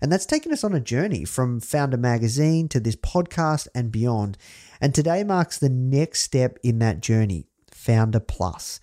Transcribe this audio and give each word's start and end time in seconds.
and 0.00 0.12
that's 0.12 0.26
taken 0.26 0.52
us 0.52 0.64
on 0.64 0.74
a 0.74 0.80
journey 0.80 1.24
from 1.24 1.60
Foundr 1.60 1.98
Magazine 1.98 2.68
to 2.68 2.80
this 2.80 2.96
podcast 2.96 3.68
and 3.74 3.90
beyond. 3.90 4.36
And 4.80 4.94
today 4.94 5.24
marks 5.24 5.58
the 5.58 5.68
next 5.68 6.22
step 6.22 6.58
in 6.62 6.78
that 6.80 7.00
journey 7.00 7.46
Foundr 7.70 8.26
Plus. 8.26 8.80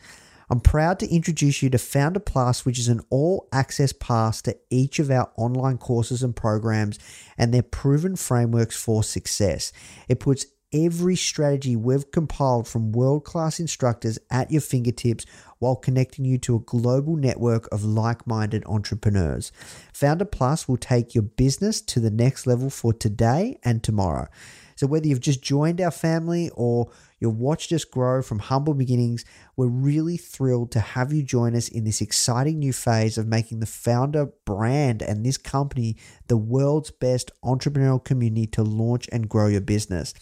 I'm 0.49 0.59
proud 0.59 0.99
to 0.99 1.09
introduce 1.09 1.63
you 1.63 1.69
to 1.71 1.77
Foundr 1.77 2.23
Plus, 2.23 2.65
which 2.65 2.77
is 2.77 2.87
an 2.87 3.01
all 3.09 3.47
access 3.51 3.93
pass 3.93 4.41
to 4.43 4.55
each 4.69 4.99
of 4.99 5.09
our 5.09 5.31
online 5.35 5.77
courses 5.77 6.21
and 6.21 6.35
programs 6.35 6.99
and 7.37 7.53
their 7.53 7.63
proven 7.63 8.15
frameworks 8.15 8.75
for 8.75 9.03
success. 9.03 9.71
It 10.07 10.19
puts 10.19 10.45
every 10.73 11.15
strategy 11.15 11.75
we've 11.75 12.11
compiled 12.11 12.67
from 12.67 12.91
world 12.91 13.23
class 13.23 13.59
instructors 13.59 14.17
at 14.29 14.51
your 14.51 14.61
fingertips 14.61 15.25
while 15.59 15.75
connecting 15.75 16.25
you 16.25 16.37
to 16.37 16.55
a 16.55 16.59
global 16.59 17.15
network 17.15 17.71
of 17.71 17.85
like 17.85 18.27
minded 18.27 18.63
entrepreneurs. 18.65 19.51
Foundr 19.93 20.29
Plus 20.29 20.67
will 20.67 20.77
take 20.77 21.15
your 21.15 21.21
business 21.21 21.79
to 21.79 21.99
the 21.99 22.11
next 22.11 22.45
level 22.45 22.69
for 22.69 22.91
today 22.91 23.57
and 23.63 23.83
tomorrow. 23.83 24.27
So, 24.75 24.87
whether 24.87 25.07
you've 25.07 25.19
just 25.19 25.41
joined 25.41 25.79
our 25.79 25.91
family 25.91 26.49
or 26.55 26.89
you've 27.23 27.39
watched 27.39 27.71
us 27.71 27.85
grow 27.85 28.21
from 28.21 28.39
humble 28.39 28.73
beginnings, 28.73 29.23
we're 29.55 29.67
really 29.67 30.17
thrilled 30.17 30.71
to 30.73 30.79
have 30.79 31.13
you 31.13 31.23
join 31.23 31.55
us 31.55 31.69
in 31.69 31.85
this 31.85 32.01
exciting 32.01 32.59
new 32.59 32.73
phase 32.73 33.17
of 33.17 33.27
making 33.27 33.61
the 33.61 33.65
Foundr 33.65 34.31
brand 34.45 35.01
and 35.01 35.25
this 35.25 35.37
company 35.37 35.95
the 36.27 36.37
world's 36.37 36.91
best 36.91 37.31
entrepreneurial 37.43 38.03
community 38.03 38.45
to 38.47 38.61
launch 38.61 39.07
and 39.11 39.29
grow 39.29 39.47
your 39.47 39.61
business. 39.61 40.13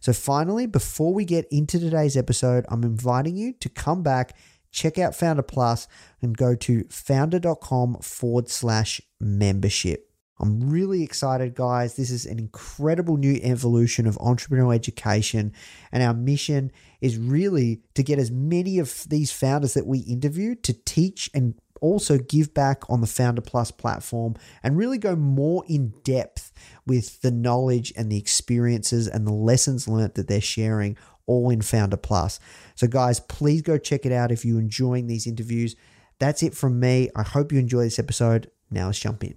So, 0.00 0.12
finally, 0.12 0.66
before 0.66 1.14
we 1.14 1.24
get 1.24 1.46
into 1.50 1.78
today's 1.78 2.16
episode, 2.16 2.66
I'm 2.68 2.82
inviting 2.82 3.36
you 3.36 3.52
to 3.60 3.68
come 3.68 4.02
back 4.02 4.36
check 4.70 4.98
out 4.98 5.12
Foundr 5.12 5.46
Plus 5.46 5.88
and 6.20 6.36
go 6.36 6.54
to 6.54 6.84
foundr.com 6.84 7.96
forward 8.02 8.48
slash 8.48 9.00
membership. 9.18 10.07
I'm 10.40 10.70
really 10.70 11.02
excited, 11.02 11.54
guys. 11.54 11.96
This 11.96 12.10
is 12.10 12.24
an 12.24 12.38
incredible 12.38 13.16
new 13.16 13.40
evolution 13.42 14.06
of 14.06 14.16
entrepreneurial 14.16 14.74
education. 14.74 15.52
And 15.90 16.02
our 16.02 16.14
mission 16.14 16.70
is 17.00 17.18
really 17.18 17.80
to 17.94 18.02
get 18.02 18.18
as 18.18 18.30
many 18.30 18.78
of 18.78 19.04
these 19.08 19.32
founders 19.32 19.74
that 19.74 19.86
we 19.86 19.98
interview 20.00 20.54
to 20.56 20.72
teach 20.72 21.28
and 21.34 21.54
also 21.80 22.18
give 22.18 22.54
back 22.54 22.88
on 22.88 23.00
the 23.00 23.06
Foundr 23.06 23.44
Plus 23.44 23.70
platform 23.70 24.34
and 24.62 24.76
really 24.76 24.98
go 24.98 25.16
more 25.16 25.64
in 25.68 25.92
depth 26.04 26.52
with 26.86 27.20
the 27.22 27.30
knowledge 27.30 27.92
and 27.96 28.10
the 28.10 28.18
experiences 28.18 29.08
and 29.08 29.26
the 29.26 29.32
lessons 29.32 29.88
learned 29.88 30.14
that 30.14 30.28
they're 30.28 30.40
sharing 30.40 30.96
all 31.26 31.50
in 31.50 31.60
Foundr 31.60 32.00
Plus. 32.00 32.40
So, 32.74 32.86
guys, 32.86 33.20
please 33.20 33.62
go 33.62 33.76
check 33.78 34.06
it 34.06 34.12
out 34.12 34.32
if 34.32 34.44
you're 34.44 34.60
enjoying 34.60 35.06
these 35.06 35.26
interviews. 35.26 35.76
That's 36.18 36.42
it 36.42 36.54
from 36.54 36.80
me. 36.80 37.10
I 37.14 37.22
hope 37.22 37.52
you 37.52 37.58
enjoy 37.58 37.84
this 37.84 37.98
episode. 37.98 38.50
Now 38.70 38.86
let's 38.86 38.98
jump 38.98 39.22
in. 39.24 39.36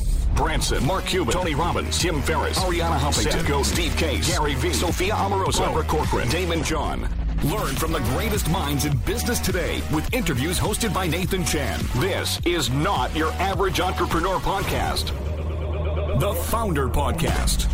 Branson, 0.35 0.85
Mark 0.85 1.05
Cuban, 1.05 1.33
Tony 1.33 1.55
Robbins, 1.55 1.99
Tim 1.99 2.21
Ferriss, 2.21 2.59
Arianna 2.59 2.97
Huffington, 2.97 3.31
Seth 3.31 3.47
Godin, 3.47 3.63
Steve 3.63 3.97
Case, 3.97 4.27
Gary 4.29 4.55
Vee, 4.55 4.73
Sophia 4.73 5.13
Amoruso, 5.13 5.59
Barbara 5.59 5.83
Corcoran, 5.83 6.27
Daymond 6.29 6.65
John. 6.65 7.01
Learn 7.43 7.75
from 7.75 7.91
the 7.91 7.99
greatest 7.99 8.49
minds 8.49 8.85
in 8.85 8.95
business 8.99 9.39
today 9.39 9.81
with 9.93 10.13
interviews 10.13 10.59
hosted 10.59 10.93
by 10.93 11.07
Nathan 11.07 11.43
Chan. 11.43 11.79
This 11.95 12.39
is 12.45 12.69
not 12.69 13.15
your 13.15 13.31
average 13.33 13.79
entrepreneur 13.79 14.37
podcast. 14.37 15.07
The 16.19 16.33
Foundr 16.33 16.91
Podcast. 16.93 17.67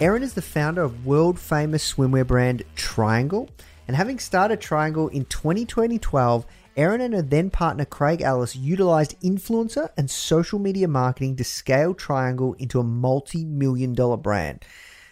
Erin 0.00 0.22
is 0.22 0.34
the 0.34 0.42
founder 0.42 0.82
of 0.82 1.04
world 1.04 1.40
famous 1.40 1.92
swimwear 1.92 2.24
brand 2.24 2.62
Triangl. 2.76 3.48
And 3.88 3.96
having 3.96 4.20
started 4.20 4.60
Triangl 4.60 5.10
in 5.10 5.24
2012, 5.24 6.46
Erin 6.78 7.00
and 7.00 7.12
her 7.12 7.22
then 7.22 7.50
partner 7.50 7.84
Craig 7.84 8.22
Ellis 8.22 8.54
utilized 8.54 9.20
influencer 9.20 9.90
and 9.96 10.08
social 10.08 10.60
media 10.60 10.86
marketing 10.86 11.34
to 11.34 11.42
scale 11.42 11.92
Triangl 11.92 12.54
into 12.60 12.78
a 12.78 12.84
multi 12.84 13.44
million 13.44 13.94
dollar 13.94 14.16
brand. 14.16 14.64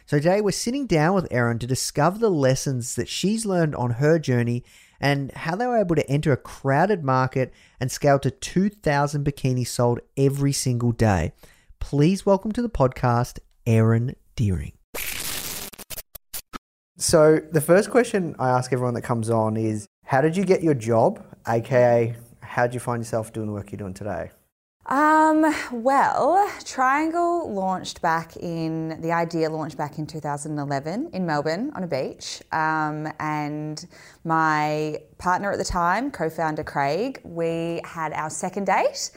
So 0.07 0.19
today 0.19 0.41
we're 0.41 0.53
sitting 0.53 0.87
down 0.87 1.17
with 1.17 1.27
Erin 1.33 1.59
to 1.59 1.67
discover 1.67 2.19
the 2.19 2.31
lessons 2.31 2.95
that 2.95 3.09
she's 3.09 3.45
learned 3.45 3.75
on 3.75 3.95
her 3.95 4.21
journey 4.21 4.63
and 5.01 5.33
how 5.33 5.57
they 5.57 5.67
were 5.67 5.81
able 5.81 5.97
to 5.97 6.09
enter 6.09 6.31
a 6.31 6.37
crowded 6.37 7.03
market 7.03 7.53
and 7.81 7.91
scale 7.91 8.21
to 8.21 8.31
2,000 8.31 9.27
bikinis 9.27 9.67
sold 9.67 9.99
every 10.17 10.53
single 10.53 10.93
day. 10.93 11.33
Please 11.81 12.25
welcome 12.25 12.53
to 12.53 12.63
the 12.63 12.71
podcast, 12.71 13.41
Erin 13.67 14.15
Deering. 14.37 14.75
So, 16.99 17.41
the 17.51 17.61
first 17.61 17.91
question 17.91 18.37
I 18.39 18.51
ask 18.51 18.73
everyone 18.73 18.95
that 18.95 19.03
comes 19.03 19.29
on 19.29 19.57
is 19.57 19.87
How 20.05 20.21
did 20.21 20.37
you 20.37 20.45
get 20.45 20.63
your 20.63 20.73
job? 20.73 21.25
AKA, 21.47 22.17
how 22.41 22.67
did 22.67 22.75
you 22.75 22.81
find 22.81 23.01
yourself 23.01 23.33
doing 23.33 23.47
the 23.47 23.53
work 23.53 23.71
you're 23.71 23.79
doing 23.79 23.95
today? 23.95 24.31
Um, 24.87 25.53
well, 25.73 26.49
Triangl 26.61 27.49
launched 27.49 28.01
back 28.01 28.37
in, 28.37 29.01
the 29.01 29.11
idea 29.11 29.51
launched 29.51 29.77
back 29.77 29.99
in 29.99 30.07
2011 30.07 31.11
in 31.13 31.27
Melbourne 31.27 31.73
on 31.75 31.83
a 31.83 31.89
beach. 31.89 32.41
Um, 32.53 33.13
and 33.19 33.85
my 34.25 35.01
partner 35.19 35.51
at 35.51 35.59
the 35.59 35.65
time, 35.65 36.13
co 36.13 36.31
founder 36.31 36.63
Craig, 36.63 37.21
we 37.25 37.81
had 37.85 38.13
our 38.13 38.31
second 38.31 38.67
date 38.67 39.11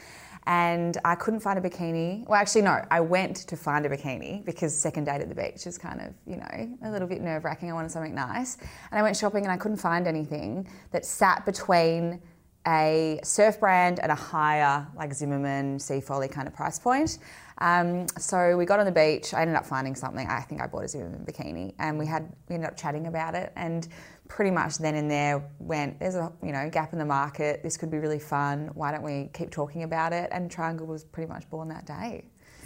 and 0.46 0.96
I 1.04 1.14
couldn't 1.14 1.40
find 1.40 1.58
a 1.58 1.62
bikini. 1.62 2.26
Well, 2.26 2.40
actually, 2.40 2.62
no, 2.62 2.82
I 2.90 3.00
went 3.00 3.36
to 3.36 3.56
find 3.56 3.84
a 3.86 3.88
bikini 3.88 4.44
because 4.44 4.74
second 4.74 5.04
date 5.04 5.20
at 5.20 5.28
the 5.28 5.34
beach 5.34 5.66
is 5.66 5.76
kind 5.78 6.00
of, 6.00 6.14
you 6.26 6.36
know, 6.36 6.78
a 6.82 6.90
little 6.90 7.08
bit 7.08 7.20
nerve 7.20 7.44
wracking. 7.44 7.70
I 7.70 7.74
wanted 7.74 7.90
something 7.90 8.14
nice. 8.14 8.56
And 8.90 8.98
I 8.98 9.02
went 9.02 9.16
shopping 9.16 9.44
and 9.44 9.52
I 9.52 9.56
couldn't 9.56 9.78
find 9.78 10.06
anything 10.06 10.66
that 10.92 11.04
sat 11.04 11.44
between 11.44 12.20
a 12.66 13.20
surf 13.22 13.58
brand 13.60 14.00
and 14.00 14.12
a 14.12 14.14
higher, 14.14 14.86
like 14.94 15.12
Zimmermann, 15.14 15.78
Sea 15.78 16.00
Folly 16.00 16.28
kind 16.28 16.46
of 16.46 16.54
price 16.54 16.78
point. 16.78 17.18
Um, 17.58 18.06
so 18.18 18.56
we 18.56 18.64
got 18.64 18.80
on 18.80 18.86
the 18.86 18.92
beach. 18.92 19.34
I 19.34 19.42
ended 19.42 19.56
up 19.56 19.66
finding 19.66 19.94
something. 19.94 20.26
I 20.26 20.40
think 20.40 20.60
I 20.60 20.66
bought 20.66 20.84
a 20.84 20.88
Zimmermann 20.88 21.24
bikini, 21.24 21.74
and 21.78 21.98
we 21.98 22.06
had 22.06 22.30
we 22.48 22.54
ended 22.54 22.70
up 22.70 22.76
chatting 22.76 23.06
about 23.06 23.34
it. 23.34 23.52
And 23.56 23.88
pretty 24.30 24.52
much 24.52 24.78
then 24.78 24.94
and 24.94 25.10
there 25.10 25.44
went. 25.58 25.98
There's 25.98 26.14
a 26.14 26.32
you 26.42 26.52
know 26.52 26.70
gap 26.70 26.94
in 26.94 26.98
the 26.98 27.04
market. 27.04 27.62
This 27.62 27.76
could 27.76 27.90
be 27.90 27.98
really 27.98 28.20
fun. 28.20 28.70
Why 28.74 28.92
don't 28.92 29.02
we 29.02 29.28
keep 29.34 29.50
talking 29.50 29.82
about 29.82 30.14
it? 30.14 30.30
And 30.32 30.50
Triangl 30.50 30.86
was 30.86 31.04
pretty 31.04 31.28
much 31.30 31.50
born 31.50 31.68
that 31.68 31.84
day. 31.84 32.24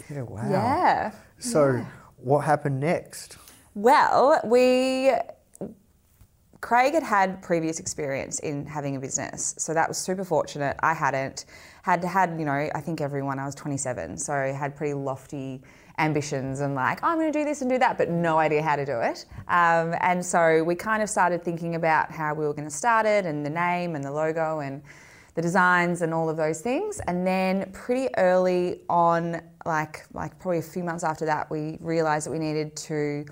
Yeah, 0.09 0.21
wow. 0.21 0.49
Yeah. 0.49 1.11
So, 1.39 1.73
yeah. 1.73 1.85
what 2.17 2.45
happened 2.45 2.79
next? 2.79 3.37
Well, 3.73 4.39
we 4.45 5.11
Craig 6.65 6.95
had 6.95 7.03
had 7.03 7.43
previous 7.43 7.79
experience 7.79 8.39
in 8.39 8.65
having 8.65 8.95
a 8.95 8.99
business, 8.99 9.53
so 9.59 9.71
that 9.75 9.87
was 9.87 9.99
super 9.99 10.25
fortunate. 10.25 10.75
I 10.79 10.95
hadn't. 10.95 11.45
Had 11.83 12.03
had, 12.03 12.39
you 12.39 12.45
know, 12.45 12.71
I 12.73 12.81
think 12.81 13.01
everyone, 13.01 13.37
I 13.37 13.45
was 13.45 13.53
27, 13.53 14.17
so 14.17 14.33
I 14.33 14.47
had 14.47 14.75
pretty 14.75 14.95
lofty 14.95 15.61
ambitions 15.99 16.61
and 16.61 16.73
like, 16.73 17.01
oh, 17.03 17.09
I'm 17.09 17.19
going 17.19 17.31
to 17.31 17.39
do 17.39 17.45
this 17.45 17.61
and 17.61 17.69
do 17.69 17.77
that, 17.77 17.99
but 17.99 18.09
no 18.09 18.39
idea 18.39 18.63
how 18.63 18.75
to 18.77 18.83
do 18.83 18.99
it. 18.99 19.27
Um, 19.47 19.93
and 20.01 20.25
so 20.25 20.63
we 20.63 20.73
kind 20.73 21.03
of 21.03 21.09
started 21.11 21.43
thinking 21.43 21.75
about 21.75 22.09
how 22.09 22.33
we 22.33 22.47
were 22.47 22.53
going 22.55 22.67
to 22.67 22.75
start 22.75 23.05
it 23.05 23.27
and 23.27 23.45
the 23.45 23.51
name 23.51 23.93
and 23.93 24.03
the 24.03 24.11
logo 24.11 24.61
and 24.61 24.81
the 25.35 25.43
designs 25.43 26.01
and 26.01 26.15
all 26.15 26.29
of 26.29 26.35
those 26.35 26.61
things. 26.61 26.99
And 27.01 27.27
then 27.27 27.69
pretty 27.73 28.09
early 28.17 28.79
on, 28.89 29.39
like 29.67 30.03
like 30.13 30.39
probably 30.39 30.57
a 30.57 30.63
few 30.63 30.83
months 30.83 31.03
after 31.03 31.27
that, 31.27 31.51
we 31.51 31.77
realised 31.79 32.25
that 32.25 32.31
we 32.31 32.39
needed 32.39 32.75
to. 32.87 33.23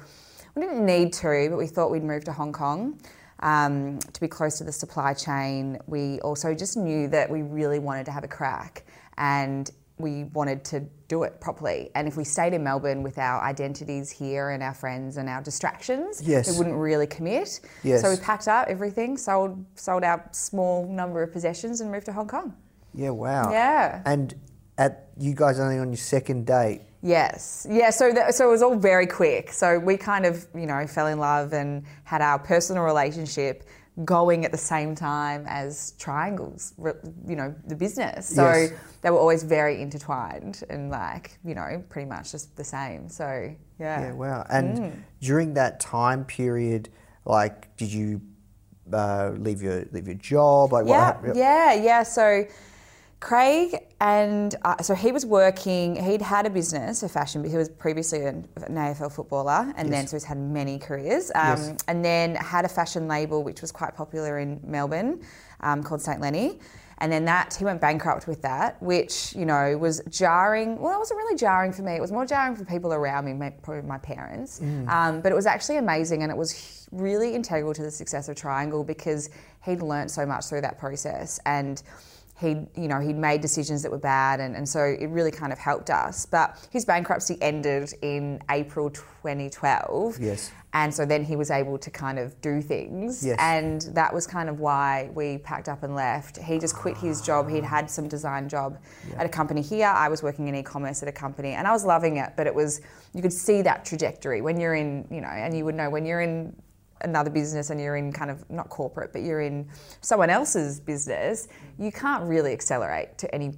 We 0.54 0.62
didn't 0.62 0.86
need 0.86 1.14
to, 1.14 1.48
but 1.50 1.58
we 1.58 1.66
thought 1.66 1.90
we'd 1.90 2.04
move 2.04 2.26
to 2.26 2.32
Hong 2.32 2.54
Kong. 2.54 3.00
Um, 3.40 4.00
to 4.00 4.22
be 4.22 4.28
close 4.28 4.58
to 4.60 4.64
the 4.64 4.72
supply 4.72 5.14
chain, 5.14 5.80
we 5.88 6.20
also 6.22 6.54
just 6.54 6.78
knew 6.78 7.08
that 7.10 7.30
we 7.30 7.42
really 7.42 7.80
wanted 7.80 8.06
to 8.06 8.12
have 8.12 8.24
a 8.24 8.28
crack, 8.28 8.86
and 9.18 9.70
we 10.00 10.24
wanted 10.26 10.64
to 10.66 10.80
do 11.08 11.24
it 11.24 11.40
properly. 11.40 11.92
And 11.94 12.08
if 12.08 12.18
we 12.18 12.24
stayed 12.24 12.54
in 12.54 12.64
Melbourne 12.64 13.04
with 13.04 13.18
our 13.20 13.42
identities 13.44 14.10
here 14.10 14.50
and 14.50 14.64
our 14.64 14.74
friends 14.74 15.18
and 15.18 15.30
our 15.30 15.42
distractions, 15.42 16.22
Yes. 16.22 16.50
we 16.52 16.58
wouldn't 16.58 16.76
really 16.78 17.06
commit. 17.06 17.60
Yes. 17.84 18.02
So 18.02 18.10
we 18.10 18.18
packed 18.18 18.48
up 18.48 18.68
everything, 18.70 19.18
sold 19.18 19.64
sold 19.76 20.04
our 20.04 20.28
small 20.32 20.88
number 20.88 21.22
of 21.22 21.32
possessions, 21.32 21.82
and 21.82 21.92
moved 21.92 22.06
to 22.08 22.14
Hong 22.14 22.28
Kong. 22.28 22.56
Yeah, 22.94 23.12
wow. 23.12 23.52
Yeah. 23.52 24.02
And 24.06 24.34
at 24.78 25.10
you 25.18 25.34
guys 25.36 25.60
only 25.60 25.78
on 25.78 25.90
your 25.90 25.98
second 25.98 26.46
date. 26.48 26.82
Yes, 27.06 27.68
yeah. 27.70 27.90
So 27.90 28.14
that, 28.14 28.34
so 28.34 28.48
it 28.48 28.52
was 28.52 28.62
all 28.62 28.78
very 28.78 29.06
quick. 29.06 29.52
So 29.52 29.78
we 29.78 29.98
kind 29.98 30.26
of 30.26 30.48
you 30.56 30.66
know 30.66 30.88
fell 30.88 31.08
in 31.08 31.20
love 31.20 31.52
and 31.52 31.84
had 32.06 32.22
our 32.22 32.40
personal 32.40 32.84
relationship 32.84 33.66
going 34.06 34.46
at 34.46 34.52
the 34.52 34.58
same 34.58 34.96
time 34.96 35.44
as 35.48 35.94
Triangl's, 36.00 36.74
you 37.28 37.36
know, 37.36 37.54
the 37.68 37.76
business. 37.76 38.28
So 38.34 38.44
Yes. 38.48 38.72
they 39.02 39.12
were 39.12 39.20
always 39.20 39.44
very 39.44 39.82
intertwined 39.82 40.64
and 40.70 40.90
like 40.90 41.38
you 41.44 41.56
know 41.56 41.84
pretty 41.90 42.08
much 42.10 42.32
just 42.32 42.56
the 42.56 42.64
same. 42.64 43.10
So 43.10 43.54
yeah. 43.80 44.02
Yeah, 44.02 44.12
wow. 44.14 44.46
And 44.50 44.78
Mm. 44.78 44.94
during 45.20 45.54
that 45.56 45.82
time 45.82 46.24
period, 46.24 46.88
like, 47.26 47.76
did 47.76 47.92
you 47.92 48.22
uh, 48.94 49.32
leave 49.38 49.62
your 49.62 49.84
leave 49.92 50.08
your 50.08 50.16
job? 50.16 50.72
Like, 50.72 50.88
Yeah, 50.88 51.20
what 51.22 51.36
yeah, 51.36 51.74
yeah. 51.74 52.04
So 52.04 52.46
Craig 53.24 53.78
and 54.02 54.54
uh, 54.66 54.82
so 54.82 54.94
he 54.94 55.14
was 55.14 55.26
working. 55.26 55.96
He'd 55.96 56.22
had 56.22 56.46
a 56.46 56.50
business, 56.50 57.04
a 57.04 57.10
fashion. 57.10 57.42
He 57.50 57.56
was 57.56 57.70
previously 57.70 58.26
an, 58.26 58.46
an 58.58 58.76
AFL 58.76 59.14
footballer, 59.14 59.74
and 59.78 59.92
then 59.92 60.08
so 60.08 60.18
he's 60.18 60.26
had 60.26 60.38
many 60.38 60.78
careers. 60.78 61.32
Um, 61.34 61.44
Yes. 61.58 61.76
And 61.88 62.04
then 62.04 62.36
had 62.36 62.66
a 62.66 62.68
fashion 62.70 63.08
label 63.08 63.42
which 63.42 63.62
was 63.62 63.72
quite 63.72 63.96
popular 63.96 64.40
in 64.40 64.60
Melbourne, 64.66 65.22
um, 65.62 65.82
called 65.84 66.02
Saint 66.02 66.20
Lenny. 66.20 66.60
And 66.98 67.10
then 67.12 67.24
that 67.26 67.54
he 67.58 67.64
went 67.66 67.80
bankrupt 67.80 68.28
with 68.28 68.42
that, 68.42 68.82
which 68.84 69.34
you 69.36 69.46
know 69.46 69.78
was 69.78 70.02
jarring. 70.10 70.78
Well, 70.78 70.94
it 70.94 71.00
wasn't 71.00 71.18
really 71.20 71.38
jarring 71.38 71.72
for 71.72 71.82
me. 71.82 71.94
It 71.94 72.02
was 72.02 72.12
more 72.12 72.26
jarring 72.26 72.58
for 72.58 72.66
people 72.66 72.94
around 72.94 73.24
me, 73.26 73.32
my- 73.34 73.50
probably 73.52 73.84
my 73.88 74.00
parents. 74.00 74.60
Um, 74.62 75.22
but 75.22 75.32
it 75.32 75.36
was 75.36 75.46
actually 75.46 75.78
amazing, 75.78 76.24
and 76.24 76.32
it 76.32 76.38
was 76.38 76.88
really 76.92 77.34
integral 77.36 77.74
to 77.74 77.84
the 77.84 77.92
success 77.92 78.28
of 78.28 78.36
Triangl 78.36 78.86
because 78.86 79.30
he'd 79.64 79.82
learnt 79.82 80.12
so 80.12 80.26
much 80.26 80.46
through 80.48 80.62
that 80.62 80.78
process 80.78 81.40
and 81.46 81.82
he'd 82.44 82.68
you 82.76 82.88
know 82.88 83.00
he'd 83.00 83.18
made 83.18 83.42
decisions 83.42 83.82
that 83.84 83.92
were 83.92 84.06
bad 84.16 84.40
and, 84.40 84.56
and 84.56 84.68
so 84.68 84.80
it 84.84 85.08
really 85.08 85.32
kind 85.32 85.52
of 85.52 85.60
helped 85.60 85.90
us. 85.90 86.26
But 86.26 86.48
his 86.72 86.86
bankruptcy 86.86 87.38
ended 87.42 87.94
in 88.02 88.40
april 88.50 88.90
2012 88.90 90.20
Yes. 90.20 90.52
and 90.74 90.94
so 90.94 91.06
then 91.06 91.24
he 91.24 91.36
was 91.36 91.50
able 91.52 91.78
to 91.78 91.90
kind 91.90 92.20
of 92.20 92.40
do 92.42 92.62
things. 92.62 93.26
Yes. 93.26 93.38
and 93.40 93.82
that 93.96 94.14
was 94.14 94.28
kind 94.28 94.50
of 94.50 94.60
why 94.60 95.10
we 95.14 95.38
packed 95.40 95.70
up 95.70 95.84
and 95.84 95.96
left. 95.96 96.38
He 96.38 96.60
just 96.60 96.76
quit 96.76 96.98
his 96.98 97.22
job. 97.22 97.50
He'd 97.50 97.64
had 97.64 97.90
some 97.90 98.08
design 98.08 98.50
job 98.50 98.78
at 99.18 99.26
a 99.26 99.30
company 99.30 99.62
here. 99.62 99.88
I 99.88 100.08
was 100.10 100.22
working 100.22 100.48
in 100.50 100.56
e-commerce 100.56 101.02
at 101.02 101.10
a 101.10 101.12
company 101.12 101.54
and 101.54 101.68
i 101.68 101.72
was 101.72 101.86
loving 101.86 102.18
it 102.18 102.34
but 102.38 102.46
it 102.48 102.54
was 102.54 102.82
you 103.14 103.22
could 103.22 103.34
see 103.34 103.62
that 103.62 103.86
trajectory 103.86 104.42
when 104.42 104.60
you're 104.60 104.76
in 104.76 105.08
you 105.10 105.22
know 105.22 105.28
and 105.44 105.56
you 105.58 105.64
would 105.66 105.76
know 105.76 105.90
when 105.90 106.06
you're 106.06 106.22
in 106.22 106.56
another 107.04 107.30
business 107.30 107.70
and 107.70 107.80
you're 107.80 107.96
in 107.96 108.12
kind 108.12 108.32
of 108.32 108.50
not 108.50 108.70
corporate, 108.70 109.12
but 109.14 109.22
you're 109.22 109.42
in 109.42 109.68
someone 110.02 110.30
else's 110.30 110.80
business, 110.80 111.48
you 111.78 111.92
can't 111.92 112.24
really 112.24 112.54
accelerate 112.54 113.18
to 113.18 113.34
any 113.34 113.54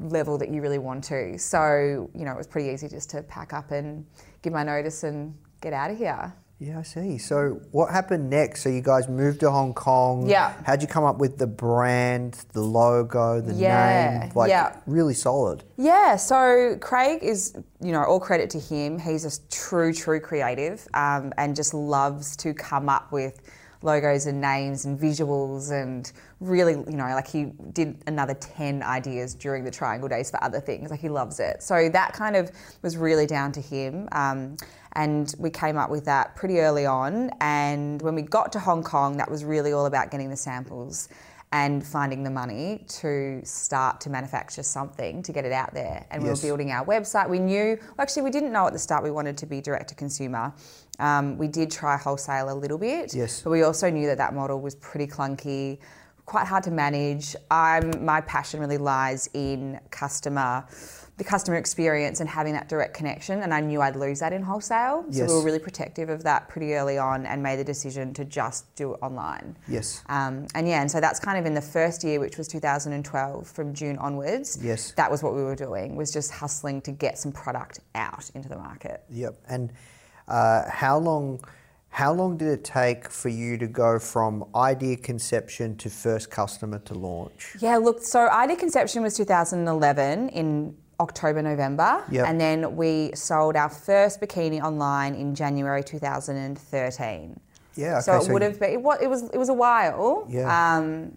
level 0.00 0.38
that 0.38 0.50
you 0.50 0.60
really 0.62 0.78
want 0.78 1.04
to. 1.04 1.38
So, 1.38 2.10
you 2.14 2.24
know, 2.24 2.32
it 2.32 2.36
was 2.36 2.46
pretty 2.46 2.70
easy 2.70 2.88
just 2.88 3.10
to 3.10 3.22
pack 3.22 3.52
up 3.52 3.70
and 3.70 4.06
give 4.42 4.52
my 4.52 4.62
notice 4.62 5.04
and 5.04 5.34
get 5.60 5.72
out 5.72 5.90
of 5.90 5.98
here. 5.98 6.32
Yeah, 6.60 6.80
I 6.80 6.82
see. 6.82 7.18
So 7.18 7.60
what 7.70 7.92
happened 7.92 8.30
next? 8.30 8.62
So 8.62 8.68
you 8.68 8.80
guys 8.80 9.08
moved 9.08 9.40
to 9.40 9.50
Hong 9.50 9.74
Kong. 9.74 10.28
Yeah. 10.28 10.54
How'd 10.66 10.82
you 10.82 10.88
come 10.88 11.04
up 11.04 11.18
with 11.18 11.38
the 11.38 11.46
brand, 11.46 12.44
the 12.52 12.62
logo, 12.62 13.40
the 13.40 13.54
Yeah, 13.54 14.18
name? 14.22 14.32
Like 14.34 14.50
yeah. 14.50 14.76
really 14.86 15.14
solid. 15.14 15.62
Yeah, 15.76 16.16
so 16.16 16.76
Craig 16.80 17.22
is, 17.22 17.54
you 17.80 17.92
know, 17.92 18.02
all 18.02 18.18
credit 18.18 18.50
to 18.50 18.58
him. 18.58 18.98
He's 18.98 19.24
a 19.24 19.48
true, 19.50 19.92
true 19.92 20.18
creative 20.18 20.86
um, 20.94 21.32
and 21.38 21.54
just 21.54 21.74
loves 21.74 22.36
to 22.38 22.52
come 22.54 22.88
up 22.88 23.12
with 23.12 23.40
logos 23.82 24.26
and 24.26 24.40
names 24.40 24.84
and 24.84 24.98
visuals 24.98 25.70
and 25.70 26.10
really, 26.40 26.72
you 26.72 26.96
know, 26.96 27.04
like 27.04 27.28
he 27.28 27.52
did 27.72 28.02
another 28.08 28.34
10 28.34 28.82
ideas 28.82 29.34
during 29.34 29.62
the 29.62 29.70
Triangl 29.70 30.08
Days 30.08 30.30
for 30.32 30.42
other 30.42 30.58
things. 30.58 30.90
Like 30.90 30.98
he 30.98 31.08
loves 31.08 31.38
it. 31.38 31.62
So 31.62 31.88
that 31.88 32.12
kind 32.14 32.34
of 32.34 32.50
was 32.82 32.96
really 32.96 33.26
down 33.26 33.52
to 33.52 33.60
him. 33.60 34.08
Um, 34.10 34.56
and 34.92 35.34
we 35.38 35.50
came 35.50 35.76
up 35.76 35.90
with 35.90 36.04
that 36.06 36.36
pretty 36.36 36.60
early 36.60 36.86
on. 36.86 37.30
And 37.40 38.00
when 38.02 38.14
we 38.14 38.22
got 38.22 38.52
to 38.52 38.58
Hong 38.60 38.82
Kong, 38.82 39.16
that 39.18 39.30
was 39.30 39.44
really 39.44 39.72
all 39.72 39.86
about 39.86 40.10
getting 40.10 40.30
the 40.30 40.36
samples 40.36 41.08
and 41.50 41.86
finding 41.86 42.22
the 42.24 42.30
money 42.30 42.84
to 42.88 43.40
start 43.42 44.02
to 44.02 44.10
manufacture 44.10 44.62
something 44.62 45.22
to 45.22 45.32
get 45.32 45.46
it 45.46 45.52
out 45.52 45.72
there. 45.72 46.04
And 46.10 46.22
we 46.22 46.28
were 46.28 46.36
building 46.36 46.72
our 46.72 46.84
website. 46.84 47.28
We 47.28 47.38
knew, 47.38 47.78
well, 47.80 47.94
actually, 48.00 48.22
we 48.22 48.30
didn't 48.30 48.52
know 48.52 48.66
at 48.66 48.74
the 48.74 48.78
start 48.78 49.02
we 49.02 49.10
wanted 49.10 49.38
to 49.38 49.46
be 49.46 49.62
direct 49.62 49.88
to 49.88 49.94
consumer. 49.94 50.52
Um, 50.98 51.38
we 51.38 51.48
did 51.48 51.70
try 51.70 51.96
wholesale 51.96 52.52
a 52.52 52.54
little 52.54 52.76
bit, 52.76 53.14
Yes. 53.14 53.40
but 53.40 53.50
we 53.50 53.62
also 53.62 53.88
knew 53.88 54.06
that 54.08 54.18
that 54.18 54.34
model 54.34 54.60
was 54.60 54.74
pretty 54.74 55.06
clunky, 55.06 55.78
quite 56.26 56.46
hard 56.46 56.64
to 56.64 56.70
manage. 56.70 57.34
I'm, 57.50 58.04
my 58.04 58.20
passion 58.20 58.60
really 58.60 58.76
lies 58.76 59.30
in 59.32 59.80
customer. 59.90 60.66
The 61.18 61.24
customer 61.24 61.56
experience 61.56 62.20
and 62.20 62.28
having 62.28 62.52
that 62.52 62.68
direct 62.68 62.94
connection, 62.94 63.42
and 63.42 63.52
I 63.52 63.60
knew 63.60 63.80
I'd 63.82 63.96
lose 63.96 64.20
that 64.20 64.32
in 64.32 64.40
wholesale. 64.40 65.04
So 65.10 65.18
Yes. 65.18 65.28
we 65.28 65.34
were 65.34 65.42
really 65.42 65.58
protective 65.58 66.10
of 66.10 66.22
that 66.22 66.48
pretty 66.48 66.74
early 66.74 66.96
on 66.96 67.26
and 67.26 67.42
made 67.42 67.58
the 67.58 67.64
decision 67.64 68.14
to 68.14 68.24
just 68.24 68.72
do 68.76 68.94
it 68.94 69.00
online. 69.02 69.56
Yes. 69.66 70.04
Um, 70.08 70.46
and 70.54 70.68
yeah, 70.68 70.80
and 70.80 70.88
so 70.88 71.00
that's 71.00 71.18
kind 71.18 71.36
of 71.36 71.44
in 71.44 71.54
the 71.54 71.60
first 71.60 72.04
year, 72.04 72.20
which 72.20 72.38
was 72.38 72.46
2012, 72.46 73.48
from 73.48 73.74
June 73.74 73.98
onwards. 73.98 74.58
Yes. 74.62 74.92
That 74.92 75.10
was 75.10 75.20
what 75.24 75.34
we 75.34 75.42
were 75.42 75.56
doing, 75.56 75.96
was 75.96 76.12
just 76.12 76.30
hustling 76.30 76.80
to 76.82 76.92
get 76.92 77.18
some 77.18 77.32
product 77.32 77.80
out 77.96 78.30
into 78.36 78.48
the 78.48 78.56
market. 78.56 79.02
Yep. 79.10 79.40
And 79.48 79.72
uh, 80.28 80.70
how 80.70 80.98
long? 80.98 81.40
How 81.90 82.12
long 82.12 82.36
did 82.36 82.48
it 82.48 82.64
take 82.64 83.10
for 83.10 83.30
you 83.30 83.56
to 83.58 83.66
go 83.66 83.98
from 83.98 84.44
idea 84.54 84.96
conception 84.98 85.74
to 85.78 85.88
first 85.90 86.30
customer 86.30 86.78
to 86.80 86.94
launch? 86.94 87.56
Yeah, 87.60 87.78
look, 87.78 88.02
so 88.02 88.28
idea 88.28 88.56
Conception 88.56 89.02
was 89.02 89.16
2011 89.16 90.28
in 90.28 90.76
October, 91.00 91.42
November. 91.42 92.04
Yep. 92.10 92.26
And 92.26 92.40
then 92.40 92.76
we 92.76 93.12
sold 93.14 93.56
our 93.56 93.68
first 93.68 94.20
bikini 94.20 94.62
online 94.62 95.14
in 95.14 95.34
January 95.34 95.84
2013. 95.84 97.40
Yeah. 97.76 98.00
so 98.00 98.14
okay, 98.14 98.26
it 98.26 98.32
would 98.32 98.42
have 98.42 98.58
been, 98.58 98.70
it 98.70 98.82
was, 98.82 98.98
it 99.00 99.08
was, 99.08 99.22
it 99.30 99.38
was 99.38 99.48
a 99.48 99.54
while. 99.54 100.26
Yeah. 100.28 100.76
Um, 100.76 101.16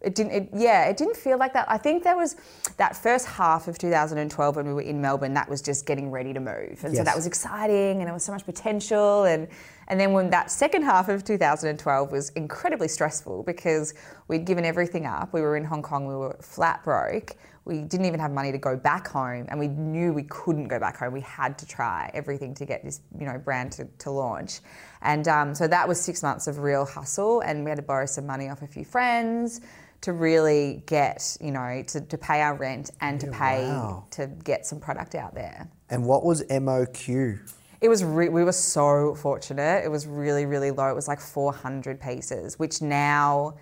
it 0.00 0.14
didn't 0.14 0.32
it, 0.32 0.48
yeah 0.54 0.84
it 0.84 0.96
didn't 0.96 1.16
feel 1.16 1.38
like 1.38 1.52
that 1.52 1.68
i 1.68 1.76
think 1.76 2.04
there 2.04 2.16
was 2.16 2.36
that 2.76 2.96
first 2.96 3.26
half 3.26 3.66
of 3.66 3.78
2012 3.78 4.56
when 4.56 4.66
we 4.66 4.72
were 4.72 4.80
in 4.80 5.00
melbourne 5.00 5.34
that 5.34 5.48
was 5.48 5.60
just 5.60 5.86
getting 5.86 6.10
ready 6.10 6.32
to 6.32 6.40
move 6.40 6.78
and 6.84 6.96
so 6.96 7.02
that 7.02 7.16
was 7.16 7.26
exciting 7.26 7.98
and 7.98 8.06
there 8.06 8.14
was 8.14 8.22
so 8.22 8.32
much 8.32 8.44
potential 8.44 9.24
and 9.24 9.48
and 9.88 9.98
then 9.98 10.12
when 10.12 10.30
that 10.30 10.50
second 10.50 10.82
half 10.82 11.08
of 11.08 11.24
2012 11.24 12.12
was 12.12 12.30
incredibly 12.30 12.86
stressful 12.86 13.42
because 13.42 13.94
we'd 14.28 14.44
given 14.44 14.64
everything 14.64 15.04
up 15.04 15.32
we 15.32 15.40
were 15.40 15.56
in 15.56 15.64
hong 15.64 15.82
kong 15.82 16.06
we 16.06 16.14
were 16.14 16.36
flat 16.40 16.82
broke 16.84 17.36
we 17.68 17.82
didn't 17.82 18.06
even 18.06 18.18
have 18.18 18.32
money 18.32 18.50
to 18.50 18.58
go 18.58 18.76
back 18.76 19.06
home 19.06 19.46
and 19.48 19.58
we 19.58 19.68
knew 19.68 20.12
we 20.12 20.24
couldn't 20.24 20.68
go 20.68 20.78
back 20.80 20.96
home 20.96 21.12
we 21.12 21.20
had 21.20 21.58
to 21.58 21.66
try 21.66 22.10
everything 22.14 22.54
to 22.54 22.64
get 22.64 22.82
this 22.82 23.00
you 23.18 23.26
know 23.26 23.38
brand 23.38 23.70
to, 23.70 23.84
to 23.98 24.10
launch 24.10 24.60
and 25.02 25.28
um, 25.28 25.54
so 25.54 25.68
that 25.68 25.86
was 25.86 26.00
six 26.00 26.22
months 26.22 26.46
of 26.46 26.58
real 26.58 26.84
hustle 26.84 27.40
and 27.40 27.62
we 27.62 27.70
had 27.70 27.76
to 27.76 27.82
borrow 27.82 28.06
some 28.06 28.26
money 28.26 28.48
off 28.48 28.62
a 28.62 28.66
few 28.66 28.84
friends 28.84 29.60
to 30.00 30.12
really 30.12 30.82
get, 30.86 31.36
you 31.40 31.50
know, 31.50 31.82
to, 31.88 32.00
to 32.00 32.18
pay 32.18 32.40
our 32.40 32.54
rent 32.54 32.90
and 33.00 33.20
to 33.20 33.26
pay 33.28 33.64
wow. 33.64 34.04
to 34.10 34.26
get 34.44 34.64
some 34.64 34.78
product 34.78 35.14
out 35.14 35.34
there. 35.34 35.68
And 35.90 36.04
what 36.04 36.24
was 36.24 36.44
MOQ? 36.44 37.40
It 37.80 37.88
was 37.88 38.02
re- 38.04 38.28
we 38.28 38.44
were 38.44 38.52
so 38.52 39.14
fortunate. 39.14 39.84
It 39.84 39.90
was 39.90 40.06
really 40.06 40.46
really 40.46 40.70
low. 40.70 40.88
It 40.88 40.94
was 40.94 41.08
like 41.08 41.20
400 41.20 42.00
pieces, 42.00 42.58
which 42.58 42.82
now 42.82 43.54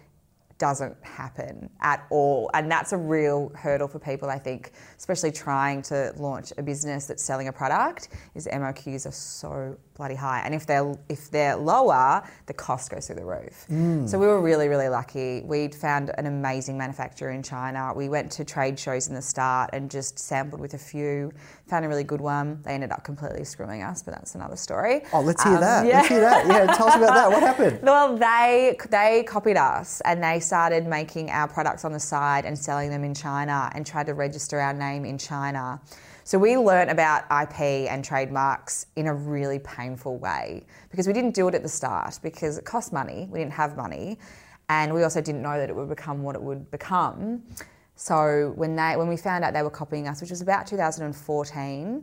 doesn't 0.59 0.97
happen 1.03 1.69
at 1.81 2.07
all. 2.11 2.51
And 2.55 2.71
that's 2.71 2.93
a 2.93 2.97
real 2.97 3.53
hurdle 3.55 3.89
for 3.89 3.99
people, 3.99 4.31
I 4.31 4.39
think, 4.39 4.73
especially 4.97 5.33
trying 5.33 5.83
to 5.83 6.13
launch 6.17 6.53
a 6.57 6.63
business 6.63 7.07
that's 7.07 7.23
selling 7.23 7.49
a 7.49 7.53
product, 7.53 8.09
is 8.35 8.47
MOQs 8.47 9.07
are 9.07 9.13
so 9.13 9.77
bloody 9.95 10.15
high. 10.15 10.43
And 10.45 10.55
if 10.55 10.67
they're 10.67 10.95
if 11.09 11.31
they're 11.31 11.57
lower, 11.57 12.23
the 12.47 12.53
cost 12.55 12.91
goes 12.91 13.07
through 13.07 13.17
the 13.17 13.25
roof. 13.25 13.67
So 14.09 14.19
we 14.19 14.27
were 14.27 14.41
really, 14.41 14.69
really 14.69 14.89
lucky. 14.89 15.43
We'd 15.45 15.75
found 15.75 16.11
an 16.19 16.27
amazing 16.27 16.77
manufacturer 16.79 17.31
in 17.31 17.43
China. 17.43 17.93
We 17.95 18.09
went 18.09 18.31
to 18.33 18.45
trade 18.45 18.79
shows 18.79 19.09
in 19.09 19.15
the 19.15 19.23
start 19.23 19.71
and 19.73 19.91
just 19.91 20.19
sampled 20.19 20.61
with 20.61 20.75
a 20.75 20.79
few, 20.79 21.33
found 21.67 21.85
a 21.85 21.89
really 21.89 22.05
good 22.05 22.21
one. 22.21 22.61
They 22.63 22.73
ended 22.73 22.93
up 22.93 23.05
completely 23.05 23.45
screwing 23.45 23.83
us, 23.83 24.03
but 24.03 24.15
that's 24.15 24.35
another 24.35 24.57
story. 24.57 25.03
Oh, 25.13 25.21
let's 25.21 25.43
hear 25.43 25.55
Um, 25.55 25.61
that. 25.61 25.87
yeah. 25.87 25.97
Let's 25.97 26.09
hear 26.09 26.21
that. 26.21 26.47
Yeah, 26.47 26.67
tell 26.75 26.89
us 26.89 26.97
about 26.97 27.15
that. 27.15 27.31
What 27.31 27.43
happened? 27.43 27.81
Well, 27.87 28.17
they 28.17 28.77
they 28.91 29.23
copied 29.27 29.57
us 29.57 30.01
and 30.05 30.23
they 30.23 30.41
started 30.47 30.87
making 30.87 31.31
our 31.31 31.49
products 31.49 31.85
on 31.85 31.93
the 31.93 32.01
side 32.01 32.45
and 32.45 32.59
selling 32.59 32.91
them 32.91 33.05
in 33.05 33.15
China 33.15 33.71
and 33.75 33.85
tried 33.85 34.07
to 34.07 34.15
register 34.15 34.61
our 34.61 34.73
name 34.73 35.05
in 35.05 35.19
China. 35.19 35.81
So 36.25 36.39
we 36.39 36.57
learnt 36.57 36.91
about 36.91 37.25
IP 37.31 37.91
and 37.91 38.05
trademarks 38.05 38.87
in 38.97 39.07
a 39.07 39.15
really 39.15 39.59
painful 39.61 40.19
way 40.19 40.65
because 40.91 41.07
we 41.07 41.13
didn't 41.13 41.35
do 41.35 41.47
it 41.49 41.55
at 41.55 41.63
the 41.63 41.69
start 41.69 42.19
because 42.23 42.59
it 42.59 42.65
cost 42.65 42.93
money. 42.93 43.29
We 43.31 43.39
didn't 43.39 43.53
have 43.53 43.77
money, 43.77 44.19
and 44.69 44.93
we 44.93 45.05
also 45.05 45.21
didn't 45.21 45.43
know 45.43 45.57
that 45.59 45.71
it 45.71 45.77
would 45.77 45.89
become 45.89 46.23
what 46.23 46.35
it 46.35 46.43
would 46.43 46.71
become. 46.71 47.43
So 47.95 48.53
when 48.57 48.77
they 48.77 48.97
when 48.97 49.09
we 49.09 49.17
found 49.17 49.45
out 49.45 49.55
they 49.55 49.63
were 49.63 49.71
copying 49.71 50.09
us, 50.09 50.21
which 50.21 50.31
was 50.31 50.41
about 50.41 50.67
2014, 50.67 52.03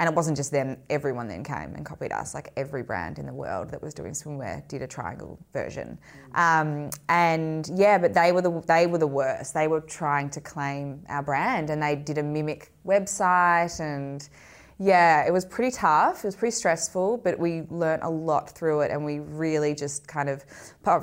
and 0.00 0.08
it 0.08 0.14
wasn't 0.14 0.36
just 0.36 0.52
them, 0.52 0.76
everyone 0.90 1.26
then 1.26 1.42
came 1.42 1.74
and 1.74 1.84
copied 1.84 2.12
us. 2.12 2.34
Like 2.34 2.52
every 2.56 2.82
brand 2.82 3.18
in 3.18 3.26
the 3.26 3.32
world 3.32 3.70
that 3.70 3.82
was 3.82 3.94
doing 3.94 4.12
swimwear 4.12 4.66
did 4.68 4.82
a 4.82 4.86
triangle 4.86 5.38
version. 5.52 5.98
Um, 6.34 6.90
and 7.08 7.68
yeah, 7.74 7.98
but 7.98 8.14
they 8.14 8.30
were 8.32 8.42
the 8.42 8.62
they 8.66 8.86
were 8.86 8.98
the 8.98 9.08
worst. 9.08 9.54
They 9.54 9.66
were 9.66 9.80
trying 9.80 10.30
to 10.30 10.40
claim 10.40 11.02
our 11.08 11.22
brand, 11.22 11.70
and 11.70 11.82
they 11.82 11.96
did 11.96 12.18
a 12.18 12.22
mimic 12.22 12.72
website 12.86 13.80
and. 13.80 14.28
Yeah, 14.80 15.26
it 15.26 15.32
was 15.32 15.44
pretty 15.44 15.72
tough. 15.72 16.18
It 16.18 16.28
was 16.28 16.36
pretty 16.36 16.54
stressful, 16.54 17.22
but 17.24 17.36
we 17.36 17.62
learnt 17.68 18.04
a 18.04 18.08
lot 18.08 18.48
through 18.48 18.82
it, 18.82 18.92
and 18.92 19.04
we 19.04 19.18
really 19.18 19.74
just 19.74 20.06
kind 20.06 20.28
of, 20.28 20.44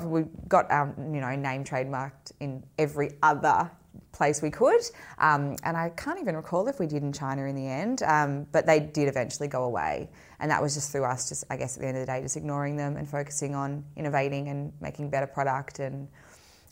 we 0.02 0.22
got 0.48 0.70
our 0.70 0.94
you 0.96 1.20
know 1.20 1.36
name 1.36 1.62
trademarked 1.62 2.32
in 2.40 2.64
every 2.78 3.10
other 3.22 3.70
place 4.16 4.42
we 4.42 4.50
could. 4.50 4.80
Um, 5.18 5.56
and 5.62 5.76
I 5.76 5.90
can't 5.90 6.18
even 6.20 6.36
recall 6.36 6.66
if 6.68 6.80
we 6.80 6.86
did 6.86 7.02
in 7.02 7.12
China 7.12 7.44
in 7.44 7.54
the 7.54 7.66
end, 7.66 8.02
um, 8.02 8.46
but 8.52 8.66
they 8.66 8.80
did 8.80 9.08
eventually 9.08 9.48
go 9.48 9.64
away. 9.64 10.08
And 10.40 10.50
that 10.50 10.60
was 10.60 10.74
just 10.74 10.90
through 10.90 11.04
us, 11.04 11.28
just 11.28 11.44
I 11.50 11.56
guess 11.56 11.76
at 11.76 11.82
the 11.82 11.88
end 11.88 11.96
of 11.96 12.06
the 12.06 12.12
day, 12.12 12.20
just 12.22 12.36
ignoring 12.36 12.76
them 12.76 12.96
and 12.96 13.08
focusing 13.08 13.54
on 13.54 13.84
innovating 13.96 14.48
and 14.48 14.72
making 14.80 15.10
better 15.10 15.26
product 15.26 15.78
and 15.78 16.08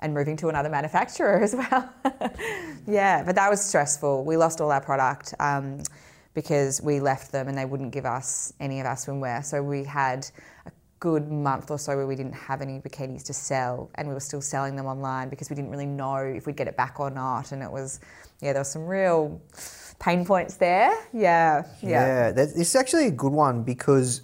and 0.00 0.12
moving 0.12 0.36
to 0.36 0.48
another 0.48 0.68
manufacturer 0.68 1.40
as 1.42 1.54
well. 1.54 1.92
yeah, 2.86 3.22
but 3.22 3.34
that 3.36 3.48
was 3.48 3.64
stressful. 3.64 4.24
We 4.24 4.36
lost 4.36 4.60
all 4.60 4.70
our 4.70 4.80
product 4.80 5.32
um, 5.40 5.80
because 6.34 6.82
we 6.82 7.00
left 7.00 7.32
them 7.32 7.48
and 7.48 7.56
they 7.56 7.64
wouldn't 7.64 7.92
give 7.92 8.04
us 8.04 8.52
any 8.60 8.80
of 8.80 8.86
our 8.86 8.96
swimwear. 8.96 9.42
So 9.44 9.62
we 9.62 9.84
had 9.84 10.28
a 10.66 10.70
good 11.00 11.30
month 11.30 11.70
or 11.70 11.78
so 11.78 11.94
where 11.96 12.06
we 12.06 12.16
didn't 12.16 12.32
have 12.34 12.62
any 12.62 12.78
bikinis 12.80 13.22
to 13.24 13.32
sell 13.34 13.90
and 13.96 14.08
we 14.08 14.14
were 14.14 14.20
still 14.20 14.40
selling 14.40 14.74
them 14.76 14.86
online 14.86 15.28
because 15.28 15.50
we 15.50 15.56
didn't 15.56 15.70
really 15.70 15.86
know 15.86 16.16
if 16.16 16.46
we'd 16.46 16.56
get 16.56 16.68
it 16.68 16.76
back 16.76 16.98
or 16.98 17.10
not. 17.10 17.52
And 17.52 17.62
it 17.62 17.70
was, 17.70 18.00
yeah, 18.40 18.52
there 18.52 18.60
was 18.60 18.70
some 18.70 18.86
real 18.86 19.40
pain 19.98 20.24
points 20.24 20.56
there. 20.56 20.90
Yeah, 21.12 21.64
yeah. 21.82 21.88
Yeah, 21.90 22.32
this 22.32 22.52
is 22.52 22.74
actually 22.74 23.06
a 23.06 23.10
good 23.10 23.32
one 23.32 23.62
because 23.64 24.22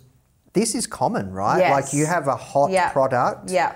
this 0.55 0.75
is 0.75 0.87
common, 0.87 1.31
right? 1.33 1.59
Yes. 1.59 1.71
Like 1.85 1.93
you 1.93 2.07
have 2.07 2.27
a 2.29 2.37
hot 2.37 2.71
Yeah. 2.71 2.91
product, 2.91 3.51
Yeah. 3.51 3.75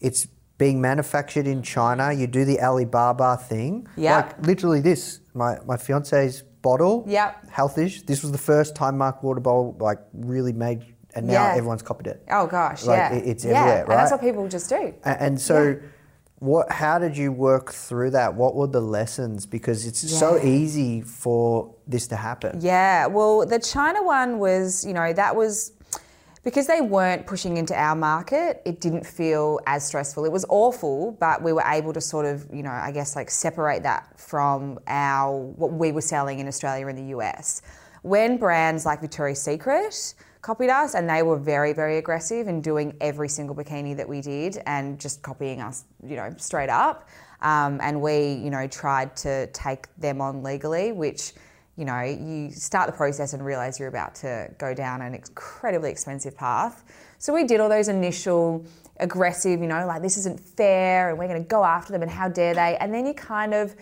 it's 0.00 0.26
being 0.58 0.80
manufactured 0.80 1.46
in 1.46 1.62
China. 1.62 2.12
You 2.12 2.26
do 2.28 2.44
the 2.44 2.60
Alibaba 2.60 3.36
thing, 3.36 3.88
Yeah. 3.96 4.16
like 4.16 4.46
literally 4.46 4.80
this. 4.80 5.18
My 5.34 5.58
my 5.66 5.76
fiance's 5.76 6.42
bottle, 6.62 7.04
Yep. 7.08 7.50
healthish. 7.50 8.06
This 8.06 8.22
was 8.22 8.30
the 8.30 8.38
first 8.38 8.76
time 8.76 8.96
Mark 8.98 9.22
Water 9.24 9.40
Bowl 9.40 9.76
like 9.80 9.98
really 10.14 10.52
made, 10.52 10.91
and 11.14 11.26
now 11.26 11.32
Yeah. 11.34 11.50
everyone's 11.54 11.82
copied 11.82 12.06
it. 12.06 12.22
Oh 12.30 12.46
gosh, 12.46 12.84
Like, 12.84 12.98
yeah. 12.98 13.12
it- 13.14 13.26
it's 13.26 13.44
yeah. 13.44 13.50
everywhere, 13.60 13.80
And 13.82 13.90
that's 13.92 14.10
what 14.12 14.20
people 14.20 14.46
just 14.48 14.68
do. 14.68 14.94
A- 15.04 15.22
And 15.22 15.40
so, 15.40 15.76
what? 16.38 16.72
How 16.72 16.98
did 16.98 17.16
you 17.16 17.30
work 17.32 17.72
through 17.72 18.10
that? 18.10 18.34
What 18.34 18.54
were 18.56 18.66
the 18.66 18.80
lessons? 18.80 19.46
Because 19.46 19.86
it's 19.86 20.00
so 20.18 20.38
easy 20.42 21.00
for 21.02 21.74
this 21.86 22.06
to 22.08 22.16
happen. 22.16 22.58
Yeah, 22.60 23.06
well, 23.06 23.46
the 23.46 23.58
China 23.58 24.02
one 24.02 24.38
was, 24.38 24.84
you 24.84 24.92
know, 24.92 25.12
that 25.12 25.36
was 25.36 25.72
because 26.44 26.66
they 26.66 26.80
weren't 26.80 27.24
pushing 27.24 27.56
into 27.56 27.72
our 27.80 27.94
market, 27.94 28.60
it 28.64 28.80
didn't 28.80 29.06
feel 29.06 29.60
as 29.68 29.84
stressful. 29.86 30.24
It 30.24 30.32
was 30.32 30.44
awful, 30.48 31.12
but 31.20 31.40
we 31.40 31.52
were 31.52 31.62
able 31.64 31.92
to 31.92 32.00
sort 32.00 32.26
of, 32.26 32.48
you 32.52 32.64
know, 32.64 32.72
I 32.72 32.90
guess 32.90 33.14
like 33.14 33.30
separate 33.30 33.84
that 33.84 34.08
from 34.18 34.80
our 34.88 35.38
what 35.38 35.72
we 35.72 35.92
were 35.92 36.00
selling 36.00 36.40
in 36.40 36.48
Australia 36.48 36.88
and 36.88 36.98
the 36.98 37.16
US. 37.16 37.62
When 38.02 38.38
brands 38.38 38.84
like 38.84 39.00
Victoria's 39.00 39.40
Secret 39.40 40.14
copied 40.42 40.70
us 40.70 40.94
and 40.94 41.08
they 41.08 41.22
were 41.22 41.38
very 41.38 41.72
very 41.72 41.98
aggressive 41.98 42.48
in 42.48 42.60
doing 42.60 42.94
every 43.00 43.28
single 43.28 43.56
bikini 43.56 43.96
that 43.96 44.08
we 44.08 44.20
did 44.20 44.60
and 44.66 45.00
just 45.00 45.22
copying 45.22 45.60
us, 45.60 45.84
you 46.06 46.16
know, 46.16 46.34
straight 46.36 46.68
up. 46.68 47.08
Um, 47.40 47.80
and 47.82 48.00
we, 48.00 48.34
you 48.34 48.50
know, 48.50 48.68
tried 48.68 49.16
to 49.18 49.48
take 49.48 49.94
them 49.96 50.20
on 50.20 50.42
legally, 50.42 50.92
which 50.92 51.32
you 51.76 51.86
know, 51.86 52.02
you 52.02 52.50
start 52.50 52.86
the 52.86 52.92
process 52.92 53.32
and 53.32 53.44
realize 53.44 53.78
you're 53.78 53.88
about 53.88 54.14
to 54.16 54.48
go 54.58 54.74
down 54.74 55.00
an 55.00 55.14
incredibly 55.14 55.90
expensive 55.90 56.36
path. 56.36 56.84
So 57.18 57.32
we 57.32 57.44
did 57.44 57.60
all 57.60 57.68
those 57.68 57.88
initial 57.88 58.66
aggressive, 58.98 59.60
you 59.60 59.66
know, 59.66 59.86
like 59.86 60.02
this 60.02 60.18
isn't 60.18 60.38
fair 60.38 61.08
and 61.08 61.18
we're 61.18 61.28
going 61.28 61.42
to 61.42 61.48
go 61.48 61.64
after 61.64 61.92
them 61.92 62.02
and 62.02 62.10
how 62.10 62.28
dare 62.28 62.54
they. 62.54 62.76
And 62.76 62.92
then 62.92 63.06
you 63.06 63.14
kind 63.14 63.54
of, 63.54 63.74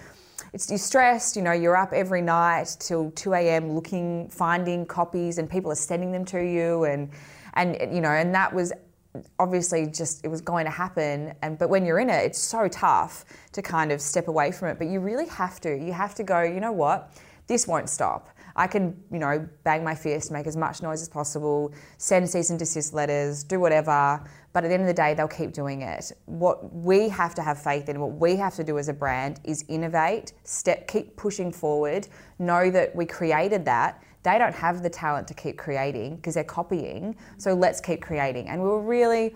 it's, 0.53 0.69
you're 0.69 0.79
stressed, 0.79 1.37
you 1.37 1.43
know, 1.43 1.53
you're 1.53 1.77
up 1.77 1.93
every 1.93 2.23
night 2.23 2.77
till 2.81 3.11
2 3.13 3.35
a.m. 3.35 3.73
looking, 3.73 4.29
finding 4.29 4.85
copies 4.87 5.39
and 5.39 5.49
people 5.49 5.71
are 5.71 5.77
sending 5.77 6.13
them 6.13 6.25
to 6.27 6.41
you. 6.43 6.85
And, 6.85 7.11
and 7.55 7.77
you 7.95 8.01
know, 8.01 8.11
and 8.11 8.35
that 8.35 8.53
was 8.53 8.73
obviously 9.39 9.87
just 9.87 10.25
it 10.25 10.29
was 10.29 10.41
going 10.41 10.65
to 10.65 10.71
happen 10.71 11.35
and 11.43 11.59
but 11.59 11.69
when 11.69 11.85
you're 11.85 11.99
in 11.99 12.09
it 12.09 12.25
it's 12.25 12.39
so 12.39 12.69
tough 12.69 13.25
to 13.51 13.61
kind 13.61 13.91
of 13.91 14.01
step 14.01 14.29
away 14.29 14.53
from 14.53 14.69
it 14.69 14.79
but 14.79 14.87
you 14.87 15.01
really 15.01 15.27
have 15.27 15.61
to 15.61 15.77
you 15.77 15.93
have 15.93 16.15
to 16.15 16.23
go 16.23 16.43
you 16.43 16.61
know 16.61 16.71
what 16.71 17.13
this 17.49 17.67
won't 17.67 17.89
stop 17.89 18.29
i 18.57 18.67
can 18.67 18.97
you 19.13 19.19
know 19.19 19.47
bang 19.65 19.83
my 19.85 19.95
fist 19.95 20.31
make 20.31 20.47
as 20.47 20.57
much 20.57 20.83
noise 20.83 21.03
as 21.03 21.09
possible 21.09 21.73
send 21.99 22.29
cease 22.29 22.51
and 22.51 22.59
desist 22.59 22.93
letters 22.95 23.45
do 23.45 23.61
whatever 23.61 24.23
but 24.53 24.65
at 24.65 24.69
the 24.69 24.75
end 24.75 24.83
of 24.83 24.89
the 24.89 24.95
day 24.95 25.15
they'll 25.15 25.29
keep 25.29 25.53
doing 25.53 25.83
it 25.83 26.13
what 26.27 26.73
we 26.75 27.09
have 27.09 27.35
to 27.35 27.43
have 27.43 27.61
faith 27.61 27.89
in 27.89 28.01
what 28.01 28.13
we 28.13 28.37
have 28.37 28.55
to 28.55 28.65
do 28.65 28.79
as 28.79 28.89
a 28.89 28.93
brand 28.93 29.41
is 29.45 29.65
innovate 29.69 30.33
step 30.45 30.87
keep 30.89 31.17
pushing 31.17 31.53
forward 31.53 32.09
know 32.39 32.71
that 32.71 32.95
we 32.95 33.05
created 33.07 33.65
that 33.65 34.03
they 34.23 34.39
don't 34.39 34.55
have 34.55 34.83
the 34.83 34.91
talent 34.91 35.27
to 35.29 35.35
keep 35.35 35.57
creating 35.57 36.17
because 36.17 36.35
they're 36.35 36.45
copying. 36.45 37.17
So 37.39 37.55
let's 37.55 37.81
keep 37.81 38.03
creating. 38.03 38.49
And 38.49 38.63
we 38.63 38.69
were 38.69 38.83
really 38.83 39.35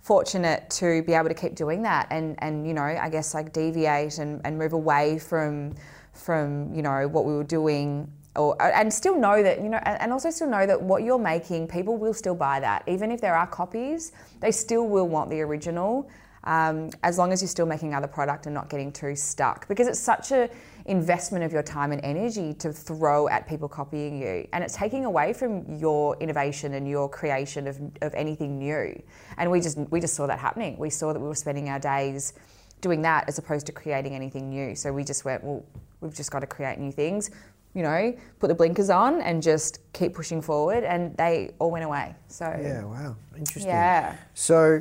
fortunate 0.00 0.68
to 0.70 1.02
be 1.02 1.14
able 1.14 1.28
to 1.28 1.34
keep 1.34 1.54
doing 1.54 1.82
that 1.82 2.06
and, 2.10 2.36
and 2.38 2.66
you 2.66 2.72
know, 2.72 2.82
I 2.82 3.08
guess 3.08 3.34
like 3.34 3.52
deviate 3.52 4.18
and, 4.18 4.40
and 4.44 4.58
move 4.58 4.72
away 4.72 5.18
from 5.18 5.74
from, 6.12 6.74
you 6.74 6.82
know, 6.82 7.06
what 7.06 7.24
we 7.24 7.32
were 7.32 7.44
doing 7.44 8.10
or 8.38 8.60
and 8.62 8.92
still 8.92 9.18
know 9.18 9.42
that, 9.42 9.60
you 9.60 9.68
know, 9.68 9.78
and 9.78 10.12
also 10.12 10.30
still 10.30 10.48
know 10.48 10.66
that 10.66 10.80
what 10.80 11.02
you're 11.02 11.18
making, 11.18 11.68
people 11.68 11.96
will 11.96 12.14
still 12.14 12.34
buy 12.34 12.60
that. 12.60 12.84
Even 12.86 13.10
if 13.10 13.20
there 13.20 13.34
are 13.34 13.46
copies, 13.46 14.12
they 14.40 14.52
still 14.52 14.88
will 14.88 15.08
want 15.08 15.28
the 15.30 15.40
original. 15.40 16.08
Um, 16.44 16.90
as 17.02 17.18
long 17.18 17.32
as 17.32 17.42
you're 17.42 17.48
still 17.48 17.66
making 17.66 17.94
other 17.94 18.06
product 18.06 18.46
and 18.46 18.54
not 18.54 18.70
getting 18.70 18.90
too 18.90 19.14
stuck. 19.16 19.68
Because 19.68 19.86
it's 19.86 19.98
such 19.98 20.30
a 20.30 20.48
investment 20.86 21.44
of 21.44 21.52
your 21.52 21.62
time 21.62 21.92
and 21.92 22.02
energy 22.02 22.54
to 22.54 22.72
throw 22.72 23.28
at 23.28 23.46
people 23.46 23.68
copying 23.68 24.22
you. 24.22 24.48
And 24.52 24.64
it's 24.64 24.74
taking 24.74 25.04
away 25.04 25.32
from 25.32 25.76
your 25.76 26.16
innovation 26.20 26.74
and 26.74 26.88
your 26.88 27.08
creation 27.08 27.66
of, 27.66 27.78
of 28.00 28.14
anything 28.14 28.58
new. 28.58 29.00
And 29.36 29.50
we 29.50 29.60
just 29.60 29.78
we 29.90 30.00
just 30.00 30.14
saw 30.14 30.26
that 30.26 30.38
happening. 30.38 30.78
We 30.78 30.90
saw 30.90 31.12
that 31.12 31.20
we 31.20 31.26
were 31.26 31.34
spending 31.34 31.68
our 31.68 31.80
days 31.80 32.32
doing 32.80 33.02
that 33.02 33.28
as 33.28 33.38
opposed 33.38 33.66
to 33.66 33.72
creating 33.72 34.14
anything 34.14 34.48
new. 34.48 34.74
So 34.74 34.92
we 34.92 35.04
just 35.04 35.24
went 35.24 35.44
well 35.44 35.64
we've 36.00 36.14
just 36.14 36.30
got 36.30 36.40
to 36.40 36.46
create 36.46 36.78
new 36.78 36.92
things 36.92 37.30
you 37.74 37.82
know 37.82 38.16
put 38.38 38.48
the 38.48 38.54
blinkers 38.54 38.90
on 38.90 39.20
and 39.20 39.42
just 39.42 39.80
keep 39.92 40.14
pushing 40.14 40.40
forward 40.40 40.84
and 40.84 41.16
they 41.16 41.50
all 41.58 41.70
went 41.70 41.84
away 41.84 42.14
so 42.28 42.44
Yeah, 42.60 42.84
wow. 42.84 43.16
Interesting. 43.36 43.70
Yeah. 43.70 44.16
So 44.34 44.80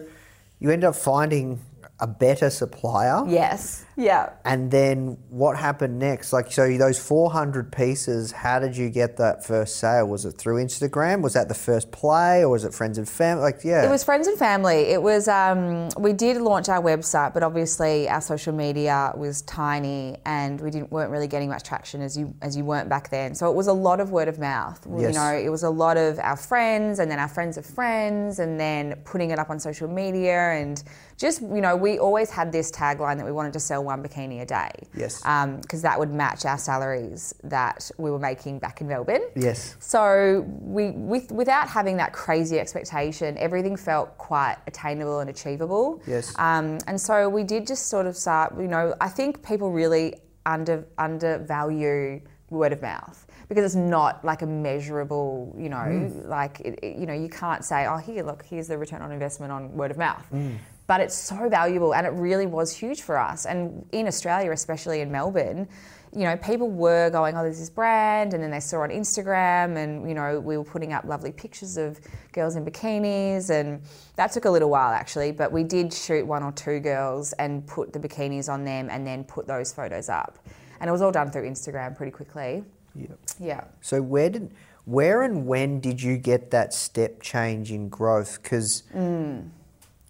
you 0.60 0.72
end 0.72 0.84
up 0.84 0.96
finding 0.96 1.60
a 2.00 2.06
better 2.08 2.50
supplier. 2.50 3.24
yes 3.28 3.84
yeah 4.00 4.30
And 4.46 4.70
then 4.70 5.18
what 5.30 5.58
happened 5.58 5.98
next? 5.98 6.32
Like, 6.32 6.52
so 6.52 6.78
those 6.78 7.00
400 7.00 7.72
pieces, 7.72 8.32
how 8.32 8.60
did 8.60 8.78
you 8.78 8.92
get 8.92 9.18
that 9.18 9.44
first 9.44 9.78
sale? 9.78 10.06
Was 10.08 10.24
it 10.24 10.34
through 10.34 10.64
Instagram? 10.64 11.24
Was 11.24 11.34
that 11.34 11.48
the 11.48 11.56
first 11.56 11.92
play 11.92 12.42
or 12.44 12.50
was 12.50 12.64
it 12.64 12.76
friends 12.76 13.00
and 13.00 13.10
family? 13.10 13.42
Like, 13.42 13.64
yeah. 13.64 13.84
It 13.84 13.90
was 13.90 14.04
friends 14.04 14.28
and 14.28 14.38
family. 14.38 14.82
It 14.96 15.02
was 15.02 15.28
um, 15.28 15.90
we 15.98 16.14
did 16.14 16.38
launch 16.40 16.70
our 16.70 16.80
website, 16.80 17.34
but 17.34 17.42
obviously 17.42 18.08
our 18.08 18.22
social 18.22 18.54
media 18.54 19.12
was 19.18 19.42
tiny, 19.42 20.18
and 20.26 20.62
we 20.62 20.70
didn't 20.70 20.92
weren't 20.92 21.10
really 21.10 21.28
getting 21.28 21.50
much 21.50 21.64
traction 21.64 22.04
as 22.04 22.16
you 22.16 22.36
as 22.44 22.56
you 22.56 22.64
weren't 22.66 22.90
back 22.90 23.10
then. 23.10 23.34
So 23.34 23.50
it 23.50 23.56
was 23.56 23.66
a 23.66 23.74
lot 23.74 24.00
of 24.00 24.12
word 24.12 24.28
of 24.28 24.38
mouth. 24.38 24.80
You 24.86 25.02
Yes. 25.08 25.16
know, 25.16 25.34
it 25.34 25.50
was 25.50 25.64
a 25.64 25.72
lot 25.72 25.98
of 25.98 26.20
our 26.20 26.38
friends, 26.38 27.00
and 27.00 27.10
then 27.10 27.18
our 27.18 27.28
friends 27.28 27.58
of 27.58 27.66
friends, 27.66 28.38
and 28.38 28.60
then 28.60 28.94
putting 29.06 29.32
it 29.32 29.40
up 29.40 29.50
on 29.50 29.60
social 29.60 29.88
media 29.88 30.52
and 30.52 30.84
just 31.18 31.42
you 31.42 31.62
know, 31.62 31.76
we 31.76 31.98
always 31.98 32.30
had 32.30 32.52
this 32.52 32.72
tagline 32.72 33.18
that 33.18 33.26
we 33.26 33.32
wanted 33.32 33.54
to 33.54 33.60
sell 33.60 33.84
one 33.84 34.04
bikini 34.04 34.42
a 34.42 34.46
day. 34.46 34.70
Yes. 34.96 35.26
Um, 35.26 35.60
because 35.60 35.82
that 35.82 35.98
would 35.98 36.14
match 36.14 36.46
our 36.46 36.58
salaries 36.58 37.34
that 37.44 37.90
we 37.98 38.12
were 38.12 38.20
making 38.20 38.60
back 38.60 38.82
in 38.82 38.88
Melbourne. 38.88 39.24
Yes. 39.36 39.76
So 39.80 40.46
we, 40.62 40.92
with, 40.92 41.32
without 41.32 41.68
having 41.68 41.98
that 41.98 42.14
crazy 42.14 42.60
expectation, 42.60 43.38
everything 43.38 43.76
felt 43.76 44.18
quite 44.18 44.58
attainable 44.68 45.20
and 45.20 45.30
achievable. 45.30 46.02
Yes. 46.06 46.38
Um, 46.38 46.78
and 46.86 47.02
so 47.02 47.28
we 47.28 47.44
did 47.44 47.66
just 47.66 47.88
sort 47.88 48.06
of 48.06 48.16
start. 48.16 48.54
You 48.58 48.68
know, 48.68 48.94
I 49.02 49.10
think 49.10 49.44
people 49.46 49.72
really 49.72 50.14
under 50.46 50.86
undervalue 50.98 52.22
word 52.50 52.72
of 52.72 52.82
mouth 52.82 53.26
because 53.50 53.66
it's 53.66 53.76
not 53.76 54.24
like 54.24 54.44
a 54.44 54.46
measurable. 54.46 55.56
You 55.58 55.70
know, 55.70 55.78
mm. 55.78 56.28
like 56.28 56.60
it, 56.60 56.80
it- 56.84 56.98
you 56.98 57.08
know, 57.08 57.14
you 57.14 57.28
can't 57.28 57.66
say, 57.66 57.88
oh, 57.88 57.98
here, 57.98 58.24
look, 58.24 58.44
here's 58.44 58.68
the 58.68 58.78
return 58.78 59.02
on 59.02 59.12
investment 59.12 59.52
on 59.52 59.74
word 59.74 59.90
of 59.90 59.98
mouth. 59.98 60.26
Mm. 60.32 60.58
But 60.88 61.02
it's 61.02 61.16
so 61.16 61.50
valuable, 61.50 61.94
and 61.94 62.08
it 62.08 62.14
really 62.14 62.46
was 62.46 62.74
huge 62.74 63.02
for 63.02 63.18
us. 63.18 63.46
And 63.46 63.86
in 63.92 64.08
Australia, 64.08 64.52
especially 64.52 65.02
in 65.02 65.12
Melbourne, 65.12 65.68
you 66.16 66.24
know, 66.24 66.38
people 66.38 66.70
were 66.70 67.10
going, 67.10 67.36
oh, 67.36 67.44
there's 67.44 67.60
this 67.60 67.70
brand, 67.70 68.34
and 68.34 68.42
then 68.42 68.50
they 68.50 68.62
saw 68.62 68.80
on 68.80 68.90
Instagram, 68.90 69.76
and 69.76 70.08
you 70.08 70.16
know, 70.16 70.40
we 70.40 70.58
were 70.58 70.64
putting 70.64 70.94
up 70.94 71.04
lovely 71.04 71.32
pictures 71.32 71.78
of 71.78 72.00
girls 72.32 72.56
in 72.56 72.66
bikinis, 72.66 73.50
and 73.50 73.82
that 74.16 74.32
took 74.32 74.46
a 74.46 74.50
little 74.50 74.70
while 74.70 74.94
actually. 74.94 75.32
But 75.32 75.52
we 75.52 75.64
did 75.64 75.94
shoot 75.94 76.26
one 76.26 76.42
or 76.42 76.54
two 76.54 76.80
girls 76.80 77.34
and 77.34 77.68
put 77.68 77.92
the 77.92 78.00
bikinis 78.00 78.48
on 78.50 78.64
them, 78.64 78.90
and 78.90 79.06
then 79.06 79.26
put 79.26 79.46
those 79.46 79.74
photos 79.74 80.08
up, 80.08 80.40
and 80.80 80.88
it 80.88 80.92
was 80.92 81.02
all 81.02 81.12
done 81.12 81.30
through 81.30 81.50
Instagram 81.50 81.96
pretty 81.96 82.12
quickly. 82.12 82.64
Yeah. 82.96 83.08
Yeah. 83.40 83.64
So 83.82 84.02
where 84.02 84.30
did, 84.30 84.54
where 84.86 85.24
and 85.24 85.46
when 85.46 85.82
did 85.82 86.02
you 86.02 86.18
get 86.18 86.50
that 86.52 86.74
step 86.74 87.22
change 87.22 87.72
in 87.72 87.90
growth? 87.90 88.42
Because 88.42 88.84
mm. 88.96 89.48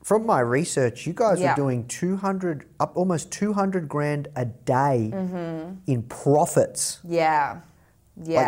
From 0.07 0.25
my 0.25 0.39
research, 0.39 1.05
you 1.05 1.11
guys. 1.11 1.37
Yeah. 1.41 1.51
were 1.51 1.55
doing 1.57 1.85
200, 1.87 2.65
up 2.79 2.95
almost 2.95 3.29
200 3.29 3.89
grand 3.89 4.29
a 4.37 4.45
day 4.45 5.11
Mm-hmm. 5.13 5.73
in 5.85 6.03
profits. 6.03 6.99
Yeah. 7.03 7.59
Yeah. 8.23 8.47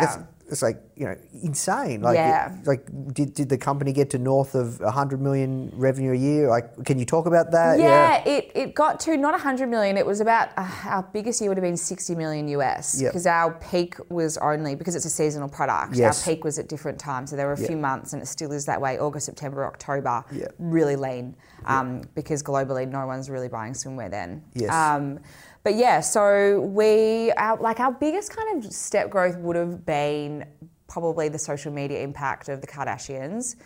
it's, 0.50 0.62
like, 0.62 0.82
you 0.96 1.06
know, 1.06 1.16
insane. 1.42 2.02
Like, 2.02 2.16
Yeah. 2.16 2.52
it- 2.54 2.66
like 2.66 2.86
did, 3.14 3.34
did 3.34 3.48
the 3.48 3.58
company 3.58 3.92
get 3.92 4.10
to 4.10 4.18
north 4.18 4.54
of 4.54 4.80
100 4.80 5.20
million 5.20 5.70
revenue 5.74 6.12
a 6.12 6.16
year? 6.16 6.48
Like, 6.48 6.84
can 6.84 6.98
you 6.98 7.04
talk 7.04 7.26
about 7.26 7.50
that? 7.52 7.78
Yeah, 7.78 8.22
it, 8.24 8.50
it 8.54 8.74
got 8.74 9.00
to 9.00 9.16
not 9.16 9.32
100 9.32 9.68
million. 9.68 9.96
It 9.96 10.06
was 10.06 10.20
about 10.20 10.48
uh, 10.56 10.68
our 10.86 11.02
biggest 11.12 11.40
year 11.40 11.50
would 11.50 11.56
have 11.56 11.64
been 11.64 11.76
60 11.76 12.14
million 12.14 12.48
US 12.48 13.00
Yep. 13.00 13.12
because 13.12 13.26
our 13.26 13.52
peak 13.54 13.96
was 14.10 14.36
only 14.38 14.74
because 14.74 14.94
it's 14.94 15.04
a 15.04 15.10
seasonal 15.10 15.48
product. 15.48 15.94
Yes. 15.94 16.26
Our 16.26 16.34
peak 16.34 16.44
was 16.44 16.58
at 16.58 16.68
different 16.68 16.98
times, 16.98 17.30
so 17.30 17.36
there 17.36 17.46
were 17.46 17.52
a 17.52 17.56
few 17.56 17.76
months, 17.76 18.12
and 18.12 18.22
it 18.22 18.26
still 18.26 18.52
is 18.52 18.66
that 18.66 18.80
way. 18.80 18.98
August, 18.98 19.26
September, 19.26 19.64
October, 19.66 20.24
Yep. 20.32 20.54
really 20.58 20.96
lean 20.96 21.36
um, 21.66 22.02
because 22.14 22.42
globally 22.42 22.88
no 22.88 23.06
one's 23.06 23.30
really 23.30 23.48
buying 23.48 23.72
swimwear 23.72 24.10
then. 24.10 24.42
Yes. 24.54 24.72
Um, 24.72 25.18
but 25.62 25.74
yeah, 25.74 26.00
so 26.00 26.60
we 26.60 27.32
our, 27.32 27.56
like 27.58 27.80
our 27.80 27.92
biggest 27.92 28.34
kind 28.34 28.64
of 28.64 28.72
step 28.72 29.10
growth 29.10 29.36
would 29.38 29.56
have 29.56 29.84
been 29.84 30.44
probably 30.88 31.28
the 31.28 31.38
social 31.38 31.72
media 31.72 32.00
impact 32.00 32.48
of 32.48 32.60
the 32.60 32.66
Kardashians, 32.66 33.56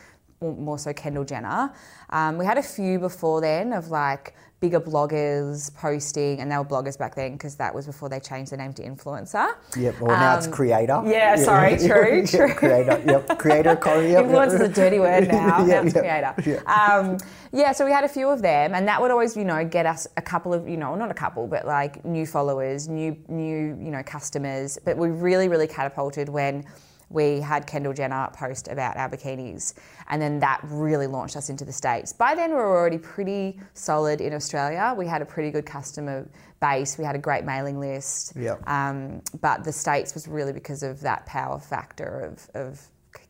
more 0.52 0.78
so 0.78 0.92
Kendall 0.92 1.24
Jenner. 1.24 1.72
Um, 2.10 2.36
we 2.38 2.44
had 2.44 2.58
a 2.58 2.62
few 2.62 2.98
before 2.98 3.40
then 3.40 3.72
of 3.72 3.88
like 3.88 4.34
bigger 4.60 4.80
bloggers 4.80 5.74
posting, 5.74 6.40
and 6.40 6.50
they 6.50 6.56
were 6.56 6.64
bloggers 6.64 6.96
back 6.98 7.14
then 7.14 7.32
because 7.32 7.54
that 7.56 7.74
was 7.74 7.84
before 7.84 8.08
they 8.08 8.18
changed 8.18 8.50
the 8.50 8.56
name 8.56 8.72
to 8.72 8.82
influencer. 8.82 9.52
Yep. 9.76 10.00
Well, 10.00 10.16
now 10.16 10.38
it's 10.38 10.46
Um, 10.46 10.52
creator. 10.54 11.02
yeah, 11.04 11.36
sorry, 11.36 11.76
true, 11.88 12.20
Yeah, 12.20 12.26
true. 12.26 12.54
Creator. 12.54 13.02
Yep. 13.04 13.38
Creator. 13.38 13.70
Yep, 13.84 14.24
Influencer 14.26 14.54
is 14.54 14.60
yep. 14.60 14.70
a 14.70 14.72
dirty 14.72 14.98
word 15.00 15.28
now. 15.32 15.64
Yeah, 15.66 15.80
now 15.80 15.86
it's 15.86 15.94
yeah, 15.94 16.32
creator. 16.34 16.62
Um, 16.66 17.18
yeah, 17.52 17.72
so 17.72 17.84
we 17.84 17.92
had 17.92 18.04
a 18.04 18.08
few 18.08 18.28
of 18.30 18.40
them, 18.40 18.74
and 18.74 18.88
that 18.88 19.00
would 19.02 19.10
always, 19.10 19.36
you 19.36 19.44
know, 19.44 19.62
get 19.66 19.84
us 19.86 20.06
a 20.16 20.22
couple 20.22 20.54
of, 20.54 20.66
you 20.66 20.76
know, 20.78 20.94
not 20.94 21.10
a 21.10 21.14
couple, 21.14 21.46
but 21.46 21.66
like 21.66 22.02
new 22.04 22.24
followers, 22.26 22.88
new, 22.88 23.16
new, 23.28 23.76
you 23.80 23.90
know, 23.90 24.02
customers. 24.02 24.78
But 24.84 24.96
we 24.96 25.08
really, 25.08 25.48
really 25.48 25.66
catapulted 25.66 26.28
when 26.30 26.64
we 27.10 27.40
had 27.40 27.66
Kendall 27.66 27.92
Jenner 27.92 28.28
post 28.32 28.68
about 28.68 28.96
our 28.96 29.08
bikinis, 29.08 29.74
and 30.08 30.20
then 30.20 30.40
that 30.40 30.60
really 30.64 31.06
launched 31.06 31.36
us 31.36 31.48
into 31.50 31.64
the 31.64 31.72
states. 31.72 32.12
By 32.12 32.34
then, 32.34 32.50
we 32.50 32.56
were 32.56 32.76
already 32.76 32.98
pretty 32.98 33.60
solid 33.74 34.20
in 34.20 34.32
Australia. 34.34 34.94
We 34.96 35.06
had 35.06 35.22
a 35.22 35.26
pretty 35.26 35.50
good 35.50 35.66
customer 35.66 36.28
base. 36.60 36.96
We 36.98 37.04
had 37.04 37.14
a 37.14 37.18
great 37.18 37.44
mailing 37.44 37.78
list. 37.78 38.32
Yeah. 38.36 38.56
Um, 38.66 39.22
but 39.40 39.64
the 39.64 39.72
states 39.72 40.14
was 40.14 40.26
really 40.26 40.52
because 40.52 40.82
of 40.82 41.00
that 41.00 41.26
power 41.26 41.58
factor 41.58 42.20
of, 42.20 42.48
of 42.54 42.80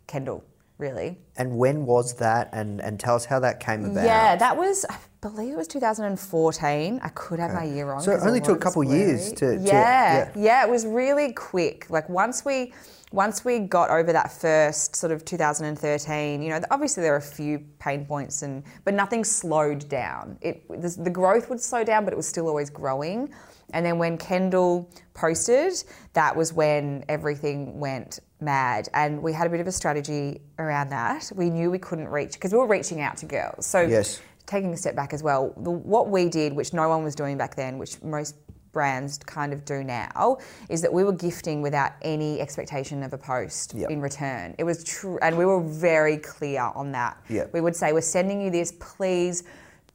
Kendall, 0.06 0.44
really. 0.78 1.18
And 1.36 1.56
when 1.58 1.84
was 1.86 2.14
that? 2.16 2.48
And 2.52 2.80
and 2.80 2.98
tell 3.00 3.16
us 3.16 3.24
how 3.24 3.40
that 3.40 3.60
came 3.60 3.84
about. 3.84 4.04
Yeah, 4.04 4.36
that 4.36 4.56
was, 4.56 4.84
I 4.88 4.96
believe 5.20 5.52
it 5.54 5.56
was 5.56 5.66
2014. 5.68 7.00
I 7.02 7.08
could 7.08 7.38
have 7.40 7.52
my 7.54 7.64
year 7.64 7.86
wrong. 7.88 8.00
So 8.00 8.12
it 8.12 8.20
only 8.22 8.40
took 8.40 8.56
a 8.56 8.60
couple 8.60 8.84
years 8.84 9.32
blurry. 9.32 9.56
to- 9.56 9.62
to- 9.64 9.68
yeah, 9.68 10.30
yeah. 10.36 10.42
yeah, 10.42 10.66
it 10.66 10.70
was 10.70 10.86
really 10.86 11.32
quick. 11.32 11.88
Like 11.90 12.08
once 12.08 12.44
we, 12.44 12.72
once 13.14 13.44
we 13.44 13.60
got 13.60 13.90
over 13.90 14.12
that 14.12 14.32
first 14.32 14.96
sort 14.96 15.12
of 15.12 15.24
2013, 15.24 16.42
you 16.42 16.48
know, 16.48 16.60
obviously 16.72 17.00
there 17.00 17.14
are 17.14 17.18
a 17.18 17.22
few 17.22 17.60
pain 17.78 18.04
points 18.04 18.42
and, 18.42 18.64
but 18.84 18.92
nothing 18.92 19.22
slowed 19.22 19.88
down. 19.88 20.36
It, 20.40 20.68
the, 20.68 20.88
the 21.00 21.10
growth 21.10 21.48
would 21.48 21.60
slow 21.60 21.84
down, 21.84 22.04
but 22.04 22.12
it 22.12 22.16
was 22.16 22.26
still 22.26 22.48
always 22.48 22.70
growing. 22.70 23.32
And 23.72 23.86
then 23.86 23.98
when 23.98 24.18
Kendall 24.18 24.90
posted, 25.14 25.74
that 26.14 26.34
was 26.34 26.52
when 26.52 27.04
everything 27.08 27.78
went 27.78 28.18
mad. 28.40 28.88
And 28.94 29.22
we 29.22 29.32
had 29.32 29.46
a 29.46 29.50
bit 29.50 29.60
of 29.60 29.68
a 29.68 29.72
strategy 29.72 30.40
around 30.58 30.90
that. 30.90 31.30
We 31.36 31.50
knew 31.50 31.70
we 31.70 31.78
couldn't 31.78 32.08
reach 32.08 32.32
because 32.32 32.52
we 32.52 32.58
were 32.58 32.66
reaching 32.66 33.00
out 33.00 33.16
to 33.18 33.26
girls. 33.26 33.64
So 33.64 33.82
Yes. 33.82 34.20
taking 34.46 34.72
a 34.72 34.76
step 34.76 34.96
back 34.96 35.12
as 35.12 35.22
well, 35.22 35.54
the, 35.58 35.70
what 35.70 36.10
we 36.10 36.28
did, 36.28 36.52
which 36.52 36.72
no 36.72 36.88
one 36.88 37.04
was 37.04 37.14
doing 37.14 37.38
back 37.38 37.54
then, 37.54 37.78
which 37.78 38.02
most 38.02 38.34
brands 38.74 39.16
kind 39.18 39.52
of 39.54 39.64
do 39.64 39.82
now, 39.82 40.36
is 40.68 40.82
that 40.82 40.92
we 40.92 41.04
were 41.04 41.12
gifting 41.12 41.62
without 41.62 41.92
any 42.02 42.40
expectation 42.40 43.02
of 43.02 43.12
a 43.14 43.18
post 43.18 43.72
Yep. 43.74 43.90
in 43.90 44.00
return. 44.02 44.54
It 44.58 44.64
was 44.64 44.84
true, 44.84 45.18
and 45.22 45.38
we 45.38 45.46
were 45.46 45.60
very 45.62 46.18
clear 46.18 46.60
on 46.74 46.92
that. 46.92 47.16
Yep. 47.30 47.54
We 47.54 47.60
would 47.62 47.74
say, 47.76 47.92
"We're 47.94 48.00
sending 48.02 48.42
you 48.42 48.50
this. 48.50 48.72
Please 48.78 49.44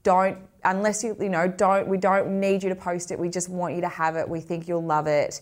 don't." 0.03 0.37
Unless 0.65 1.03
you, 1.05 1.15
you 1.21 1.29
know, 1.29 1.47
don't 1.47 1.87
we 1.87 1.97
don't 1.97 2.39
need 2.39 2.63
you 2.63 2.69
to 2.69 2.75
post 2.75 3.11
it. 3.11 3.19
We 3.19 3.29
just 3.29 3.47
want 3.49 3.75
you 3.75 3.81
to 3.81 3.87
have 3.87 4.15
it. 4.17 4.27
We 4.27 4.41
think 4.41 4.67
you'll 4.67 4.83
love 4.83 5.07
it. 5.07 5.41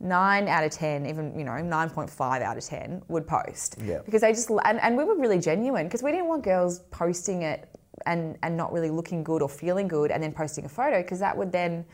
Nine 0.00 0.46
out 0.46 0.62
of 0.62 0.70
ten, 0.70 1.06
even 1.06 1.36
you 1.38 1.44
know, 1.44 1.56
nine 1.58 1.88
point 1.90 2.10
five 2.10 2.42
out 2.42 2.56
of 2.58 2.64
ten 2.64 3.02
would 3.08 3.26
post 3.26 3.76
Yeah. 3.82 4.00
because 4.04 4.20
they 4.20 4.32
just 4.32 4.50
and, 4.64 4.78
and 4.80 4.96
we 4.96 5.04
were 5.04 5.16
really 5.16 5.38
genuine 5.38 5.86
because 5.86 6.02
we 6.02 6.10
didn't 6.12 6.26
want 6.28 6.44
girls 6.44 6.80
posting 6.90 7.42
it 7.42 7.68
and 8.06 8.36
and 8.44 8.56
not 8.56 8.72
really 8.72 8.90
looking 8.90 9.24
good 9.24 9.42
or 9.42 9.48
feeling 9.48 9.88
good 9.88 10.10
and 10.12 10.22
then 10.22 10.32
posting 10.32 10.64
a 10.66 10.68
photo 10.68 11.02
because 11.02 11.18
that 11.18 11.36
would 11.36 11.50
then 11.50 11.84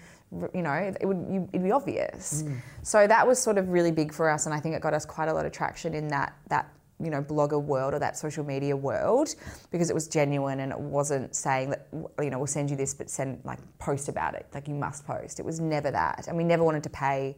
you 0.55 0.63
know 0.63 0.73
it 0.73 1.07
would 1.07 1.27
you, 1.31 1.49
it'd 1.53 1.65
be 1.65 1.73
obvious. 1.73 2.45
So 2.83 3.07
that 3.07 3.27
was 3.27 3.39
sort 3.39 3.59
of 3.59 3.69
really 3.69 3.91
big 3.91 4.13
for 4.13 4.29
us 4.29 4.47
and 4.47 4.55
i 4.55 4.61
think 4.61 4.75
it 4.75 4.83
got 4.83 4.95
us 4.95 5.05
quite 5.05 5.29
a 5.29 5.33
lot 5.33 5.47
of 5.47 5.53
traction 5.53 5.95
in 5.95 6.09
that 6.09 6.35
that 6.49 6.71
you 7.01 7.11
know 7.11 7.23
blogger 7.23 7.61
world 7.61 7.95
or 7.95 7.99
that 7.99 8.17
social 8.17 8.45
media 8.45 8.77
world 8.77 9.35
because 9.71 9.91
it 9.91 9.95
was 9.95 10.07
genuine 10.07 10.61
and 10.61 10.73
it 10.73 10.79
wasn't 10.79 11.35
saying 11.35 11.71
that 11.71 11.87
you 12.21 12.31
know 12.31 12.39
we'll 12.39 12.47
send 12.47 12.71
you 12.71 12.77
this 12.77 12.95
but 12.95 13.11
send 13.11 13.41
like 13.45 13.59
post 13.79 14.09
about 14.09 14.35
it. 14.35 14.47
Like 14.55 14.69
you 14.69 14.75
must 14.75 15.07
post. 15.07 15.41
It 15.41 15.45
was 15.45 15.61
never 15.61 15.91
that 15.91 16.27
and 16.29 16.37
we 16.37 16.45
never 16.45 16.65
wanted 16.65 16.83
to 16.85 16.91
pay 16.91 17.37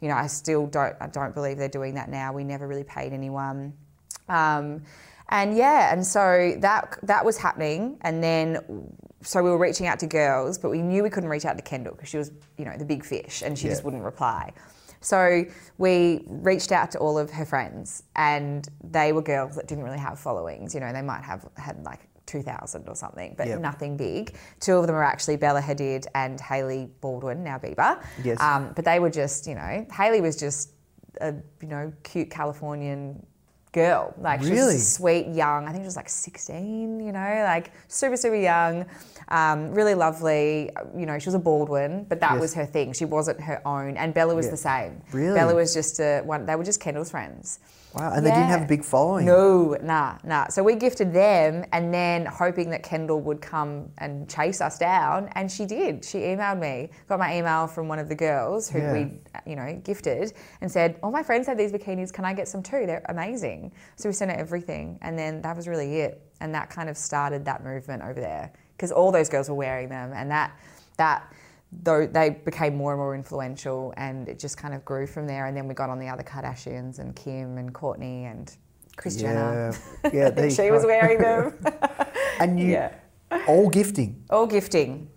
you 0.00 0.08
know 0.08 0.14
i 0.14 0.26
still 0.26 0.66
don't 0.66 0.94
i 1.00 1.06
don't 1.08 1.34
believe 1.34 1.56
they're 1.58 1.68
doing 1.68 1.94
that 1.94 2.08
now. 2.08 2.32
We 2.32 2.44
never 2.44 2.66
really 2.66 2.84
paid 2.84 3.12
anyone. 3.12 3.72
Um, 4.28 4.82
and 5.30 5.56
yeah, 5.56 5.92
and 5.92 6.06
so 6.06 6.56
that 6.60 6.98
that 7.02 7.24
was 7.24 7.36
happening, 7.36 7.98
and 8.00 8.22
then 8.22 8.58
so 9.22 9.42
we 9.42 9.50
were 9.50 9.58
reaching 9.58 9.86
out 9.86 9.98
to 10.00 10.06
girls, 10.06 10.58
but 10.58 10.70
we 10.70 10.80
knew 10.82 11.02
we 11.02 11.10
couldn't 11.10 11.28
reach 11.30 11.44
out 11.44 11.56
to 11.56 11.62
Kendall 11.62 11.94
because 11.94 12.08
she 12.08 12.18
was, 12.18 12.30
you 12.56 12.64
know, 12.64 12.76
the 12.76 12.84
big 12.84 13.04
fish, 13.04 13.42
and 13.42 13.58
she 13.58 13.68
just 13.68 13.84
wouldn't 13.84 14.04
reply. 14.04 14.52
So 15.00 15.44
we 15.78 16.24
reached 16.26 16.72
out 16.72 16.90
to 16.92 16.98
all 16.98 17.18
of 17.18 17.30
her 17.30 17.44
friends, 17.44 18.02
and 18.16 18.68
they 18.82 19.12
were 19.12 19.22
girls 19.22 19.54
that 19.56 19.66
didn't 19.68 19.84
really 19.84 19.98
have 19.98 20.18
followings. 20.18 20.74
You 20.74 20.80
know, 20.80 20.92
they 20.92 21.02
might 21.02 21.22
have 21.22 21.48
had 21.56 21.82
like. 21.84 22.00
2000 22.26 22.86
or 22.90 22.94
something, 22.94 23.34
but 23.38 23.46
Yep. 23.46 23.60
nothing 23.60 23.96
big. 23.96 24.34
Two 24.60 24.76
of 24.76 24.86
them 24.86 24.94
are 24.94 25.02
actually 25.02 25.36
Bella 25.38 25.62
Hadid 25.62 26.04
and 26.14 26.38
Hailey 26.38 26.90
Baldwin, 27.00 27.42
now 27.42 27.56
Bieber. 27.56 28.04
Yes. 28.22 28.38
Um, 28.38 28.70
but 28.76 28.84
they 28.84 29.00
were 29.00 29.08
just, 29.08 29.46
you 29.46 29.54
know, 29.54 29.86
Hailey 29.90 30.20
was 30.20 30.36
just 30.36 30.72
a, 31.22 31.32
you 31.62 31.68
know, 31.68 31.90
cute 32.02 32.28
Californian 32.28 33.24
girl. 33.82 34.14
Like 34.20 34.42
she 34.42 34.50
Really? 34.50 34.74
was 34.74 34.92
sweet, 34.98 35.26
young. 35.28 35.66
I 35.66 35.70
think 35.72 35.82
she 35.84 35.90
was 35.92 35.96
like 36.02 36.08
16, 36.08 37.00
you 37.06 37.12
know, 37.12 37.30
like 37.54 37.70
super, 37.88 38.16
super 38.16 38.34
young, 38.52 38.86
um, 39.28 39.72
really 39.72 39.94
lovely. 39.94 40.70
You 40.96 41.06
know, 41.06 41.18
she 41.18 41.26
was 41.30 41.34
a 41.34 41.38
Baldwin, 41.48 42.04
but 42.08 42.20
that 42.20 42.32
Yes. 42.32 42.40
was 42.40 42.54
her 42.54 42.66
thing. 42.66 42.92
She 42.92 43.04
wasn't 43.04 43.40
her 43.40 43.58
own. 43.66 43.96
And 43.96 44.12
Bella 44.14 44.34
was 44.34 44.48
the 44.50 44.56
same. 44.56 44.92
Really? 45.12 45.34
Bella 45.38 45.54
was 45.54 45.72
just 45.74 46.00
a 46.00 46.22
one. 46.22 46.46
They 46.46 46.56
were 46.56 46.64
just 46.64 46.80
Kendall's 46.80 47.10
friends. 47.10 47.58
Wow. 47.94 48.12
And 48.12 48.24
they 48.24 48.30
didn't 48.30 48.48
have 48.48 48.62
a 48.62 48.66
big 48.66 48.84
following. 48.84 49.24
No, 49.26 49.76
nah, 49.82 50.18
nah. 50.22 50.48
So 50.48 50.62
we 50.62 50.74
gifted 50.74 51.12
them, 51.12 51.64
and 51.72 51.92
then 51.92 52.26
hoping 52.26 52.70
that 52.70 52.82
Kendall 52.82 53.20
would 53.22 53.40
come 53.40 53.90
and 53.98 54.28
chase 54.28 54.60
us 54.60 54.78
down, 54.78 55.28
and 55.32 55.50
she 55.50 55.64
did. 55.64 56.04
She 56.04 56.18
emailed 56.18 56.60
me, 56.60 56.90
got 57.08 57.18
my 57.18 57.36
email 57.36 57.66
from 57.66 57.88
one 57.88 57.98
of 57.98 58.08
the 58.08 58.14
girls 58.14 58.68
who 58.68 58.78
Yeah. 58.78 58.92
we, 58.92 59.18
you 59.46 59.56
know, 59.56 59.80
gifted, 59.82 60.34
and 60.60 60.70
said, 60.70 60.96
"All 61.02 61.10
my 61.10 61.22
friends 61.22 61.46
have 61.46 61.56
these 61.56 61.72
bikinis. 61.72 62.12
Can 62.12 62.24
I 62.24 62.34
get 62.34 62.46
some 62.46 62.62
too? 62.62 62.84
They're 62.86 63.02
amazing." 63.08 63.72
So 63.96 64.08
we 64.08 64.12
sent 64.12 64.30
her 64.30 64.36
everything, 64.36 64.98
and 65.02 65.18
then 65.18 65.40
that 65.42 65.56
was 65.56 65.66
really 65.66 66.00
it, 66.00 66.20
and 66.40 66.54
that 66.54 66.70
kind 66.70 66.88
of 66.90 66.96
started 66.96 67.44
that 67.46 67.64
movement 67.64 68.02
over 68.02 68.20
there 68.20 68.52
because 68.76 68.92
all 68.92 69.10
those 69.10 69.28
girls 69.28 69.48
were 69.48 69.56
wearing 69.56 69.88
them, 69.88 70.12
and 70.14 70.30
that 70.30 70.52
that 70.98 71.32
though 71.72 72.06
they 72.06 72.30
became 72.30 72.76
more 72.76 72.92
and 72.92 72.98
more 72.98 73.14
influential, 73.14 73.92
and 73.96 74.28
it 74.28 74.38
just 74.38 74.56
kind 74.56 74.74
of 74.74 74.84
grew 74.84 75.06
from 75.06 75.26
there. 75.26 75.46
And 75.46 75.56
then 75.56 75.68
we 75.68 75.74
got 75.74 75.90
on 75.90 75.98
the 75.98 76.08
other 76.08 76.22
Kardashians 76.22 76.98
and 76.98 77.14
Kim 77.14 77.58
and 77.58 77.72
Kourtney 77.72 78.30
and 78.30 78.54
Kris 78.96 79.16
Jenner. 79.16 79.74
Yeah, 80.12 80.30
yeah, 80.36 80.48
she 80.48 80.70
was 80.70 80.84
wearing 80.84 81.18
them. 81.18 81.54
And 82.40 82.58
you 82.60 82.68
Yeah. 82.68 82.92
all 83.48 83.68
gifting. 83.68 84.22
all 84.30 84.46
gifting. 84.46 85.10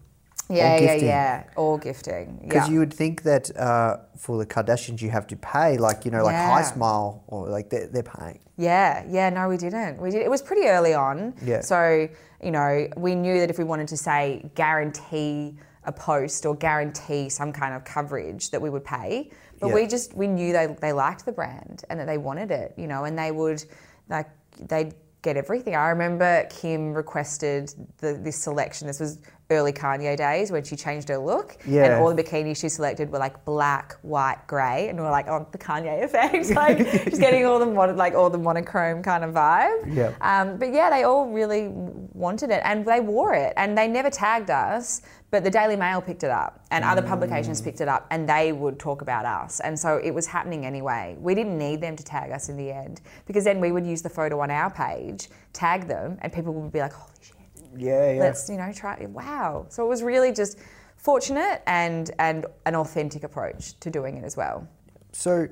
Yeah, 0.49 0.73
yeah, 0.73 0.79
gifting. 0.79 1.07
yeah. 1.07 1.43
All 1.55 1.77
gifting. 1.77 2.39
Because 2.41 2.67
yeah. 2.67 2.73
you 2.73 2.79
would 2.79 2.93
think 2.93 3.21
that 3.23 3.55
uh, 3.55 3.97
for 4.17 4.37
the 4.37 4.45
Kardashians, 4.45 5.01
you 5.01 5.09
have 5.11 5.27
to 5.27 5.35
pay, 5.37 5.77
like, 5.77 6.03
you 6.03 6.11
know, 6.11 6.23
like 6.25 6.35
High 6.35 6.59
Yeah. 6.61 6.73
Smile, 6.73 7.23
or 7.27 7.47
like 7.47 7.69
they're, 7.69 7.87
they're 7.87 8.03
paying. 8.03 8.39
Yeah, 8.57 9.05
yeah, 9.07 9.29
no, 9.29 9.47
we 9.47 9.55
didn't. 9.57 10.01
We 10.01 10.09
did. 10.11 10.23
It 10.23 10.29
was 10.29 10.41
pretty 10.41 10.67
early 10.67 10.93
on. 10.93 11.35
Yeah. 11.43 11.61
So 11.61 12.09
you 12.43 12.51
know, 12.51 12.87
we 12.97 13.15
knew 13.15 13.39
that 13.39 13.49
if 13.49 13.57
we 13.57 13.63
wanted 13.63 13.87
to 13.89 13.97
say 13.97 14.49
guarantee 14.55 15.57
a 15.85 15.91
post 15.91 16.45
or 16.45 16.55
guarantee 16.55 17.29
some 17.29 17.51
kind 17.51 17.73
of 17.73 17.83
coverage, 17.83 18.51
that 18.51 18.61
we 18.61 18.69
would 18.69 18.83
pay. 18.85 19.31
But 19.59 19.67
Yeah. 19.67 19.73
we 19.75 19.87
just 19.87 20.13
we 20.15 20.27
knew 20.27 20.53
they 20.53 20.67
they 20.79 20.93
liked 20.93 21.25
the 21.25 21.31
brand 21.31 21.83
and 21.89 21.99
that 21.99 22.05
they 22.07 22.17
wanted 22.17 22.51
it. 22.51 22.73
You 22.77 22.87
know, 22.87 23.03
and 23.05 23.17
they 23.17 23.31
would 23.31 23.63
like 24.09 24.27
they'd 24.67 24.93
get 25.21 25.37
everything. 25.37 25.75
I 25.75 25.89
remember 25.89 26.45
Kim 26.49 26.93
requested 26.95 27.71
the, 27.99 28.13
this 28.13 28.35
selection. 28.37 28.87
This 28.87 28.99
was 28.99 29.19
early 29.51 29.71
Kanye 29.71 30.17
days 30.17 30.49
when 30.51 30.63
she 30.63 30.75
changed 30.75 31.09
her 31.09 31.17
look. 31.17 31.57
Yeah. 31.67 31.83
And 31.83 31.93
all 32.01 32.11
the 32.15 32.23
bikinis 32.23 32.57
she 32.57 32.69
selected 32.69 33.11
were 33.11 33.19
like 33.19 33.43
black, 33.45 33.97
white, 34.01 34.39
grey, 34.47 34.87
and 34.87 34.97
we 34.99 35.05
are 35.05 35.11
like, 35.11 35.27
oh, 35.27 35.45
the 35.51 35.59
Kanye 35.59 36.03
effect, 36.03 36.49
like 36.55 36.79
she's 37.03 37.19
getting 37.19 37.45
all 37.45 37.59
the 37.59 37.65
mon- 37.67 37.97
like 37.97 38.15
all 38.15 38.31
the 38.31 38.37
monochrome 38.39 39.03
kind 39.03 39.23
of 39.23 39.31
vibe. 39.35 39.93
Yeah. 39.93 40.13
Um, 40.21 40.57
but 40.57 40.73
yeah, 40.73 40.89
they 40.89 41.03
all 41.03 41.27
really 41.29 41.67
wanted 42.13 42.49
it, 42.49 42.61
and 42.63 42.83
they 42.85 42.99
wore 43.01 43.35
it, 43.35 43.53
and 43.57 43.77
they 43.77 43.87
never 43.87 44.09
tagged 44.09 44.49
us. 44.49 45.01
But 45.31 45.45
the 45.45 45.49
Daily 45.49 45.77
Mail 45.77 46.01
picked 46.01 46.23
it 46.23 46.29
up, 46.29 46.65
and 46.71 46.83
other 46.83 47.01
publications 47.01 47.61
mm. 47.61 47.63
picked 47.63 47.79
it 47.79 47.87
up, 47.87 48.05
and 48.11 48.27
they 48.27 48.51
would 48.51 48.77
talk 48.77 49.01
about 49.01 49.25
us, 49.25 49.61
and 49.61 49.79
so 49.79 49.97
it 50.03 50.11
was 50.11 50.27
happening 50.27 50.65
anyway. 50.65 51.15
We 51.19 51.33
didn't 51.35 51.57
need 51.57 51.79
them 51.79 51.95
to 51.95 52.03
tag 52.03 52.31
us 52.31 52.49
in 52.49 52.57
the 52.57 52.69
end, 52.69 53.01
because 53.25 53.45
then 53.45 53.61
we 53.61 53.71
would 53.71 53.85
use 53.85 54.01
the 54.01 54.09
photo 54.09 54.41
on 54.41 54.51
our 54.51 54.69
page, 54.69 55.29
tag 55.53 55.87
them, 55.87 56.17
and 56.21 56.33
people 56.33 56.53
would 56.53 56.73
be 56.73 56.79
like, 56.79 56.93
holy 56.93 57.13
shit 57.21 57.35
Yeah, 57.77 58.11
yeah. 58.11 58.19
let's 58.19 58.49
you 58.49 58.57
know 58.57 58.71
try 58.73 59.05
wow 59.05 59.65
so 59.69 59.85
it 59.85 59.87
was 59.87 60.03
really 60.03 60.33
just 60.33 60.59
fortunate 60.97 61.61
and 61.65 62.11
and 62.19 62.45
an 62.65 62.75
authentic 62.75 63.23
approach 63.23 63.79
to 63.79 63.89
doing 63.89 64.17
it 64.17 64.25
as 64.25 64.35
well 64.35 64.67
So, 65.13 65.47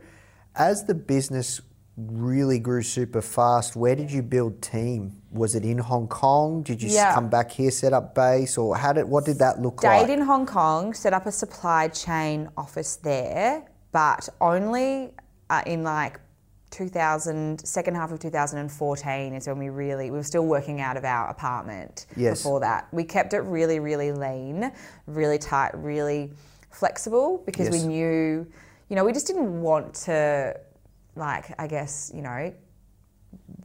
as 0.56 0.86
the 0.86 0.96
business 0.96 1.62
really 1.98 2.60
grew 2.60 2.82
super 2.82 3.22
fast, 3.22 3.76
where 3.76 3.96
did 3.96 4.12
you 4.12 4.22
build 4.22 4.62
team? 4.62 5.19
Was 5.32 5.54
it 5.56 5.63
in 5.63 5.78
Hong 5.78 6.08
Kong? 6.08 6.63
Did 6.63 6.82
you 6.82 6.89
Yeah. 6.89 7.13
come 7.13 7.30
back 7.30 7.52
here, 7.52 7.70
set 7.72 7.94
up 7.94 8.15
base, 8.15 8.58
or 8.58 8.76
how 8.76 8.94
did 8.94 9.06
what 9.06 9.26
did 9.26 9.38
that 9.39 9.62
look 9.62 9.80
stayed 9.80 9.89
like? 9.89 10.04
Stayed 10.06 10.13
in 10.13 10.22
hong 10.22 10.46
kong 10.46 10.94
set 10.94 11.13
up 11.13 11.26
a 11.26 11.32
supply 11.32 11.88
chain 11.89 12.50
office 12.58 12.96
there 12.98 13.63
but 13.92 14.28
only 14.42 15.13
uh, 15.50 15.62
in 15.65 15.84
like 15.84 16.20
2000 16.72 17.60
second 17.65 17.96
half 17.96 18.12
of 18.12 18.20
2014 18.20 19.34
is 19.34 19.48
when 19.48 19.58
we 19.58 19.70
really 19.70 20.12
we 20.12 20.18
were 20.18 20.24
still 20.24 20.46
working 20.46 20.80
out 20.82 20.98
of 20.98 21.04
our 21.04 21.28
apartment 21.30 22.06
Yes. 22.15 22.42
before 22.44 22.60
that 22.60 22.88
we 22.92 23.04
kept 23.04 23.34
it 23.34 23.39
really 23.39 23.80
really 23.80 24.12
lean 24.12 24.72
really 25.08 25.39
tight 25.39 25.72
really 25.76 26.32
flexible 26.72 27.42
because 27.46 27.70
Yes. 27.70 27.82
we 27.84 27.88
knew 27.88 28.46
you 28.88 28.96
know 28.96 29.04
we 29.04 29.12
just 29.13 29.26
didn't 29.28 29.62
want 29.62 29.94
to 30.06 30.56
like 31.15 31.46
i 31.60 31.65
guess 31.65 32.12
you 32.13 32.22
know 32.22 32.54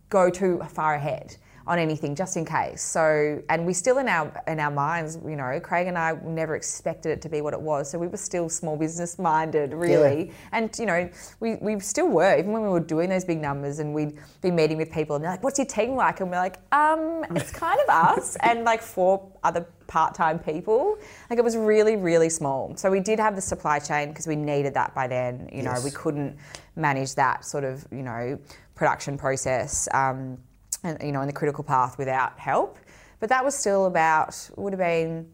go 0.09 0.31
too 0.31 0.63
far 0.71 0.95
ahead 0.95 1.37
on 1.67 1.79
anything 1.79 2.15
just 2.15 2.37
in 2.37 2.45
case. 2.45 2.83
So, 2.83 3.43
and 3.49 3.65
we 3.67 3.73
still 3.73 3.99
in 3.99 4.09
our 4.09 4.31
in 4.47 4.61
our 4.61 4.71
minds, 4.71 5.19
you 5.25 5.37
know, 5.37 5.59
Craig 5.61 5.87
and 5.87 5.97
I 5.97 6.13
never 6.23 6.57
expected 6.57 7.11
it 7.11 7.23
to 7.23 7.29
be 7.29 7.41
what 7.41 7.55
it 7.55 7.61
was. 7.61 7.91
So 7.91 7.99
we 7.99 8.07
were 8.07 8.19
still 8.19 8.49
small 8.49 8.77
business 8.77 9.19
minded, 9.19 9.73
really. 9.73 10.33
And 10.53 10.71
you 10.79 10.87
know, 10.87 11.09
we, 11.41 11.57
we 11.57 11.81
still 11.81 12.09
were 12.09 12.37
even 12.39 12.53
when 12.53 12.63
we 12.63 12.69
were 12.69 12.81
doing 12.81 13.09
those 13.09 13.25
big 13.25 13.41
numbers 13.41 13.79
and 13.79 13.95
we'd 13.95 14.19
be 14.43 14.51
meeting 14.51 14.77
with 14.77 14.93
people 14.93 15.17
and 15.17 15.25
they're 15.25 15.31
like, 15.33 15.43
"What's 15.43 15.59
your 15.59 15.67
team 15.67 15.95
like?" 15.95 16.21
And 16.21 16.31
we're 16.31 16.37
like, 16.37 16.59
"Um, 16.73 17.25
it's 17.31 17.51
kind 17.51 17.79
of 17.81 17.89
us 17.89 18.37
and 18.41 18.65
like 18.65 18.83
four 18.83 19.31
other 19.43 19.67
part-time 19.87 20.39
people. 20.39 20.97
Like 21.31 21.39
it 21.39 21.45
was 21.45 21.57
really 21.57 21.97
really 21.97 22.29
small. 22.29 22.77
So 22.77 22.91
we 22.91 23.01
did 23.01 23.19
have 23.19 23.37
the 23.37 23.43
supply 23.43 23.79
chain 23.79 24.09
because 24.09 24.27
we 24.27 24.37
needed 24.37 24.75
that 24.75 24.95
by 24.95 25.07
then. 25.09 25.49
You 25.53 25.63
know, 25.63 25.73
Yes. 25.73 25.85
we 25.85 25.91
couldn't 25.93 26.37
manage 26.77 27.15
that 27.15 27.45
sort 27.45 27.65
of 27.65 27.87
you 27.91 28.03
know 28.03 28.39
production 28.75 29.17
process. 29.17 29.89
Um, 29.95 30.39
and, 30.85 31.03
you 31.03 31.11
know, 31.11 31.23
in 31.23 31.27
the 31.27 31.33
critical 31.33 31.65
path 31.65 31.99
without 31.99 32.39
help. 32.39 32.79
But 33.19 33.29
that 33.31 33.45
was 33.45 33.57
still 33.57 33.87
about, 33.87 34.51
would 34.57 34.73
have 34.73 34.81
been 34.81 35.29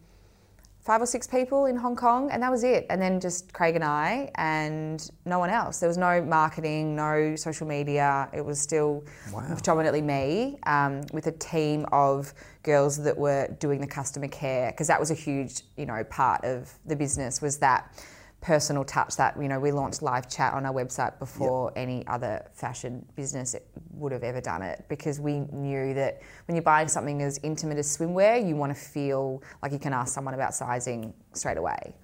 five 0.81 1.03
or 1.03 1.07
six 1.07 1.27
people 1.27 1.67
in 1.67 1.77
Hong 1.77 1.95
Kong, 1.95 2.31
and 2.31 2.43
that 2.43 2.51
was 2.51 2.65
it. 2.65 2.87
And 2.89 3.03
then 3.03 3.21
just 3.21 3.53
Craig 3.53 3.75
and 3.75 3.85
I, 3.85 4.31
and 4.37 5.11
no 5.27 5.39
one 5.39 5.51
else. 5.51 5.79
There 5.79 5.89
was 5.89 5.99
no 5.99 6.23
marketing, 6.23 6.97
no 6.97 7.37
social 7.37 7.67
media. 7.67 8.31
It 8.33 8.45
was 8.45 8.59
still 8.59 9.05
predominantly 9.31 10.01
me 10.01 10.59
um, 10.65 11.03
with 11.13 11.27
a 11.27 11.33
team 11.33 11.85
of 11.93 12.33
girls 12.63 12.97
that 13.03 13.17
were 13.17 13.49
doing 13.59 13.81
the 13.81 13.87
customer 13.87 14.29
care, 14.29 14.71
because 14.71 14.87
that 14.87 14.99
was 14.99 15.11
a 15.11 15.15
huge, 15.15 15.63
you 15.77 15.85
know, 15.85 16.03
part 16.05 16.45
of 16.45 16.73
the 16.87 16.97
business 16.97 17.43
was 17.43 17.59
that 17.59 17.93
personal 18.41 18.85
touch 18.85 19.17
that 19.17 19.37
you 19.41 19.49
know 19.49 19.61
we 19.61 19.71
launched 19.71 20.01
live 20.01 20.29
chat 20.29 20.55
on 20.55 20.65
our 20.65 20.73
website 20.73 21.19
before 21.19 21.71
any 21.77 22.07
other 22.07 22.43
fashion 22.55 23.05
business 23.15 23.55
would 23.93 24.13
have 24.13 24.23
ever 24.23 24.41
done 24.41 24.63
it 24.63 24.83
because 24.89 25.21
we 25.21 25.41
knew 25.53 25.93
that 25.93 26.23
when 26.47 26.57
you're 26.57 26.63
buying 26.63 26.89
something 26.89 27.21
as 27.21 27.39
intimate 27.43 27.77
as 27.77 27.99
swimwear 27.99 28.47
you 28.47 28.57
want 28.57 28.75
to 28.75 28.81
feel 28.81 29.43
like 29.63 29.73
you 29.73 29.79
can 29.79 29.93
ask 29.93 30.15
someone 30.15 30.33
about 30.33 30.55
sizing 30.55 31.13
straight 31.33 31.59
away. 31.59 31.95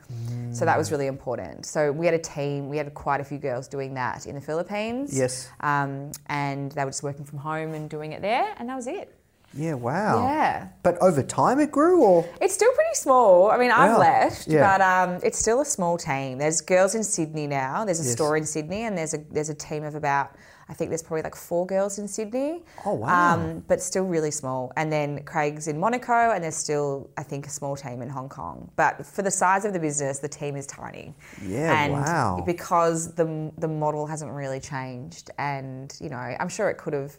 So 0.52 0.64
that 0.64 0.78
was 0.78 0.92
really 0.92 1.08
important. 1.08 1.66
So 1.66 1.90
we 1.90 2.06
had 2.06 2.14
a 2.14 2.18
team 2.18 2.68
we 2.68 2.76
had 2.76 2.92
quite 2.94 3.20
a 3.20 3.24
few 3.24 3.38
girls 3.38 3.66
doing 3.66 3.94
that 3.94 4.26
in 4.26 4.34
the 4.34 4.40
philippines. 4.40 5.16
Yes. 5.18 5.48
um, 5.60 6.12
and 6.26 6.70
they 6.72 6.84
were 6.84 6.90
just 6.90 7.02
working 7.02 7.24
from 7.24 7.38
home 7.38 7.72
and 7.72 7.88
doing 7.88 8.12
it 8.12 8.20
there 8.20 8.54
and 8.58 8.68
that 8.68 8.76
was 8.76 8.86
it 8.86 9.14
Yeah, 9.56 9.74
wow. 9.74 10.22
Yeah. 10.22 10.68
But 10.82 10.98
over 11.00 11.22
time 11.22 11.58
it 11.60 11.70
grew, 11.70 12.02
or 12.02 12.24
It's 12.40 12.54
still 12.54 12.72
pretty 12.72 12.94
small. 12.94 13.50
I 13.50 13.58
mean, 13.58 13.70
I've 13.70 13.92
Wow. 13.92 13.98
left, 13.98 14.46
Yeah. 14.46 14.76
but 14.76 14.80
um, 14.82 15.20
it's 15.22 15.38
still 15.38 15.60
a 15.60 15.64
small 15.64 15.96
team. 15.98 16.38
There's 16.38 16.60
girls 16.60 16.94
in 16.94 17.02
Sydney 17.04 17.46
now. 17.46 17.84
There's 17.84 18.00
a 18.00 18.04
Yes. 18.04 18.12
store 18.12 18.36
in 18.36 18.44
Sydney, 18.44 18.82
and 18.84 18.96
there's 18.96 19.14
a 19.14 19.18
there's 19.30 19.48
a 19.48 19.54
team 19.54 19.82
of 19.84 19.94
about 19.94 20.30
I 20.68 20.74
think 20.74 20.90
there's 20.90 21.02
probably 21.02 21.22
like 21.22 21.36
four 21.36 21.64
girls 21.64 21.96
in 22.00 22.08
Sydney. 22.08 22.64
Oh, 22.84 22.94
wow. 22.94 23.34
Um, 23.34 23.62
but 23.68 23.80
still 23.80 24.02
really 24.02 24.32
small. 24.32 24.72
And 24.76 24.92
then 24.92 25.22
Craig's 25.22 25.68
in 25.68 25.78
Monaco, 25.78 26.32
and 26.32 26.42
there's 26.42 26.56
still 26.56 27.08
I 27.16 27.22
think 27.22 27.46
a 27.46 27.50
small 27.50 27.76
team 27.76 28.02
in 28.02 28.08
Hong 28.08 28.28
Kong. 28.28 28.68
But 28.74 29.06
for 29.06 29.22
the 29.22 29.30
size 29.30 29.64
of 29.64 29.72
the 29.72 29.78
business, 29.78 30.18
the 30.18 30.28
team 30.28 30.56
is 30.56 30.66
tiny. 30.66 31.14
Yeah, 31.40 31.72
and 31.84 31.92
wow. 31.92 32.42
Because 32.44 33.14
the 33.14 33.52
the 33.58 33.68
model 33.68 34.06
hasn't 34.06 34.32
really 34.32 34.58
changed, 34.60 35.30
and 35.38 35.96
you 36.00 36.08
know 36.10 36.16
I'm 36.40 36.48
sure 36.48 36.68
it 36.68 36.78
could 36.78 36.92
have. 36.94 37.16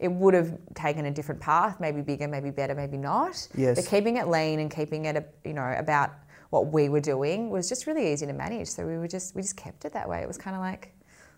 It 0.00 0.08
would 0.10 0.34
have 0.34 0.58
taken 0.74 1.06
a 1.06 1.10
different 1.10 1.40
path, 1.40 1.78
maybe 1.80 2.00
bigger, 2.00 2.26
maybe 2.26 2.50
better, 2.50 2.74
maybe 2.74 2.96
not. 2.96 3.46
Yes. 3.56 3.76
But 3.76 3.86
keeping 3.88 4.16
it 4.16 4.28
lean 4.28 4.58
and 4.58 4.70
keeping 4.70 5.04
it, 5.04 5.34
you 5.44 5.54
know, 5.54 5.74
about 5.78 6.10
what 6.50 6.72
we 6.72 6.88
were 6.88 7.00
doing 7.00 7.50
was 7.50 7.68
just 7.68 7.86
really 7.86 8.12
easy 8.12 8.26
to 8.26 8.32
manage. 8.32 8.68
So 8.68 8.86
we 8.86 8.96
were 8.98 9.08
just 9.08 9.34
we 9.34 9.42
just 9.42 9.56
kept 9.56 9.84
it 9.84 9.92
that 9.92 10.08
way. 10.08 10.20
It 10.20 10.28
was 10.28 10.38
kind 10.38 10.56
of 10.56 10.62
like 10.62 10.92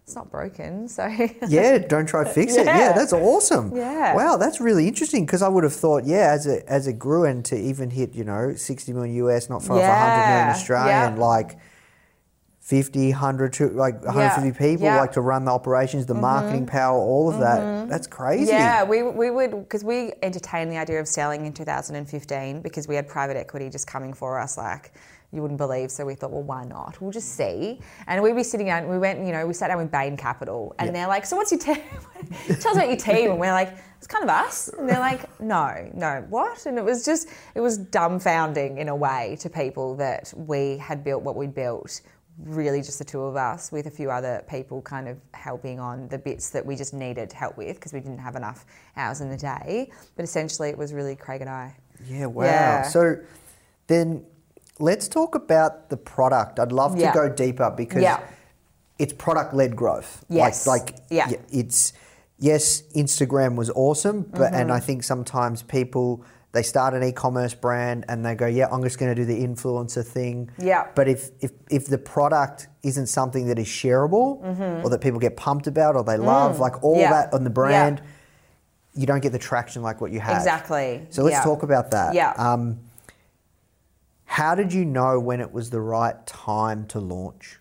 it's 0.04 0.14
not 0.14 0.30
broken, 0.30 0.88
so 0.88 1.06
yeah, 1.48 1.78
don't 1.78 2.06
try 2.06 2.22
to 2.22 2.30
fix 2.30 2.54
it. 2.54 2.64
Yeah, 2.64 2.78
Yeah. 2.78 2.92
that's 2.92 3.12
awesome. 3.12 3.74
Yeah. 3.74 4.14
Wow, 4.14 4.36
that's 4.36 4.60
really 4.60 4.86
interesting 4.86 5.26
because 5.26 5.42
I 5.42 5.48
would 5.48 5.64
have 5.64 5.74
thought, 5.74 6.04
yeah, 6.04 6.30
as 6.32 6.46
it 6.46 6.64
as 6.68 6.86
it 6.86 6.98
grew 6.98 7.24
and 7.24 7.44
to 7.46 7.56
even 7.56 7.90
hit, 7.90 8.14
you 8.14 8.24
know, 8.24 8.54
sixty 8.54 8.92
million 8.92 9.16
US, 9.26 9.50
not 9.50 9.64
far 9.64 9.78
off 9.78 9.84
hundred 9.84 10.28
million 10.30 10.48
Australian, 10.50 11.16
yeah. 11.16 11.18
like 11.18 11.58
50, 12.66 13.10
100, 13.10 13.52
to, 13.52 13.68
like 13.68 14.04
150 14.04 14.58
people, 14.58 14.84
yeah. 14.84 14.94
Mm-hmm. 14.94 15.00
like 15.00 15.12
to 15.12 15.20
run 15.20 15.44
the 15.44 15.52
operations, 15.52 16.04
the 16.04 16.14
marketing 16.14 16.66
power, 16.66 16.98
all 16.98 17.32
of 17.32 17.38
that. 17.38 17.88
That's 17.88 18.08
crazy. 18.08 18.50
yeah, 18.50 18.82
we, 18.82 19.04
we 19.04 19.30
would 19.30 19.52
because 19.52 19.84
we 19.84 20.12
entertained 20.20 20.72
the 20.72 20.76
idea 20.76 20.98
of 20.98 21.06
selling 21.06 21.46
in 21.46 21.52
2015 21.52 22.62
because 22.62 22.88
we 22.88 22.96
had 22.96 23.06
private 23.06 23.36
equity 23.36 23.70
just 23.70 23.86
coming 23.86 24.12
for 24.12 24.40
us 24.40 24.58
like. 24.58 24.92
You 25.32 25.42
wouldn't 25.42 25.58
believe, 25.58 25.90
so 25.90 26.06
we 26.06 26.14
thought, 26.14 26.30
well, 26.30 26.44
why 26.44 26.64
not? 26.64 27.00
We'll 27.00 27.10
just 27.10 27.36
see. 27.36 27.80
And 28.06 28.22
we'd 28.22 28.36
be 28.36 28.44
sitting 28.44 28.68
down. 28.68 28.88
We 28.88 28.96
went, 28.96 29.26
you 29.26 29.32
know, 29.32 29.44
we 29.44 29.54
sat 29.54 29.68
down 29.68 29.78
with 29.78 29.90
Bain 29.90 30.16
Capital, 30.16 30.74
and 30.78 30.94
they're 30.94 31.08
like, 31.08 31.26
"So 31.26 31.36
what's 31.36 31.50
your 31.50 31.58
team? 31.58 31.82
Tell 32.46 32.70
us 32.70 32.76
about 32.76 32.88
your 32.88 32.96
team." 32.96 33.32
And 33.32 33.40
we're 33.40 33.52
like, 33.52 33.76
"It's 33.98 34.06
kind 34.06 34.22
of 34.22 34.30
us." 34.30 34.68
And 34.68 34.88
they're 34.88 35.00
like, 35.00 35.40
"No, 35.40 35.90
no, 35.92 36.24
what?" 36.30 36.64
And 36.64 36.78
it 36.78 36.84
was 36.84 37.04
just, 37.04 37.28
it 37.56 37.60
was 37.60 37.76
dumbfounding 37.76 38.78
in 38.78 38.88
a 38.88 38.94
way 38.96 39.36
to 39.40 39.50
people 39.50 39.96
that 39.96 40.32
we 40.36 40.78
had 40.78 41.02
built 41.02 41.24
what 41.24 41.34
we 41.34 41.48
built 41.48 42.00
really 42.38 42.82
just 42.82 42.98
the 42.98 43.04
two 43.04 43.22
of 43.22 43.36
us 43.36 43.72
with 43.72 43.86
a 43.86 43.90
few 43.90 44.10
other 44.10 44.44
people 44.48 44.82
kind 44.82 45.08
of 45.08 45.16
helping 45.32 45.80
on 45.80 46.08
the 46.08 46.18
bits 46.18 46.50
that 46.50 46.64
we 46.64 46.76
just 46.76 46.92
needed 46.92 47.32
help 47.32 47.56
with 47.56 47.76
because 47.76 47.92
we 47.92 48.00
didn't 48.00 48.18
have 48.18 48.36
enough 48.36 48.66
hours 48.96 49.20
in 49.20 49.30
the 49.30 49.36
day. 49.36 49.90
But 50.16 50.24
essentially, 50.24 50.68
it 50.68 50.76
was 50.76 50.92
really 50.92 51.16
Craig 51.16 51.40
and 51.40 51.48
I. 51.50 51.74
Yeah, 52.06 52.26
wow. 52.26 52.44
Yeah. 52.44 52.82
So 52.82 53.16
then 53.86 54.24
let's 54.78 55.08
talk 55.08 55.34
about 55.34 55.88
the 55.88 55.96
product. 55.96 56.60
I'd 56.60 56.72
love 56.72 56.98
Yeah. 56.98 57.12
to 57.12 57.18
go 57.18 57.28
deeper 57.30 57.70
because 57.70 58.02
Yeah. 58.02 58.20
it's 58.98 59.14
product 59.14 59.54
led 59.54 59.74
growth. 59.74 60.24
Yes. 60.28 60.66
Like, 60.66 60.90
like 60.92 61.00
Yeah. 61.08 61.30
it's, 61.50 61.94
yes, 62.38 62.82
Instagram 62.94 63.56
was 63.56 63.70
awesome, 63.70 64.22
but, 64.30 64.40
Mm-hmm. 64.40 64.54
and 64.54 64.72
I 64.72 64.80
think 64.80 65.04
sometimes 65.04 65.62
people, 65.62 66.22
they 66.56 66.62
start 66.62 66.94
an 66.94 67.02
e-commerce 67.04 67.54
brand 67.54 68.06
and 68.08 68.24
they 68.24 68.34
go, 68.34 68.46
yeah, 68.46 68.66
I'm 68.72 68.82
just 68.82 68.98
going 68.98 69.14
to 69.14 69.20
do 69.22 69.26
the 69.26 69.38
influencer 69.46 70.02
thing. 70.04 70.50
Yeah. 70.58 70.86
But 70.94 71.06
if 71.06 71.30
if 71.40 71.52
if 71.70 71.86
the 71.86 71.98
product 71.98 72.68
isn't 72.82 73.08
something 73.08 73.46
that 73.48 73.58
is 73.58 73.66
shareable 73.68 74.82
or 74.82 74.88
that 74.90 75.00
people 75.02 75.20
get 75.20 75.36
pumped 75.36 75.66
about 75.66 75.96
or 75.96 76.02
they 76.02 76.16
love, 76.16 76.58
like 76.58 76.82
all 76.82 76.96
Mm-hmm. 76.96 77.00
Mm. 77.00 77.10
Yeah. 77.10 77.10
that 77.10 77.34
on 77.34 77.44
the 77.44 77.50
brand, 77.50 78.00
you 78.94 79.06
don't 79.06 79.20
get 79.20 79.32
the 79.32 79.38
traction 79.38 79.82
like 79.82 80.00
what 80.00 80.10
you 80.12 80.20
have. 80.20 80.36
Exactly. 80.38 81.06
So 81.10 81.22
let's 81.22 81.34
Yeah. 81.36 81.44
talk 81.44 81.62
about 81.62 81.90
that. 81.90 82.14
Yeah. 82.14 82.32
Um, 82.38 82.80
how 84.24 84.54
did 84.54 84.72
you 84.72 84.84
know 84.84 85.20
when 85.20 85.40
it 85.40 85.52
was 85.52 85.68
the 85.70 85.80
right 85.80 86.26
time 86.26 86.86
to 86.88 87.00
launch? 87.00 87.58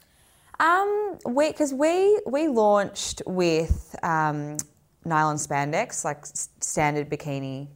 Um, 0.59 1.19
we 1.25 1.49
because 1.49 1.73
we 1.73 2.19
we 2.25 2.47
launched 2.47 3.21
with 3.27 3.95
um, 4.03 4.55
nylon 5.03 5.35
spandex, 5.35 6.05
like 6.05 6.25
standard 6.25 7.09
bikini 7.09 7.67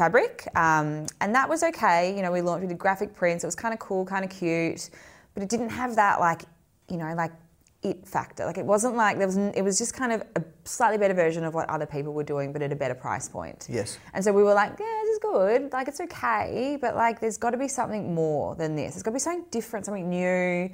fabric, 0.00 0.48
um, 0.56 1.04
and 1.20 1.34
that 1.34 1.46
was 1.46 1.62
okay. 1.62 2.16
You 2.16 2.22
know, 2.22 2.32
we 2.32 2.40
launched 2.40 2.62
with 2.62 2.70
the 2.70 2.74
graphic 2.74 3.14
prints. 3.14 3.44
It 3.44 3.46
was 3.46 3.54
kind 3.54 3.74
of 3.74 3.80
cool, 3.80 4.06
kind 4.06 4.24
of 4.24 4.30
cute, 4.30 4.88
but 5.34 5.42
it 5.42 5.50
didn't 5.50 5.68
have 5.68 5.94
that 5.96 6.20
like 6.20 6.42
you 6.88 6.96
know 6.96 7.12
like 7.14 7.32
it 7.82 8.06
factor. 8.06 8.46
Like 8.46 8.56
it 8.56 8.64
wasn't 8.64 8.96
like 8.96 9.18
there 9.18 9.26
was. 9.26 9.36
It 9.36 9.62
was 9.62 9.76
just 9.76 9.92
kind 9.94 10.12
of 10.12 10.22
a 10.36 10.42
slightly 10.64 10.96
better 10.96 11.12
version 11.14 11.44
of 11.44 11.52
what 11.52 11.68
other 11.68 11.86
people 11.86 12.14
were 12.14 12.24
doing, 12.24 12.52
but 12.52 12.62
at 12.62 12.72
a 12.72 12.76
better 12.76 12.94
price 12.94 13.28
point. 13.28 13.66
Yes. 13.70 13.98
And 14.14 14.24
so 14.24 14.32
we 14.32 14.42
were 14.42 14.54
like, 14.54 14.72
yeah, 14.80 15.00
this 15.02 15.10
is 15.10 15.18
good. 15.20 15.72
Like 15.72 15.88
it's 15.88 16.00
okay, 16.00 16.78
but 16.80 16.96
like 16.96 17.20
there's 17.20 17.36
got 17.36 17.50
to 17.50 17.58
be 17.58 17.68
something 17.68 18.14
more 18.14 18.54
than 18.54 18.76
this. 18.76 18.94
There's 18.94 19.02
got 19.02 19.10
to 19.10 19.16
be 19.16 19.20
something 19.20 19.46
different, 19.50 19.84
something 19.84 20.08
new. 20.08 20.70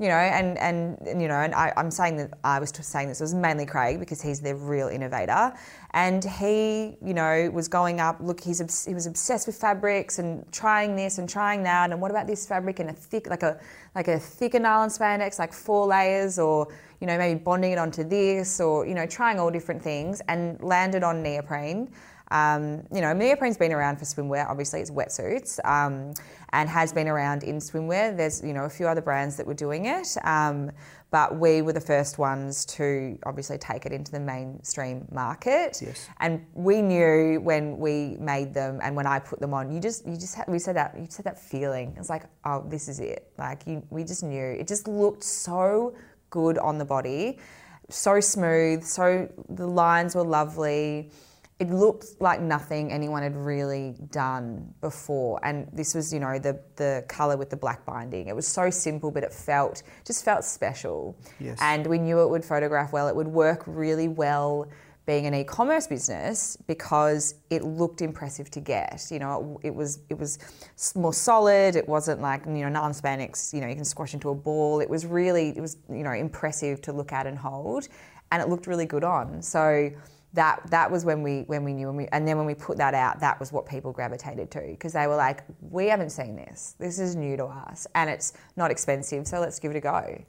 You 0.00 0.08
know, 0.08 0.16
and 0.16 0.58
and, 0.58 1.22
you 1.22 1.28
know, 1.28 1.36
and 1.36 1.54
I, 1.54 1.72
I'm 1.76 1.88
saying 1.88 2.16
that 2.16 2.36
I 2.42 2.58
was 2.58 2.70
saying 2.70 3.06
this 3.06 3.20
it 3.20 3.24
was 3.24 3.32
mainly 3.32 3.64
Craig 3.64 4.00
because 4.00 4.20
he's 4.20 4.40
the 4.40 4.56
real 4.56 4.88
innovator, 4.88 5.52
and 5.92 6.24
he, 6.24 6.96
you 7.00 7.14
know, 7.14 7.48
was 7.52 7.68
going 7.68 8.00
up. 8.00 8.16
Look, 8.20 8.40
he's 8.40 8.84
he 8.84 8.92
was 8.92 9.06
obsessed 9.06 9.46
with 9.46 9.54
fabrics 9.54 10.18
and 10.18 10.50
trying 10.50 10.96
this 10.96 11.18
and 11.18 11.28
trying 11.28 11.62
that, 11.62 11.92
and 11.92 12.00
what 12.00 12.10
about 12.10 12.26
this 12.26 12.44
fabric 12.44 12.80
and 12.80 12.90
a 12.90 12.92
thick, 12.92 13.28
like 13.30 13.44
a 13.44 13.60
like 13.94 14.08
a 14.08 14.18
thicker 14.18 14.58
nylon 14.58 14.88
spandex, 14.88 15.38
like 15.38 15.52
four 15.52 15.86
layers, 15.86 16.40
or 16.40 16.66
you 17.00 17.06
know, 17.06 17.16
maybe 17.16 17.38
bonding 17.38 17.70
it 17.70 17.78
onto 17.78 18.02
this, 18.02 18.60
or 18.60 18.84
you 18.86 18.94
know, 18.94 19.06
trying 19.06 19.38
all 19.38 19.50
different 19.52 19.80
things, 19.80 20.20
and 20.26 20.60
landed 20.60 21.04
on 21.04 21.22
neoprene. 21.22 21.88
Um, 22.30 22.86
you 22.92 23.00
know, 23.00 23.12
neoprene's 23.12 23.58
been 23.58 23.72
around 23.72 23.98
for 23.98 24.04
swimwear. 24.04 24.48
Obviously, 24.48 24.80
it's 24.80 24.90
wetsuits, 24.90 25.64
um, 25.64 26.14
and 26.52 26.68
has 26.68 26.92
been 26.92 27.08
around 27.08 27.42
in 27.42 27.58
swimwear. 27.58 28.16
There's 28.16 28.42
you 28.42 28.54
know 28.54 28.64
a 28.64 28.70
few 28.70 28.86
other 28.86 29.02
brands 29.02 29.36
that 29.36 29.46
were 29.46 29.54
doing 29.54 29.86
it, 29.86 30.16
um, 30.24 30.70
but 31.10 31.38
we 31.38 31.62
were 31.62 31.72
the 31.72 31.80
first 31.80 32.18
ones 32.18 32.64
to 32.64 33.18
obviously 33.24 33.58
take 33.58 33.84
it 33.84 33.92
into 33.92 34.10
the 34.10 34.20
mainstream 34.20 35.06
market. 35.12 35.80
Yes. 35.80 36.08
And 36.18 36.44
we 36.54 36.80
knew 36.80 37.40
when 37.40 37.78
we 37.78 38.16
made 38.18 38.54
them 38.54 38.80
and 38.82 38.96
when 38.96 39.06
I 39.06 39.18
put 39.18 39.38
them 39.38 39.52
on, 39.52 39.70
you 39.70 39.78
just 39.78 40.06
you 40.06 40.16
just 40.16 40.34
had, 40.34 40.48
we 40.48 40.58
said 40.58 40.76
that 40.76 40.96
you 40.98 41.06
said 41.10 41.26
that 41.26 41.38
feeling. 41.38 41.94
It's 41.98 42.08
like 42.08 42.24
oh 42.44 42.64
this 42.68 42.88
is 42.88 43.00
it. 43.00 43.30
Like 43.38 43.66
you, 43.66 43.82
we 43.90 44.02
just 44.02 44.22
knew 44.22 44.56
it 44.58 44.66
just 44.66 44.88
looked 44.88 45.22
so 45.22 45.94
good 46.30 46.56
on 46.58 46.78
the 46.78 46.84
body, 46.84 47.38
so 47.90 48.18
smooth. 48.18 48.82
So 48.82 49.28
the 49.50 49.66
lines 49.66 50.14
were 50.14 50.24
lovely 50.24 51.10
it 51.60 51.70
looked 51.70 52.20
like 52.20 52.40
nothing 52.40 52.92
anyone 52.92 53.22
had 53.22 53.36
really 53.36 53.94
done 54.10 54.74
before. 54.80 55.38
And 55.44 55.68
this 55.72 55.94
was 55.94 56.12
you 56.12 56.20
know 56.20 56.38
the 56.38 56.60
the 56.76 57.04
color 57.08 57.36
with 57.36 57.50
the 57.50 57.56
black 57.56 57.84
binding. 57.86 58.26
It 58.26 58.34
was 58.34 58.46
so 58.46 58.70
simple 58.70 59.10
but 59.10 59.22
it 59.22 59.32
felt 59.32 59.82
just 60.04 60.24
felt 60.24 60.44
special. 60.44 61.16
Yes. 61.38 61.58
and 61.60 61.86
we 61.86 61.98
knew 61.98 62.20
it 62.22 62.28
would 62.28 62.44
photograph 62.44 62.92
well. 62.92 63.08
It 63.08 63.14
would 63.14 63.28
work 63.28 63.62
really 63.66 64.08
well 64.08 64.68
being 65.06 65.26
an 65.26 65.34
e-commerce 65.34 65.86
business 65.86 66.56
because 66.66 67.34
it 67.50 67.62
looked 67.62 68.00
impressive 68.00 68.50
to 68.50 68.60
get. 68.60 69.06
You 69.10 69.20
know 69.20 69.60
it, 69.62 69.68
it 69.68 69.74
was 69.74 70.00
it 70.10 70.18
was 70.18 70.38
more 70.96 71.14
solid. 71.14 71.76
It 71.76 71.88
wasn't 71.88 72.20
like 72.20 72.46
you 72.46 72.52
know 72.52 72.68
non-spandex 72.68 73.54
you 73.54 73.60
know 73.60 73.68
you 73.68 73.76
can 73.76 73.84
squash 73.84 74.12
into 74.12 74.30
a 74.30 74.34
ball. 74.34 74.80
It 74.80 74.90
was 74.90 75.06
really 75.06 75.50
it 75.50 75.60
was 75.60 75.76
you 75.88 76.02
know 76.02 76.12
impressive 76.12 76.80
to 76.82 76.92
look 76.92 77.12
at 77.12 77.28
and 77.28 77.38
hold. 77.38 77.86
And 78.32 78.42
it 78.42 78.48
looked 78.48 78.66
really 78.66 78.86
good 78.86 79.04
on. 79.04 79.40
So 79.40 79.92
that 80.34 80.62
that 80.70 80.90
was 80.90 81.04
when 81.04 81.22
we 81.22 81.42
when 81.42 81.64
we 81.64 81.72
knew 81.72 81.88
and, 81.88 81.96
we, 81.96 82.06
and 82.08 82.26
then 82.28 82.36
when 82.36 82.46
we 82.46 82.54
put 82.54 82.76
that 82.78 82.94
out 82.94 83.20
that 83.20 83.38
was 83.40 83.52
what 83.52 83.66
people 83.66 83.92
gravitated 83.92 84.50
to 84.50 84.60
because 84.60 84.92
they 84.92 85.06
were 85.06 85.16
like 85.16 85.42
we 85.70 85.86
haven't 85.86 86.10
seen 86.10 86.36
this. 86.36 86.74
This 86.78 86.98
is 86.98 87.16
new 87.16 87.36
to 87.36 87.46
us 87.46 87.86
and 87.94 88.10
it's 88.10 88.34
not 88.56 88.70
expensive 88.70 89.26
so 89.26 89.40
let's 89.40 89.58
give 89.58 89.70
it 89.70 89.76
a 89.76 89.80
go. 89.80 90.22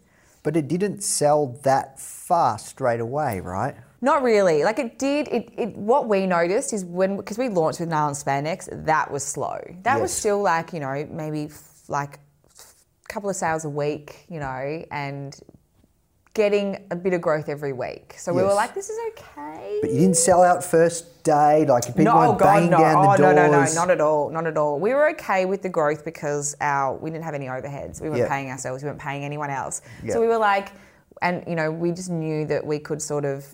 But 0.43 0.55
it 0.55 0.67
didn't 0.67 1.01
sell 1.01 1.47
that 1.63 1.99
fast 1.99 2.67
straight 2.67 2.99
away, 2.99 3.39
right? 3.39 3.75
not 4.05 4.21
really. 4.21 4.63
Like 4.63 4.79
it 4.79 4.99
did 4.99 5.27
it, 5.29 5.51
it 5.57 5.75
what 5.75 6.07
we 6.07 6.27
noticed 6.27 6.71
is 6.71 6.85
when 6.85 7.17
because 7.17 7.37
we 7.37 7.49
launched 7.49 7.79
with 7.79 7.89
nylon 7.89 8.13
spandex 8.13 8.69
that 8.85 9.11
was 9.11 9.23
slow. 9.25 9.59
That 9.81 9.99
was 9.99 10.13
still 10.13 10.41
like 10.41 10.71
you 10.71 10.79
know 10.79 11.07
maybe 11.11 11.45
f- 11.45 11.83
like 11.87 12.19
a 12.47 13.13
couple 13.13 13.29
of 13.29 13.35
sales 13.35 13.65
a 13.65 13.69
week 13.69 14.25
you 14.29 14.39
know 14.39 14.85
and 14.91 15.37
getting 16.35 16.85
a 16.91 16.95
bit 16.95 17.13
of 17.13 17.21
growth 17.21 17.49
every 17.49 17.73
week 17.73 18.13
so 18.17 18.31
we 18.31 18.43
were 18.43 18.53
like 18.53 18.75
this 18.75 18.89
is 18.89 18.99
okay 19.09 19.79
But 19.81 19.91
you 19.91 19.99
didn't 20.01 20.17
sell 20.17 20.43
out 20.43 20.63
first 20.63 21.23
day. 21.25 21.65
Like 21.65 21.87
people 21.87 22.03
no, 22.05 22.11
oh, 22.11 22.17
weren't 22.17 22.35
oh 22.35 22.37
God, 22.37 22.53
banging 22.53 22.69
no. 22.69 22.77
down 22.77 22.93
the 23.03 23.09
oh, 23.09 23.17
doors. 23.17 23.35
no, 23.35 23.47
no, 23.47 23.63
no, 23.65 23.73
not 23.73 23.89
at 23.89 23.99
all, 23.99 24.29
not 24.29 24.47
at 24.47 24.57
all. 24.57 24.79
We 24.79 24.93
were 24.93 25.09
okay 25.09 25.45
with 25.45 25.61
the 25.61 25.69
growth 25.69 26.05
because 26.05 26.55
our 26.61 26.95
we 26.95 27.09
didn't 27.09 27.25
have 27.25 27.33
any 27.33 27.47
overheads. 27.47 27.99
We 27.99 28.09
weren't 28.09 28.21
Yeah. 28.21 28.29
paying 28.29 28.49
ourselves. 28.51 28.83
We 28.83 28.89
weren't 28.89 29.01
paying 29.01 29.25
anyone 29.25 29.49
else. 29.49 29.81
Yeah. 30.03 30.13
So 30.13 30.21
we 30.21 30.27
were 30.27 30.37
like, 30.37 30.71
and 31.21 31.43
you 31.47 31.55
know, 31.55 31.71
we 31.71 31.91
just 31.91 32.09
knew 32.11 32.45
that 32.45 32.65
we 32.65 32.79
could 32.79 33.01
sort 33.01 33.25
of 33.25 33.45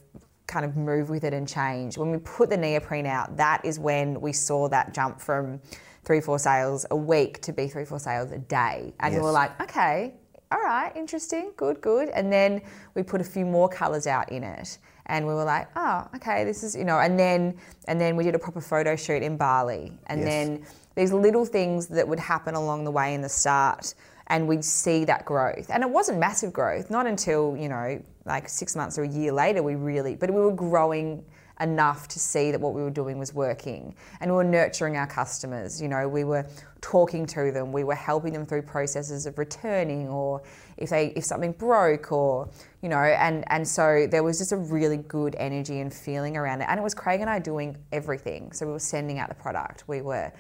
kind 0.48 0.66
of 0.66 0.76
move 0.76 1.10
with 1.10 1.24
it 1.24 1.34
and 1.34 1.48
change. 1.48 1.98
When 1.98 2.12
we 2.12 2.18
put 2.18 2.50
the 2.50 2.58
neoprene 2.58 3.06
out, 3.06 3.38
that 3.38 3.64
is 3.64 3.80
when 3.80 4.20
we 4.20 4.34
saw 4.34 4.68
that 4.68 4.94
jump 4.94 5.22
from 5.22 5.62
three, 6.04 6.20
four 6.20 6.40
sales 6.40 6.86
a 6.92 6.96
week 6.96 7.42
to 7.44 7.54
be 7.54 7.68
three, 7.68 7.86
four 7.86 8.00
sales 8.00 8.32
a 8.32 8.38
day, 8.38 8.94
and 9.00 9.16
we 9.16 9.22
were 9.22 9.32
like, 9.32 9.60
okay, 9.62 10.16
all 10.52 10.62
right, 10.62 10.92
interesting, 10.96 11.52
good, 11.56 11.82
good. 11.82 12.10
And 12.10 12.32
then 12.32 12.62
we 12.96 13.04
put 13.04 13.22
a 13.22 13.24
few 13.24 13.46
more 13.46 13.70
colours 13.70 14.08
out 14.08 14.32
in 14.32 14.44
it. 14.44 14.78
And 15.08 15.26
we 15.28 15.34
were 15.34 15.44
like, 15.44 15.68
oh, 15.76 16.08
okay, 16.16 16.44
this 16.44 16.64
is, 16.64 16.76
you 16.76 16.86
know, 16.86 17.00
and 17.00 17.20
then 17.20 17.58
and 17.88 18.00
then 18.00 18.16
we 18.16 18.24
did 18.24 18.36
a 18.36 18.40
proper 18.40 18.62
photo 18.62 18.96
shoot 18.96 19.24
in 19.24 19.38
Bali. 19.38 19.92
And 20.08 20.22
Yes. 20.22 20.30
then 20.30 20.66
these 20.96 21.12
little 21.12 21.46
things 21.46 21.88
that 21.88 22.08
would 22.08 22.20
happen 22.20 22.56
along 22.56 22.84
the 22.84 22.92
way 22.92 23.14
in 23.14 23.22
the 23.22 23.30
start 23.30 23.94
and 24.28 24.48
we'd 24.48 24.64
see 24.64 25.04
that 25.06 25.26
growth. 25.26 25.70
And 25.70 25.84
it 25.84 25.90
wasn't 25.90 26.20
massive 26.20 26.54
growth, 26.54 26.90
not 26.90 27.08
until, 27.08 27.58
you 27.58 27.68
know, 27.68 28.02
like 28.26 28.48
six 28.48 28.76
months 28.76 28.98
or 28.98 29.04
a 29.04 29.08
year 29.08 29.32
later 29.32 29.64
we 29.64 29.76
really 29.76 30.16
but 30.16 30.30
we 30.30 30.40
were 30.40 30.52
growing 30.52 31.24
enough 31.60 32.08
to 32.08 32.20
see 32.20 32.52
that 32.52 32.60
what 32.60 32.74
we 32.74 32.82
were 32.82 32.90
doing 32.90 33.18
was 33.20 33.34
working 33.34 33.94
and 34.20 34.32
we 34.32 34.36
were 34.36 34.44
nurturing 34.44 34.98
our 34.98 35.08
customers 35.08 35.82
you 35.82 35.88
know 35.88 36.08
we 36.08 36.24
were 36.24 36.46
talking 36.82 37.26
to 37.28 37.52
them. 37.52 37.72
We 37.72 37.84
were 37.84 37.96
helping 37.96 38.34
them 38.34 38.46
through 38.46 38.64
processes 38.64 39.26
of 39.26 39.38
returning 39.38 40.10
or 40.10 40.42
if 40.78 40.90
they 40.90 41.08
if 41.16 41.24
something 41.24 41.52
broke 41.52 42.12
or 42.12 42.50
you 42.82 42.90
know 42.90 42.98
and 42.98 43.44
and 43.52 43.68
so 43.68 44.08
there 44.10 44.24
was 44.24 44.40
just 44.40 44.52
a 44.52 44.58
really 44.58 44.98
good 44.98 45.36
energy 45.38 45.80
and 45.80 45.94
feeling 45.94 46.36
around 46.36 46.62
it. 46.62 46.68
And 46.70 46.80
it 46.80 46.84
was 46.84 46.96
Craig 46.96 47.22
and 47.22 47.30
I 47.30 47.40
doing 47.40 47.78
everything. 47.92 48.52
So 48.52 48.66
we 48.66 48.74
were 48.74 48.80
sending 48.80 49.20
out 49.20 49.30
the 49.30 49.36
product. 49.36 49.84
We 49.88 50.02
were 50.02 50.34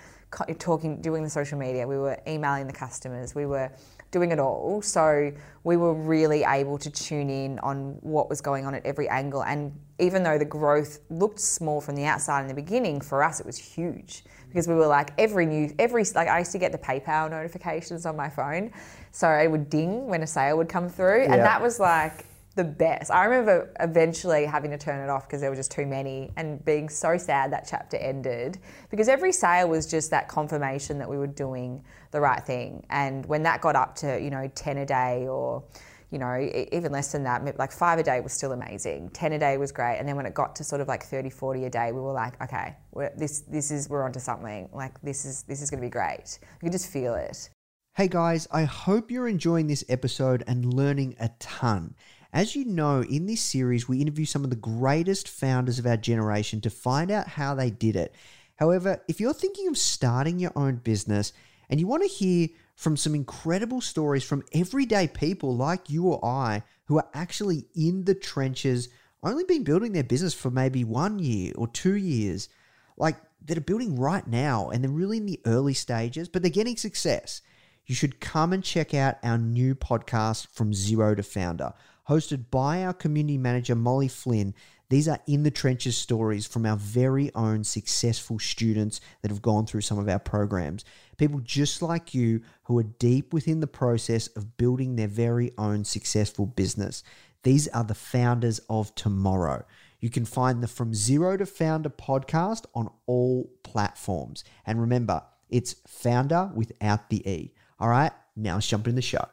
talking 0.57 1.01
doing 1.01 1.23
the 1.23 1.29
social 1.29 1.59
media. 1.59 1.87
We 1.87 1.97
were 1.97 2.17
emailing 2.27 2.65
the 2.65 2.73
customers. 2.73 3.35
We 3.35 3.45
were 3.45 3.69
doing 4.11 4.31
it 4.31 4.39
all. 4.39 4.81
So 4.81 5.31
we 5.63 5.77
were 5.77 5.93
really 5.93 6.43
able 6.43 6.77
to 6.77 6.89
tune 6.89 7.29
in 7.29 7.59
on 7.59 7.97
what 8.01 8.29
was 8.29 8.41
going 8.41 8.65
on 8.65 8.73
at 8.73 8.85
every 8.85 9.07
angle. 9.09 9.43
And 9.43 9.73
even 9.99 10.23
though 10.23 10.37
the 10.37 10.45
growth 10.45 10.99
looked 11.09 11.39
small 11.39 11.81
from 11.81 11.95
the 11.95 12.05
outside 12.05 12.41
in 12.41 12.47
the 12.47 12.53
beginning, 12.53 13.01
for 13.01 13.23
us 13.23 13.39
it 13.39 13.45
was 13.45 13.57
huge 13.57 14.23
because 14.51 14.67
we 14.67 14.73
were 14.73 14.87
like 14.87 15.13
every 15.17 15.45
new 15.45 15.73
every 15.79 16.03
like 16.15 16.27
I 16.27 16.39
used 16.39 16.51
to 16.51 16.59
get 16.59 16.71
the 16.71 16.77
PayPal 16.77 17.29
notifications 17.29 18.05
on 18.05 18.15
my 18.15 18.29
phone, 18.29 18.71
so 19.11 19.29
it 19.29 19.49
would 19.49 19.69
ding 19.69 20.07
when 20.07 20.21
a 20.23 20.27
sale 20.27 20.57
would 20.57 20.69
come 20.69 20.89
through, 20.89 21.23
Yeah. 21.23 21.33
and 21.33 21.41
that 21.41 21.61
was 21.61 21.79
like 21.79 22.25
the 22.55 22.63
best. 22.65 23.09
I 23.11 23.23
remember 23.23 23.71
eventually 23.79 24.45
having 24.45 24.71
to 24.71 24.77
turn 24.77 25.01
it 25.01 25.09
off 25.09 25.25
because 25.25 25.39
there 25.39 25.49
were 25.49 25.55
just 25.55 25.71
too 25.71 25.85
many 25.85 26.31
and 26.35 26.63
being 26.65 26.89
so 26.89 27.17
sad 27.17 27.53
that 27.53 27.65
chapter 27.69 27.95
ended 27.95 28.57
because 28.89 29.07
every 29.07 29.31
sale 29.31 29.69
was 29.69 29.87
just 29.89 30.11
that 30.11 30.27
confirmation 30.27 30.97
that 30.99 31.09
we 31.09 31.17
were 31.17 31.27
doing 31.27 31.81
the 32.11 32.19
right 32.19 32.45
thing. 32.45 32.85
And 32.89 33.25
when 33.25 33.43
that 33.43 33.61
got 33.61 33.77
up 33.77 33.95
to, 33.97 34.19
you 34.21 34.29
know, 34.29 34.51
10 34.53 34.79
a 34.79 34.85
day 34.85 35.27
or, 35.29 35.63
you 36.11 36.19
know, 36.19 36.67
even 36.73 36.91
less 36.91 37.13
than 37.13 37.23
that, 37.23 37.57
like 37.57 37.71
five 37.71 37.97
a 37.97 38.03
day 38.03 38.19
was 38.19 38.33
still 38.33 38.51
amazing. 38.51 39.09
10 39.11 39.31
a 39.31 39.39
day 39.39 39.57
was 39.57 39.71
great. 39.71 39.97
And 39.97 40.07
then 40.07 40.17
when 40.17 40.25
it 40.25 40.33
got 40.33 40.57
to 40.57 40.63
sort 40.63 40.81
of 40.81 40.89
like 40.89 41.03
30, 41.03 41.29
40 41.29 41.65
a 41.65 41.69
day, 41.69 41.93
we 41.93 42.01
were 42.01 42.11
like, 42.11 42.41
okay, 42.43 42.75
this, 43.17 43.39
this 43.41 43.71
is, 43.71 43.89
we're 43.89 44.03
onto 44.03 44.19
something. 44.19 44.67
Like 44.73 44.99
this 45.01 45.23
is, 45.23 45.43
this 45.43 45.61
is 45.61 45.69
going 45.69 45.79
to 45.79 45.85
be 45.85 45.89
great. 45.89 46.37
You 46.41 46.65
can 46.65 46.71
just 46.73 46.91
feel 46.91 47.15
it. 47.15 47.49
Hey 47.95 48.09
guys, 48.09 48.45
I 48.51 48.63
hope 48.63 49.09
you're 49.09 49.27
enjoying 49.27 49.67
this 49.67 49.85
episode 49.87 50.43
and 50.47 50.73
learning 50.73 51.15
a 51.17 51.29
ton. 51.39 51.95
As 52.33 52.55
you 52.55 52.65
know, 52.65 53.03
in 53.03 53.25
this 53.25 53.41
series, 53.41 53.87
we 53.87 53.99
interview 53.99 54.25
some 54.25 54.43
of 54.43 54.49
the 54.49 54.55
greatest 54.57 55.29
founders 55.29 55.79
of 55.79 55.85
our 55.85 55.97
generation 55.97 56.59
to 56.61 56.69
find 56.69 57.09
out 57.09 57.27
how 57.27 57.55
they 57.55 57.69
did 57.69 57.95
it. 57.95 58.13
However, 58.57 59.01
if 59.07 59.21
you're 59.21 59.33
thinking 59.33 59.67
of 59.69 59.77
starting 59.77 60.39
your 60.39 60.51
own 60.57 60.75
business 60.77 61.31
and 61.69 61.79
you 61.79 61.87
want 61.87 62.03
to 62.03 62.09
hear 62.09 62.49
from 62.81 62.97
some 62.97 63.13
incredible 63.13 63.79
stories 63.79 64.23
from 64.23 64.43
everyday 64.53 65.07
people 65.07 65.55
like 65.55 65.87
you 65.87 66.07
or 66.07 66.25
I 66.25 66.63
who 66.85 66.97
are 66.97 67.07
actually 67.13 67.67
in 67.75 68.05
the 68.05 68.15
trenches, 68.15 68.89
only 69.21 69.43
been 69.43 69.63
building 69.63 69.91
their 69.91 70.03
business 70.03 70.33
for 70.33 70.49
maybe 70.49 70.83
one 70.83 71.19
year 71.19 71.53
or 71.55 71.67
two 71.67 71.93
years, 71.93 72.49
like 72.97 73.17
that 73.45 73.55
are 73.55 73.61
building 73.61 73.99
right 73.99 74.25
now 74.25 74.71
and 74.71 74.83
they're 74.83 74.89
really 74.89 75.17
in 75.17 75.27
the 75.27 75.39
early 75.45 75.75
stages, 75.75 76.27
but 76.27 76.41
they're 76.41 76.49
getting 76.49 76.75
success. 76.75 77.43
You 77.85 77.93
should 77.93 78.19
come 78.19 78.51
and 78.51 78.63
check 78.63 78.95
out 78.95 79.17
our 79.21 79.37
new 79.37 79.75
podcast, 79.75 80.47
From 80.47 80.73
Zero 80.73 81.13
to 81.13 81.21
Founder, 81.21 81.73
hosted 82.09 82.45
by 82.49 82.83
our 82.83 82.93
community 82.93 83.37
manager, 83.37 83.75
Molly 83.75 84.07
Flynn. 84.07 84.55
These 84.91 85.07
are 85.07 85.19
in 85.25 85.43
the 85.43 85.51
trenches 85.51 85.95
stories 85.95 86.45
from 86.45 86.65
our 86.65 86.75
very 86.75 87.33
own 87.33 87.63
successful 87.63 88.39
students 88.39 88.99
that 89.21 89.31
have 89.31 89.41
gone 89.41 89.65
through 89.65 89.81
some 89.81 89.97
of 89.97 90.09
our 90.09 90.19
programs. 90.19 90.83
People 91.15 91.39
just 91.39 91.81
like 91.81 92.13
you 92.13 92.41
who 92.63 92.77
are 92.77 92.83
deep 92.83 93.33
within 93.33 93.61
the 93.61 93.67
process 93.67 94.27
of 94.35 94.57
building 94.57 94.97
their 94.97 95.07
very 95.07 95.53
own 95.57 95.85
successful 95.85 96.45
business. 96.45 97.03
These 97.43 97.69
are 97.69 97.85
the 97.85 97.95
founders 97.95 98.59
of 98.69 98.93
tomorrow. 98.93 99.63
You 100.01 100.09
can 100.09 100.25
find 100.25 100.61
the 100.61 100.67
From 100.67 100.93
Zero 100.93 101.37
to 101.37 101.45
Founder 101.45 101.89
podcast 101.89 102.65
on 102.75 102.89
all 103.05 103.49
platforms. 103.63 104.43
And 104.65 104.81
remember, 104.81 105.23
it's 105.49 105.73
founder 105.87 106.51
without 106.53 107.09
the 107.09 107.25
E. 107.25 107.53
All 107.79 107.87
right, 107.87 108.11
now 108.35 108.55
let's 108.55 108.67
jump 108.67 108.89
in 108.89 108.95
the 108.95 109.01
show. 109.01 109.23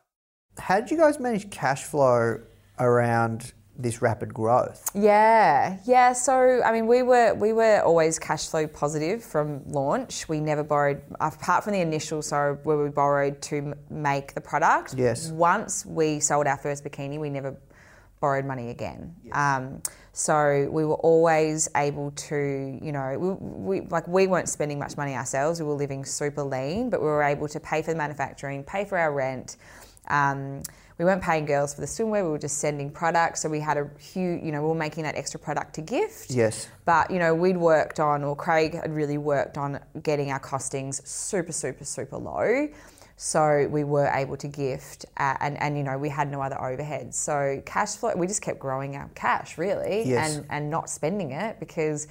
How 0.57 0.79
did 0.79 0.92
you 0.92 0.99
guys 0.99 1.18
manage 1.18 1.51
cash 1.51 1.83
flow 1.83 2.42
around 2.79 3.55
this 3.78 4.02
rapid 4.02 4.34
growth? 4.34 4.90
Yeah, 4.94 5.78
yeah. 5.84 6.12
So 6.12 6.60
I 6.64 6.72
mean, 6.72 6.86
we 6.86 7.02
were 7.02 7.34
we 7.34 7.52
were 7.52 7.80
always 7.80 8.18
cash 8.18 8.48
flow 8.48 8.66
positive 8.66 9.22
from 9.22 9.62
launch. 9.68 10.28
We 10.28 10.40
never 10.40 10.64
borrowed, 10.64 11.00
apart 11.20 11.64
from 11.64 11.72
the 11.74 11.80
initial, 11.80 12.20
so 12.20 12.58
where 12.64 12.76
we 12.76 12.90
borrowed 12.90 13.40
to 13.42 13.74
make 13.88 14.34
the 14.34 14.40
product. 14.40 14.94
Yes. 14.96 15.30
Once 15.30 15.86
we 15.86 16.20
sold 16.20 16.46
our 16.46 16.56
first 16.56 16.84
bikini, 16.84 17.18
we 17.18 17.30
never 17.30 17.56
borrowed 18.20 18.44
money 18.44 18.70
again. 18.70 19.14
Um, 19.32 19.80
so 20.12 20.68
we 20.72 20.84
were 20.84 20.96
always 20.96 21.68
able 21.76 22.10
to, 22.10 22.78
you 22.82 22.90
know, 22.90 23.16
we, 23.16 23.78
we, 23.78 23.86
like 23.88 24.08
we 24.08 24.26
weren't 24.26 24.48
spending 24.48 24.76
much 24.76 24.96
money 24.96 25.14
ourselves. 25.14 25.60
We 25.60 25.66
were 25.66 25.74
living 25.74 26.04
super 26.04 26.42
lean, 26.42 26.90
but 26.90 27.00
we 27.00 27.06
were 27.06 27.22
able 27.22 27.46
to 27.46 27.60
pay 27.60 27.82
for 27.82 27.92
the 27.92 27.96
manufacturing, 27.96 28.64
pay 28.64 28.84
for 28.84 28.98
our 28.98 29.12
rent. 29.12 29.56
Um, 30.08 30.62
we 30.98 31.04
weren't 31.04 31.22
paying 31.22 31.46
girls 31.46 31.74
for 31.74 31.80
the 31.80 31.87
swimwear. 31.87 32.24
We 32.24 32.30
were 32.30 32.38
just 32.38 32.58
sending 32.58 32.90
products. 32.90 33.42
So 33.42 33.48
we 33.48 33.61
had 33.61 33.76
a 33.76 33.88
huge, 33.98 34.42
you 34.42 34.50
know, 34.50 34.61
we 34.62 34.68
were 34.68 34.74
making 34.74 35.04
that 35.04 35.14
extra 35.14 35.38
product 35.38 35.74
to 35.76 35.80
gift. 35.80 36.30
Yes. 36.30 36.68
But 36.84 37.11
you 37.11 37.18
know, 37.18 37.34
we'd 37.34 37.56
worked 37.56 38.00
on, 38.00 38.24
or 38.24 38.34
Craig 38.34 38.74
had 38.74 38.92
really 38.92 39.18
worked 39.18 39.56
on 39.56 39.78
getting 40.02 40.32
our 40.32 40.40
costings 40.40 41.06
super, 41.06 41.52
super, 41.52 41.84
super 41.84 42.16
low. 42.16 42.68
So 43.16 43.66
we 43.70 43.82
were 43.82 44.06
able 44.14 44.37
to 44.37 44.46
gift, 44.46 45.06
uh, 45.16 45.37
and 45.40 45.61
and 45.61 45.76
you 45.76 45.82
know, 45.82 45.98
we 45.98 46.08
had 46.08 46.30
no 46.30 46.40
other 46.40 46.54
overheads. 46.56 47.14
So 47.14 47.61
cash 47.66 47.96
flow, 47.96 48.14
we 48.14 48.28
just 48.28 48.42
kept 48.42 48.61
growing 48.61 48.94
our 48.94 49.08
cash 49.16 49.58
really, 49.58 50.04
Yes. 50.04 50.37
and 50.37 50.46
and 50.50 50.70
not 50.70 50.88
spending 50.88 51.32
it 51.32 51.58
because 51.58 52.06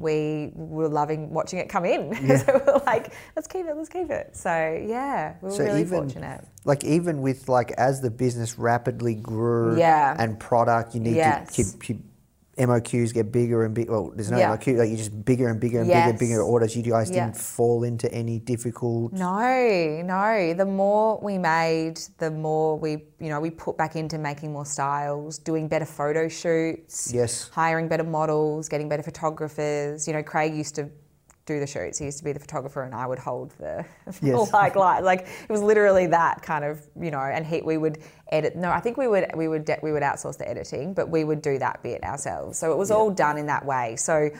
we 0.00 0.50
were 0.54 0.88
loving 0.88 1.30
watching 1.30 1.58
it 1.58 1.68
come 1.68 1.84
in. 1.84 2.14
so 2.38 2.44
we 2.66 2.72
we're 2.72 2.82
like, 2.86 3.12
let's 3.36 3.46
keep 3.48 3.66
it, 3.66 3.76
let's 3.76 3.88
keep 3.88 4.10
it. 4.10 4.36
So 4.36 4.50
yeah, 4.50 5.34
we 5.42 5.48
were 5.48 5.54
So 5.54 5.64
really 5.64 5.80
even 5.80 5.98
fortunate. 6.04 6.44
like 6.64 6.84
even 6.84 7.22
with 7.22 7.48
like 7.48 7.70
as 7.72 8.00
the 8.00 8.10
business 8.10 8.58
rapidly 8.58 9.14
grew 9.14 9.78
Yeah. 9.78 10.16
and 10.18 10.38
product, 10.38 10.94
you 10.94 11.00
need 11.00 11.16
Yes. 11.16 11.54
to 11.54 11.62
keep, 11.64 11.82
keep 11.82 12.09
MOQs 12.60 13.14
get 13.14 13.32
bigger 13.32 13.64
and 13.64 13.74
bigger. 13.74 13.90
Well, 13.92 14.12
there's 14.14 14.30
no 14.30 14.38
Yeah. 14.38 14.50
MOQ, 14.54 14.76
like 14.78 14.90
you 14.90 14.96
just 14.96 15.24
bigger 15.24 15.48
and 15.48 15.58
bigger 15.58 15.80
and 15.80 15.88
Yes. 15.88 16.06
bigger, 16.06 16.18
bigger 16.18 16.42
orders. 16.42 16.76
You 16.76 16.82
guys 16.82 17.10
didn't 17.10 17.36
fall 17.36 17.84
into 17.84 18.12
any 18.12 18.38
difficult. 18.38 19.12
No, 19.14 20.02
no. 20.04 20.54
The 20.54 20.66
more 20.66 21.18
we 21.22 21.38
made, 21.38 21.98
the 22.18 22.30
more 22.30 22.78
we, 22.78 22.90
you 23.18 23.30
know, 23.30 23.40
we 23.40 23.50
put 23.50 23.76
back 23.78 23.96
into 23.96 24.18
making 24.18 24.52
more 24.52 24.66
styles, 24.66 25.38
doing 25.38 25.68
better 25.68 25.86
photo 25.86 26.28
shoots, 26.28 27.12
Yes. 27.12 27.48
hiring 27.52 27.88
better 27.88 28.04
models, 28.04 28.68
getting 28.68 28.88
better 28.88 29.02
photographers. 29.02 30.06
You 30.06 30.12
know, 30.12 30.22
Craig 30.22 30.54
used 30.54 30.74
to 30.76 30.88
do 31.50 31.60
the 31.60 31.66
shoots. 31.66 31.98
He 31.98 32.04
used 32.04 32.18
to 32.18 32.24
be 32.24 32.32
the 32.32 32.38
photographer, 32.40 32.82
and 32.82 32.94
I 32.94 33.06
would 33.06 33.18
hold 33.18 33.50
the 33.58 33.84
Yes. 34.22 34.52
like 34.52 34.76
light. 34.76 35.00
Like 35.02 35.20
it 35.22 35.50
was 35.50 35.62
literally 35.62 36.06
that 36.06 36.42
kind 36.42 36.64
of, 36.64 36.80
you 37.00 37.10
know. 37.10 37.18
And 37.20 37.44
he, 37.46 37.60
we 37.60 37.76
would 37.76 37.98
edit. 38.30 38.56
No, 38.56 38.70
I 38.70 38.80
think 38.80 38.96
we 38.96 39.08
would 39.08 39.30
we 39.34 39.48
would 39.48 39.68
we 39.82 39.92
would 39.92 40.02
outsource 40.02 40.38
the 40.38 40.48
editing, 40.48 40.94
but 40.94 41.08
we 41.10 41.24
would 41.24 41.42
do 41.42 41.58
that 41.58 41.82
bit 41.82 42.02
ourselves. 42.04 42.58
So 42.58 42.72
it 42.72 42.78
was 42.78 42.90
all 42.90 43.10
done 43.10 43.36
in 43.38 43.46
that 43.46 43.64
way. 43.64 43.96
So 43.96 44.30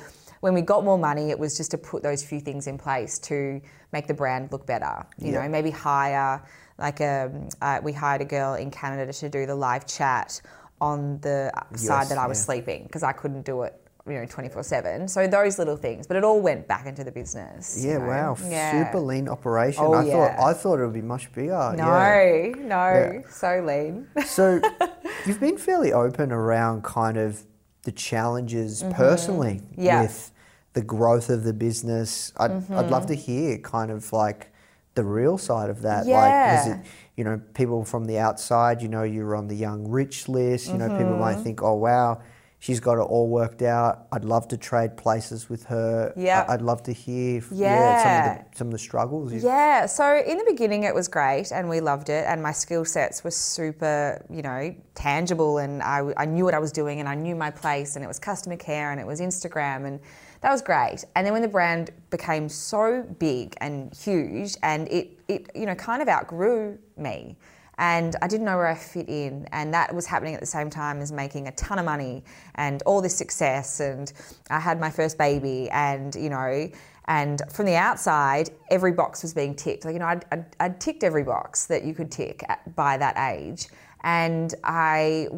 when 0.40 0.54
we 0.54 0.62
got 0.62 0.84
more 0.84 0.98
money, 0.98 1.30
it 1.30 1.38
was 1.38 1.56
just 1.56 1.72
to 1.72 1.78
put 1.78 2.02
those 2.02 2.22
few 2.24 2.40
things 2.40 2.66
in 2.66 2.78
place 2.78 3.18
to 3.18 3.60
make 3.92 4.06
the 4.06 4.14
brand 4.14 4.52
look 4.52 4.66
better. 4.66 5.04
You 5.18 5.32
Yeah. 5.32 5.42
know, 5.42 5.48
maybe 5.48 5.70
hire 5.70 6.42
like 6.78 7.00
a 7.00 7.30
uh, 7.60 7.80
we 7.82 7.92
hired 7.92 8.20
a 8.22 8.24
girl 8.24 8.54
in 8.54 8.70
Canada 8.70 9.12
to 9.12 9.28
do 9.28 9.46
the 9.46 9.54
live 9.54 9.86
chat 9.86 10.40
on 10.80 11.18
the 11.20 11.50
side 11.74 12.08
that 12.08 12.16
I 12.18 12.26
was 12.26 12.38
yeah. 12.38 12.44
sleeping 12.44 12.84
because 12.84 13.02
I 13.02 13.12
couldn't 13.12 13.42
do 13.44 13.62
it. 13.62 13.74
You 14.10 14.20
know, 14.20 14.26
twenty 14.26 14.48
four 14.48 14.62
seven. 14.62 15.08
So 15.08 15.26
those 15.26 15.58
little 15.58 15.76
things, 15.76 16.06
but 16.06 16.16
it 16.16 16.24
all 16.24 16.40
went 16.40 16.66
back 16.68 16.86
into 16.86 17.04
the 17.04 17.12
business. 17.12 17.82
you 17.82 17.90
Yeah, 17.90 17.98
know? 17.98 18.06
wow, 18.06 18.36
Yeah. 18.46 18.84
super 18.86 19.00
lean 19.00 19.28
operation. 19.28 19.84
Oh, 19.84 19.92
I 19.94 20.04
yeah. 20.04 20.12
thought 20.36 20.48
I 20.48 20.52
thought 20.54 20.78
it 20.80 20.84
would 20.84 20.94
be 20.94 21.02
much 21.02 21.32
bigger. 21.32 21.74
No, 21.76 21.86
yeah. 21.86 22.52
no, 22.56 23.22
so 23.30 23.62
lean. 23.64 24.06
So 24.26 24.60
you've 25.26 25.40
been 25.40 25.58
fairly 25.58 25.92
open 25.92 26.32
around 26.32 26.82
kind 26.84 27.16
of 27.16 27.44
the 27.84 27.92
challenges 27.92 28.84
personally 28.92 29.60
Mm-hmm. 29.72 29.82
Mm-hmm. 29.86 30.02
with 30.02 30.32
the 30.74 30.82
growth 30.82 31.30
of 31.30 31.44
the 31.44 31.52
business. 31.52 32.32
I'd, 32.36 32.52
I'd 32.70 32.90
love 32.90 33.06
to 33.06 33.14
hear 33.14 33.58
kind 33.58 33.90
of 33.90 34.12
like 34.12 34.52
the 34.94 35.02
real 35.04 35.36
side 35.38 35.70
of 35.70 35.82
that. 35.82 36.06
Like, 36.06 36.60
is 36.60 36.66
it, 36.72 36.78
you 37.16 37.24
know, 37.24 37.40
people 37.54 37.84
from 37.84 38.04
the 38.04 38.18
outside, 38.18 38.80
you 38.82 38.88
know, 38.88 39.02
you're 39.02 39.34
on 39.34 39.48
the 39.48 39.54
young 39.56 39.88
rich 39.88 40.28
list, 40.28 40.68
you 40.68 40.74
know, 40.78 40.88
people 40.96 41.16
might 41.16 41.34
Mm-hmm. 41.34 41.42
think, 41.42 41.62
oh, 41.62 41.74
wow, 41.74 42.20
she's 42.60 42.78
got 42.78 42.98
it 42.98 43.00
all 43.02 43.26
worked 43.26 43.62
out. 43.62 44.06
I'd 44.12 44.24
love 44.24 44.46
to 44.48 44.56
trade 44.56 44.96
places 44.96 45.48
with 45.48 45.64
her. 45.64 46.12
Yeah. 46.16 46.44
I'd 46.48 46.60
love 46.62 46.82
to 46.84 46.92
hear, 46.92 47.42
yeah, 47.50 47.74
Yeah. 47.74 48.02
some 48.02 48.30
of 48.30 48.38
the, 48.52 48.56
some 48.58 48.66
of 48.68 48.72
the 48.72 48.78
struggles. 48.78 49.32
Yeah, 49.32 49.86
so 49.86 50.22
in 50.24 50.36
the 50.38 50.44
beginning 50.44 50.84
it 50.84 50.94
was 50.94 51.08
great 51.08 51.50
and 51.52 51.68
we 51.68 51.80
loved 51.80 52.10
it 52.10 52.26
and 52.28 52.42
my 52.42 52.52
skill 52.52 52.84
sets 52.84 53.24
were 53.24 53.30
super, 53.30 54.24
you 54.30 54.42
know, 54.42 54.74
tangible 54.94 55.58
and 55.58 55.82
I, 55.82 56.12
I 56.18 56.26
knew 56.26 56.44
what 56.44 56.54
I 56.54 56.58
was 56.58 56.70
doing 56.70 57.00
and 57.00 57.08
I 57.08 57.14
knew 57.14 57.34
my 57.34 57.50
place 57.50 57.96
and 57.96 58.04
it 58.04 58.08
was 58.08 58.18
customer 58.18 58.56
care 58.56 58.92
and 58.92 59.00
it 59.00 59.06
was 59.06 59.20
Instagram 59.20 59.86
and 59.86 59.98
that 60.42 60.50
was 60.50 60.60
great. 60.62 61.04
And 61.16 61.26
then 61.26 61.32
when 61.32 61.42
the 61.42 61.48
brand 61.48 61.90
became 62.10 62.48
so 62.48 63.02
big 63.18 63.54
and 63.62 63.92
huge 63.94 64.56
and 64.62 64.86
it, 64.88 65.18
it 65.28 65.50
you 65.54 65.64
know, 65.64 65.74
kind 65.74 66.02
of 66.02 66.08
outgrew 66.08 66.78
me 66.98 67.36
and 67.80 68.14
I 68.20 68.28
didn't 68.28 68.44
know 68.44 68.56
where 68.56 68.66
I 68.66 68.74
fit 68.74 69.08
in. 69.08 69.48
And 69.52 69.72
that 69.72 69.92
was 69.92 70.04
happening 70.04 70.34
at 70.34 70.40
the 70.40 70.46
same 70.46 70.68
time 70.68 71.00
as 71.00 71.10
making 71.10 71.48
a 71.48 71.52
ton 71.52 71.78
of 71.78 71.86
money 71.86 72.22
and 72.56 72.82
all 72.82 73.00
this 73.00 73.16
success. 73.16 73.80
And 73.80 74.12
I 74.50 74.60
had 74.60 74.78
my 74.78 74.90
first 74.90 75.16
baby, 75.16 75.68
and 75.70 76.14
you 76.14 76.28
know, 76.28 76.70
and 77.06 77.42
from 77.50 77.64
the 77.64 77.76
outside, 77.76 78.50
every 78.70 78.92
box 78.92 79.22
was 79.22 79.32
being 79.32 79.54
ticked. 79.54 79.86
Like 79.86 79.94
you 79.94 79.98
know, 79.98 80.06
I'd, 80.06 80.24
I'd, 80.30 80.44
I'd 80.60 80.80
ticked 80.80 81.02
every 81.02 81.24
box 81.24 81.66
that 81.66 81.82
you 81.84 81.94
could 81.94 82.12
tick 82.12 82.44
at, 82.48 82.76
by 82.76 82.98
that 82.98 83.16
age. 83.16 83.68
And 84.02 84.54
I 84.64 85.28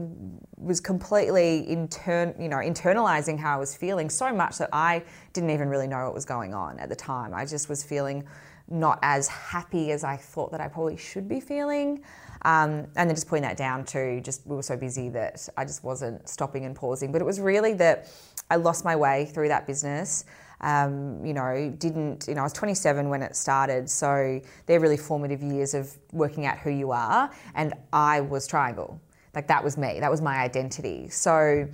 was 0.57 0.81
completely 0.81 1.61
intern, 1.61 2.35
you 2.40 2.48
know, 2.48 2.59
internalizing 2.59 3.38
how 3.38 3.55
I 3.55 3.59
was 3.59 3.74
feeling 3.74 4.11
so 4.11 4.33
much 4.33 4.59
that 4.59 4.68
I 4.72 5.02
didn't 5.33 5.50
even 5.50 5.68
really 5.68 5.88
know 5.88 6.05
what 6.05 6.14
was 6.14 6.24
going 6.24 6.55
on 6.55 6.78
at 6.78 6.88
the 6.88 6.94
time. 6.96 7.35
I 7.35 7.44
just 7.44 7.68
was 7.68 7.83
feeling 7.83 8.24
not 8.68 8.98
as 9.02 9.28
happy 9.28 9.92
as 9.92 10.05
I 10.05 10.16
thought 10.16 10.52
that 10.52 10.61
I 10.61 10.68
probably 10.68 10.96
should 10.96 11.28
be 11.28 11.40
feeling. 11.40 12.02
Um, 12.44 12.88
and 12.96 13.09
then 13.09 13.14
just 13.14 13.28
putting 13.28 13.44
that 13.44 13.57
down 13.57 13.85
to 13.87 14.20
just 14.20 14.46
we 14.46 14.57
were 14.57 14.62
so 14.62 14.76
busy 14.76 15.09
that 15.11 15.48
I 15.57 15.64
just 15.64 15.85
wasn't 15.85 16.28
stopping 16.28 16.64
and 16.64 16.74
pausing. 16.74 17.12
But 17.12 17.22
it 17.22 17.24
was 17.24 17.40
really 17.40 17.74
that 17.74 18.09
I 18.50 18.57
lost 18.57 18.85
my 18.85 18.96
way 18.96 19.26
through 19.26 19.48
that 19.48 19.66
business. 19.66 20.24
Um, 20.61 21.24
you 21.24 21.35
know, 21.35 21.74
didn't, 21.78 22.26
you 22.28 22.35
know, 22.35 22.40
I 22.40 22.44
was 22.44 22.52
27 22.52 23.09
when 23.09 23.22
it 23.22 23.35
started. 23.35 23.88
So 23.88 24.40
they're 24.66 24.81
really 24.81 24.96
formative 24.96 25.42
years 25.42 25.74
of 25.74 25.96
working 26.12 26.46
out 26.46 26.59
who 26.59 26.70
you 26.70 26.92
are. 26.92 27.31
And 27.55 27.74
I 27.92 28.20
was 28.20 28.48
Triangl. 28.48 28.98
Like 29.35 29.48
that 29.48 29.64
was 29.64 29.78
me, 29.78 29.98
that 30.00 30.11
was 30.11 30.20
my 30.20 30.38
identity. 30.38 31.09
So 31.09 31.66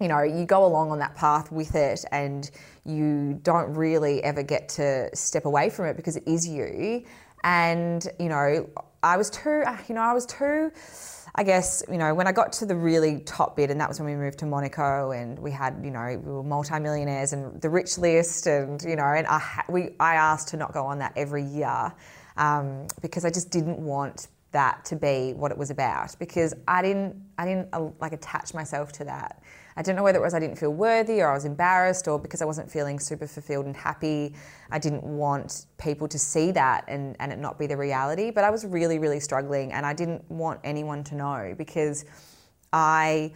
you 0.00 0.08
know, 0.08 0.22
you 0.22 0.44
go 0.44 0.64
along 0.66 0.90
on 0.90 0.98
that 0.98 1.14
path 1.14 1.50
with 1.50 1.74
it 1.74 2.04
and 2.12 2.50
you 2.84 3.40
don't 3.42 3.72
really 3.74 4.22
ever 4.22 4.42
get 4.42 4.68
to 4.68 5.14
step 5.14 5.46
away 5.46 5.70
from 5.70 5.86
it 5.86 5.96
because 5.96 6.16
it 6.16 6.24
is 6.26 6.46
you. 6.46 7.04
And, 7.44 8.06
you 8.18 8.28
know, 8.28 8.68
I 9.06 9.16
was 9.16 9.30
too, 9.30 9.64
you 9.88 9.94
know, 9.94 10.02
I 10.02 10.12
was 10.12 10.26
too, 10.26 10.72
I 11.34 11.42
guess, 11.42 11.82
you 11.90 11.98
know, 11.98 12.14
when 12.14 12.26
I 12.26 12.32
got 12.32 12.52
to 12.54 12.66
the 12.66 12.76
really 12.76 13.20
top 13.20 13.56
bit, 13.56 13.70
and 13.70 13.80
that 13.80 13.88
was 13.88 14.00
when 14.00 14.08
we 14.08 14.16
moved 14.16 14.38
to 14.40 14.46
Monaco 14.46 15.12
and 15.12 15.38
we 15.38 15.50
had, 15.50 15.80
you 15.82 15.90
know, 15.90 16.20
we 16.24 16.32
were 16.32 16.42
multimillionaires 16.42 17.32
and 17.32 17.60
the 17.60 17.70
rich 17.70 17.98
list, 17.98 18.46
and, 18.46 18.82
you 18.82 18.96
know, 18.96 19.04
and 19.04 19.26
I, 19.26 19.64
we, 19.68 19.90
I 20.00 20.14
asked 20.16 20.48
to 20.48 20.56
not 20.56 20.72
go 20.72 20.84
on 20.84 20.98
that 20.98 21.12
every 21.16 21.44
year 21.44 21.92
um, 22.36 22.86
because 23.00 23.24
I 23.24 23.30
just 23.30 23.50
didn't 23.50 23.78
want 23.78 24.28
that 24.52 24.84
to 24.86 24.96
be 24.96 25.34
what 25.34 25.50
it 25.50 25.58
was 25.58 25.70
about 25.70 26.16
because 26.18 26.54
I 26.66 26.80
didn't 26.80 27.14
I 27.36 27.44
didn't 27.44 27.68
uh, 27.74 27.90
like 28.00 28.12
attach 28.12 28.54
myself 28.54 28.92
to 28.92 29.04
that. 29.04 29.42
I 29.76 29.82
don't 29.82 29.94
know 29.94 30.02
whether 30.02 30.18
it 30.18 30.22
was 30.22 30.32
I 30.32 30.40
didn't 30.40 30.56
feel 30.56 30.72
worthy 30.72 31.20
or 31.20 31.30
I 31.30 31.34
was 31.34 31.44
embarrassed 31.44 32.08
or 32.08 32.18
because 32.18 32.40
I 32.40 32.46
wasn't 32.46 32.70
feeling 32.70 32.98
super 32.98 33.26
fulfilled 33.26 33.66
and 33.66 33.76
happy. 33.76 34.34
I 34.70 34.78
didn't 34.78 35.02
want 35.02 35.66
people 35.78 36.08
to 36.08 36.18
see 36.18 36.50
that 36.52 36.84
and, 36.88 37.14
and 37.20 37.30
it 37.30 37.38
not 37.38 37.58
be 37.58 37.66
the 37.66 37.76
reality. 37.76 38.30
But 38.30 38.44
I 38.44 38.50
was 38.50 38.64
really, 38.64 38.98
really 38.98 39.20
struggling 39.20 39.72
and 39.72 39.84
I 39.84 39.92
didn't 39.92 40.28
want 40.30 40.60
anyone 40.64 41.04
to 41.04 41.14
know 41.14 41.54
because 41.58 42.06
I 42.72 43.32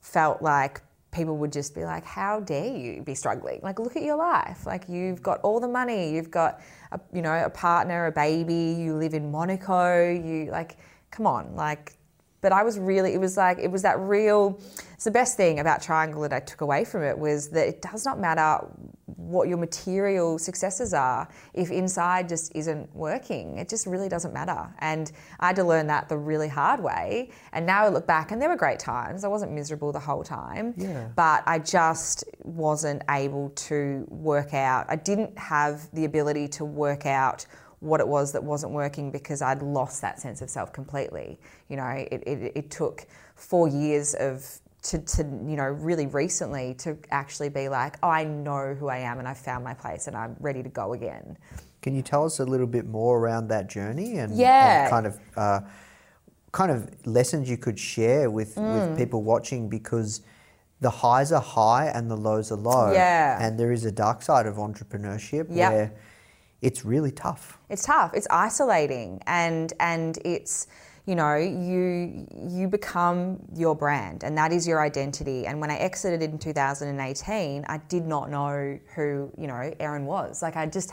felt 0.00 0.42
like 0.42 0.80
people 1.10 1.36
would 1.38 1.52
just 1.52 1.74
be 1.74 1.84
like, 1.84 2.04
"How 2.04 2.38
dare 2.38 2.76
you 2.76 3.02
be 3.02 3.16
struggling? 3.16 3.60
Like, 3.62 3.80
look 3.80 3.96
at 3.96 4.02
your 4.02 4.16
life. 4.16 4.64
Like, 4.64 4.88
you've 4.88 5.22
got 5.22 5.40
all 5.40 5.58
the 5.58 5.68
money, 5.68 6.12
you've 6.14 6.30
got, 6.30 6.60
a, 6.92 7.00
you 7.12 7.20
know, 7.20 7.44
a 7.44 7.50
partner, 7.50 8.06
a 8.06 8.12
baby, 8.12 8.76
you 8.78 8.94
live 8.94 9.14
in 9.14 9.30
Monaco. 9.30 10.08
You 10.08 10.50
like, 10.52 10.76
come 11.10 11.26
on, 11.26 11.56
like." 11.56 11.96
But 12.40 12.52
I 12.52 12.62
was 12.62 12.78
really, 12.78 13.12
it 13.14 13.20
was 13.20 13.36
like, 13.36 13.58
it 13.58 13.70
was 13.70 13.82
that 13.82 13.98
real. 14.00 14.60
It's 14.94 15.04
the 15.04 15.10
best 15.10 15.36
thing 15.36 15.60
about 15.60 15.82
Triangl 15.82 16.22
that 16.22 16.32
I 16.32 16.40
took 16.40 16.60
away 16.60 16.84
from 16.84 17.02
it 17.02 17.18
was 17.18 17.48
that 17.50 17.68
it 17.68 17.82
does 17.82 18.04
not 18.04 18.18
matter 18.18 18.66
what 19.16 19.48
your 19.48 19.58
material 19.58 20.38
successes 20.38 20.94
are 20.94 21.28
if 21.54 21.70
inside 21.70 22.28
just 22.28 22.54
isn't 22.54 22.94
working. 22.94 23.58
It 23.58 23.68
just 23.68 23.86
really 23.86 24.08
doesn't 24.08 24.32
matter. 24.32 24.68
And 24.78 25.10
I 25.38 25.48
had 25.48 25.56
to 25.56 25.64
learn 25.64 25.86
that 25.88 26.08
the 26.08 26.16
really 26.16 26.48
hard 26.48 26.80
way. 26.80 27.30
And 27.52 27.66
now 27.66 27.84
I 27.84 27.88
look 27.88 28.06
back 28.06 28.32
and 28.32 28.40
there 28.40 28.48
were 28.48 28.56
great 28.56 28.78
times. 28.78 29.24
I 29.24 29.28
wasn't 29.28 29.52
miserable 29.52 29.92
the 29.92 30.00
whole 30.00 30.24
time. 30.24 30.74
Yeah. 30.76 31.08
But 31.14 31.42
I 31.46 31.58
just 31.58 32.24
wasn't 32.42 33.02
able 33.10 33.50
to 33.50 34.06
work 34.08 34.54
out. 34.54 34.86
I 34.88 34.96
didn't 34.96 35.38
have 35.38 35.88
the 35.92 36.04
ability 36.04 36.48
to 36.48 36.64
work 36.64 37.06
out 37.06 37.46
what 37.80 38.00
it 38.00 38.06
was 38.06 38.32
that 38.32 38.44
wasn't 38.44 38.72
working 38.72 39.10
because 39.10 39.42
I'd 39.42 39.62
lost 39.62 40.00
that 40.02 40.20
sense 40.20 40.42
of 40.42 40.50
self 40.50 40.72
completely. 40.72 41.38
You 41.68 41.76
know, 41.76 41.86
it, 41.86 42.22
it, 42.26 42.52
it 42.54 42.70
took 42.70 43.06
four 43.34 43.68
years 43.68 44.14
of 44.14 44.46
to, 44.82 44.98
to 44.98 45.22
you 45.22 45.56
know 45.56 45.64
really 45.64 46.06
recently 46.06 46.72
to 46.74 46.96
actually 47.10 47.50
be 47.50 47.68
like 47.68 47.96
oh, 48.02 48.08
I 48.08 48.24
know 48.24 48.74
who 48.74 48.88
I 48.88 48.98
am 48.98 49.18
and 49.18 49.28
I've 49.28 49.38
found 49.38 49.62
my 49.62 49.74
place 49.74 50.06
and 50.06 50.16
I'm 50.16 50.36
ready 50.40 50.62
to 50.62 50.68
go 50.70 50.94
again. 50.94 51.36
Can 51.82 51.94
you 51.94 52.02
tell 52.02 52.24
us 52.24 52.40
a 52.40 52.44
little 52.44 52.66
bit 52.66 52.86
more 52.86 53.18
around 53.18 53.48
that 53.48 53.68
journey 53.68 54.18
and, 54.18 54.36
Yeah. 54.36 54.82
and 54.82 54.90
kind 54.90 55.06
of 55.06 55.18
uh, 55.36 55.60
kind 56.52 56.70
of 56.70 56.90
lessons 57.06 57.48
you 57.48 57.56
could 57.56 57.78
share 57.78 58.30
with, 58.30 58.54
Mm. 58.56 58.90
with 58.90 58.98
people 58.98 59.22
watching 59.22 59.68
because 59.68 60.20
the 60.80 60.90
highs 60.90 61.30
are 61.32 61.40
high 61.40 61.86
and 61.86 62.10
the 62.10 62.16
lows 62.16 62.50
are 62.50 62.56
low. 62.56 62.92
Yeah. 62.92 63.38
And 63.40 63.58
there 63.58 63.72
is 63.72 63.84
a 63.84 63.92
dark 63.92 64.20
side 64.22 64.46
of 64.46 64.56
entrepreneurship 64.56 65.46
Yep. 65.50 65.72
where 65.72 65.92
it's 66.62 66.84
really 66.84 67.10
tough. 67.10 67.58
It's 67.68 67.84
tough. 67.84 68.12
It's 68.14 68.26
isolating, 68.30 69.20
and 69.26 69.72
and 69.80 70.18
it's 70.24 70.66
you 71.06 71.14
know 71.14 71.36
you 71.36 72.26
you 72.48 72.68
become 72.68 73.38
your 73.54 73.74
brand, 73.74 74.24
and 74.24 74.36
that 74.36 74.52
is 74.52 74.66
your 74.68 74.80
identity. 74.80 75.46
And 75.46 75.60
when 75.60 75.70
I 75.70 75.76
exited 75.76 76.22
in 76.22 76.38
2018, 76.38 77.64
I 77.68 77.76
did 77.88 78.06
not 78.06 78.30
know 78.30 78.78
who 78.94 79.32
you 79.38 79.46
know 79.46 79.72
Erin 79.80 80.04
was. 80.04 80.42
Like 80.42 80.56
I 80.56 80.66
just 80.66 80.92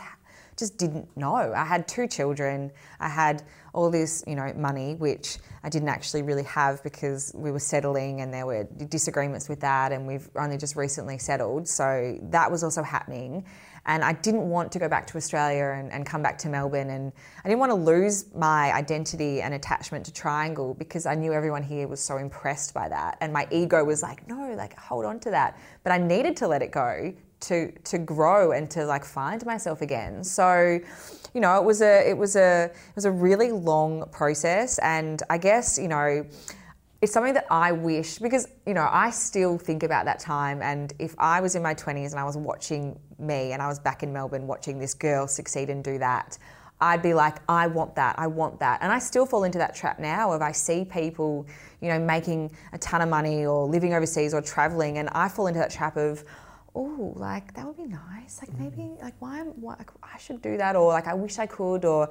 just 0.56 0.76
didn't 0.76 1.16
know. 1.16 1.52
I 1.54 1.64
had 1.64 1.86
two 1.86 2.06
children. 2.06 2.72
I 2.98 3.08
had 3.08 3.44
all 3.78 3.92
this, 3.92 4.24
you 4.26 4.34
know, 4.34 4.52
money, 4.56 4.96
which 4.96 5.38
I 5.62 5.68
didn't 5.68 5.88
actually 5.88 6.22
really 6.22 6.42
have 6.42 6.82
because 6.82 7.30
we 7.32 7.52
were 7.52 7.60
settling 7.60 8.22
and 8.22 8.34
there 8.34 8.44
were 8.44 8.64
disagreements 8.64 9.48
with 9.48 9.60
that, 9.60 9.92
and 9.92 10.04
we've 10.04 10.28
only 10.34 10.58
just 10.58 10.74
recently 10.74 11.16
settled. 11.16 11.68
So 11.68 12.18
that 12.30 12.50
was 12.50 12.64
also 12.64 12.82
happening. 12.82 13.44
And 13.86 14.02
I 14.02 14.14
didn't 14.14 14.50
want 14.50 14.72
to 14.72 14.80
go 14.80 14.88
back 14.88 15.06
to 15.06 15.16
Australia 15.16 15.76
and, 15.78 15.92
and 15.92 16.04
come 16.04 16.22
back 16.24 16.38
to 16.38 16.48
Melbourne. 16.48 16.90
And 16.90 17.12
I 17.44 17.48
didn't 17.48 17.60
want 17.60 17.70
to 17.70 17.76
lose 17.76 18.34
my 18.34 18.72
identity 18.72 19.42
and 19.42 19.54
attachment 19.54 20.04
to 20.06 20.10
Triangl 20.10 20.76
because 20.76 21.06
I 21.06 21.14
knew 21.14 21.32
everyone 21.32 21.62
here 21.62 21.86
was 21.86 22.00
so 22.00 22.16
impressed 22.16 22.74
by 22.74 22.88
that. 22.88 23.16
And 23.20 23.32
my 23.32 23.46
ego 23.52 23.84
was 23.84 24.02
like, 24.02 24.26
no, 24.26 24.54
like 24.56 24.76
hold 24.76 25.04
on 25.04 25.20
to 25.20 25.30
that. 25.30 25.56
But 25.84 25.92
I 25.92 25.98
needed 25.98 26.36
to 26.38 26.48
let 26.48 26.62
it 26.62 26.72
go 26.72 27.14
to 27.40 27.72
to 27.72 27.98
grow 27.98 28.52
and 28.52 28.70
to 28.70 28.84
like 28.84 29.04
find 29.04 29.44
myself 29.46 29.80
again. 29.82 30.24
So, 30.24 30.80
you 31.34 31.40
know, 31.40 31.56
it 31.58 31.64
was 31.64 31.82
a 31.82 32.08
it 32.08 32.16
was 32.16 32.36
a 32.36 32.64
it 32.64 32.96
was 32.96 33.04
a 33.04 33.10
really 33.10 33.52
long 33.52 34.08
process. 34.10 34.78
And 34.78 35.22
I 35.30 35.38
guess, 35.38 35.78
you 35.78 35.88
know, 35.88 36.26
it's 37.00 37.12
something 37.12 37.34
that 37.34 37.46
I 37.50 37.72
wish 37.72 38.18
because 38.18 38.48
you 38.66 38.74
know 38.74 38.88
I 38.90 39.10
still 39.10 39.58
think 39.58 39.82
about 39.82 40.04
that 40.06 40.18
time. 40.18 40.62
And 40.62 40.92
if 40.98 41.14
I 41.18 41.40
was 41.40 41.54
in 41.54 41.62
my 41.62 41.74
20s 41.74 42.10
and 42.10 42.20
I 42.20 42.24
was 42.24 42.36
watching 42.36 42.98
me 43.18 43.52
and 43.52 43.62
I 43.62 43.68
was 43.68 43.78
back 43.78 44.02
in 44.02 44.12
Melbourne 44.12 44.46
watching 44.46 44.78
this 44.78 44.94
girl 44.94 45.26
succeed 45.26 45.70
and 45.70 45.82
do 45.82 45.98
that 45.98 46.38
I'd 46.80 47.02
be 47.02 47.14
like 47.14 47.38
I 47.48 47.66
want 47.66 47.96
that. 47.96 48.18
I 48.18 48.26
want 48.26 48.60
that. 48.60 48.80
And 48.82 48.92
I 48.92 48.98
still 48.98 49.26
fall 49.26 49.44
into 49.44 49.58
that 49.58 49.74
trap 49.74 49.98
now 49.98 50.32
of 50.32 50.42
I 50.42 50.52
see 50.52 50.84
people 50.84 51.46
you 51.80 51.88
know 51.88 51.98
making 51.98 52.52
a 52.72 52.78
ton 52.78 53.00
of 53.00 53.08
money 53.08 53.46
or 53.46 53.66
living 53.66 53.94
overseas 53.94 54.32
or 54.32 54.40
traveling. 54.40 54.98
And 54.98 55.08
I 55.10 55.28
fall 55.28 55.48
into 55.48 55.58
that 55.58 55.70
trap 55.70 55.96
of 55.96 56.24
oh 56.74 57.12
like 57.16 57.54
that 57.54 57.66
would 57.66 57.76
be 57.76 57.86
nice. 57.86 58.40
Like 58.40 58.50
mm. 58.50 58.60
maybe 58.60 58.90
like 59.00 59.14
why, 59.20 59.38
am- 59.38 59.60
why 59.60 59.76
I 60.02 60.18
should 60.18 60.42
do 60.42 60.56
that 60.56 60.76
or 60.76 60.88
like 60.92 61.06
I 61.06 61.14
wish 61.14 61.38
I 61.38 61.46
could 61.46 61.84
or 61.84 62.08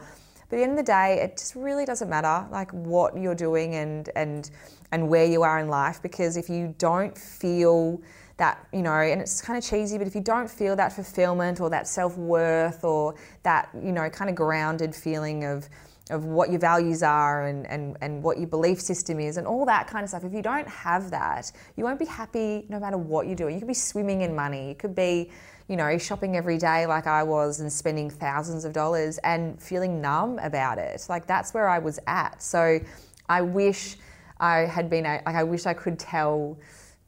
but 0.50 0.56
at 0.56 0.60
the 0.60 0.64
end 0.64 0.72
of 0.72 0.78
the 0.78 0.84
day, 0.84 1.20
it 1.22 1.38
just 1.38 1.56
really 1.56 1.84
doesn't 1.84 2.10
matter 2.10 2.48
like 2.52 2.72
what 2.72 3.18
you're 3.18 3.36
doing 3.36 3.76
and 3.76 4.10
and 4.16 4.50
and 4.92 5.10
where 5.10 5.26
you 5.26 5.44
are 5.44 5.60
in 5.60 5.68
life 5.68 6.02
because 6.02 6.38
if 6.38 6.50
you 6.50 6.74
don't 6.78 7.18
feel 7.18 8.02
that 8.38 8.66
you 8.72 8.82
know 8.82 8.94
and 8.94 9.20
it's 9.20 9.42
kind 9.42 9.58
of 9.58 9.64
cheesy 9.64 9.98
but 9.98 10.08
if 10.08 10.16
you 10.16 10.22
don't 10.22 10.50
feel 10.50 10.76
that 10.76 10.94
fulfillment 10.94 11.60
or 11.60 11.70
that 11.70 11.88
self-worth 11.88 12.84
or 12.84 13.16
that 13.44 13.70
you 13.82 13.92
know 13.92 14.10
kind 14.10 14.30
of 14.30 14.36
grounded 14.36 14.96
feeling 14.96 15.44
of 15.44 15.68
of 16.10 16.26
what 16.26 16.50
your 16.50 16.60
values 16.60 17.04
are 17.04 17.48
and, 17.48 17.68
and, 17.68 17.98
and 18.02 18.24
what 18.24 18.38
your 18.38 18.48
belief 18.48 18.80
system 18.80 19.20
is 19.20 19.38
and 19.38 19.46
all 19.46 19.66
that 19.66 19.88
kind 19.88 20.04
of 20.04 20.10
stuff. 20.10 20.24
If 20.24 20.34
you 20.34 20.42
don't 20.42 20.68
have 20.68 21.12
that, 21.12 21.52
you 21.76 21.84
won't 21.84 22.00
be 22.00 22.06
happy 22.06 22.66
no 22.70 22.80
matter 22.80 22.98
what 22.98 23.28
you're 23.28 23.36
doing. 23.36 23.56
You 23.56 23.62
could 23.62 23.68
be 23.68 23.74
swimming 23.74 24.22
in 24.22 24.36
money. 24.36 24.70
You 24.70 24.76
could 24.76 24.96
be, 24.96 25.32
you 25.68 25.76
know, 25.76 25.98
shopping 25.98 26.36
every 26.38 26.58
day 26.58 26.86
like 26.86 27.08
I 27.08 27.24
was 27.24 27.60
and 27.60 27.72
spending 27.72 28.10
thousands 28.10 28.66
of 28.66 28.74
dollars 28.74 29.18
and 29.20 29.62
feeling 29.62 30.02
numb 30.02 30.40
about 30.40 30.78
it. 30.78 31.06
Like 31.10 31.28
that's 31.28 31.54
where 31.54 31.68
I 31.68 31.80
was 31.80 32.00
at. 32.08 32.42
So 32.42 32.80
I 33.28 33.42
wish 33.42 33.98
I 34.40 34.60
had 34.60 34.90
been, 34.90 35.04
like, 35.04 35.28
I 35.28 35.44
wish 35.44 35.66
I 35.66 35.74
could 35.74 36.00
tell 36.00 36.58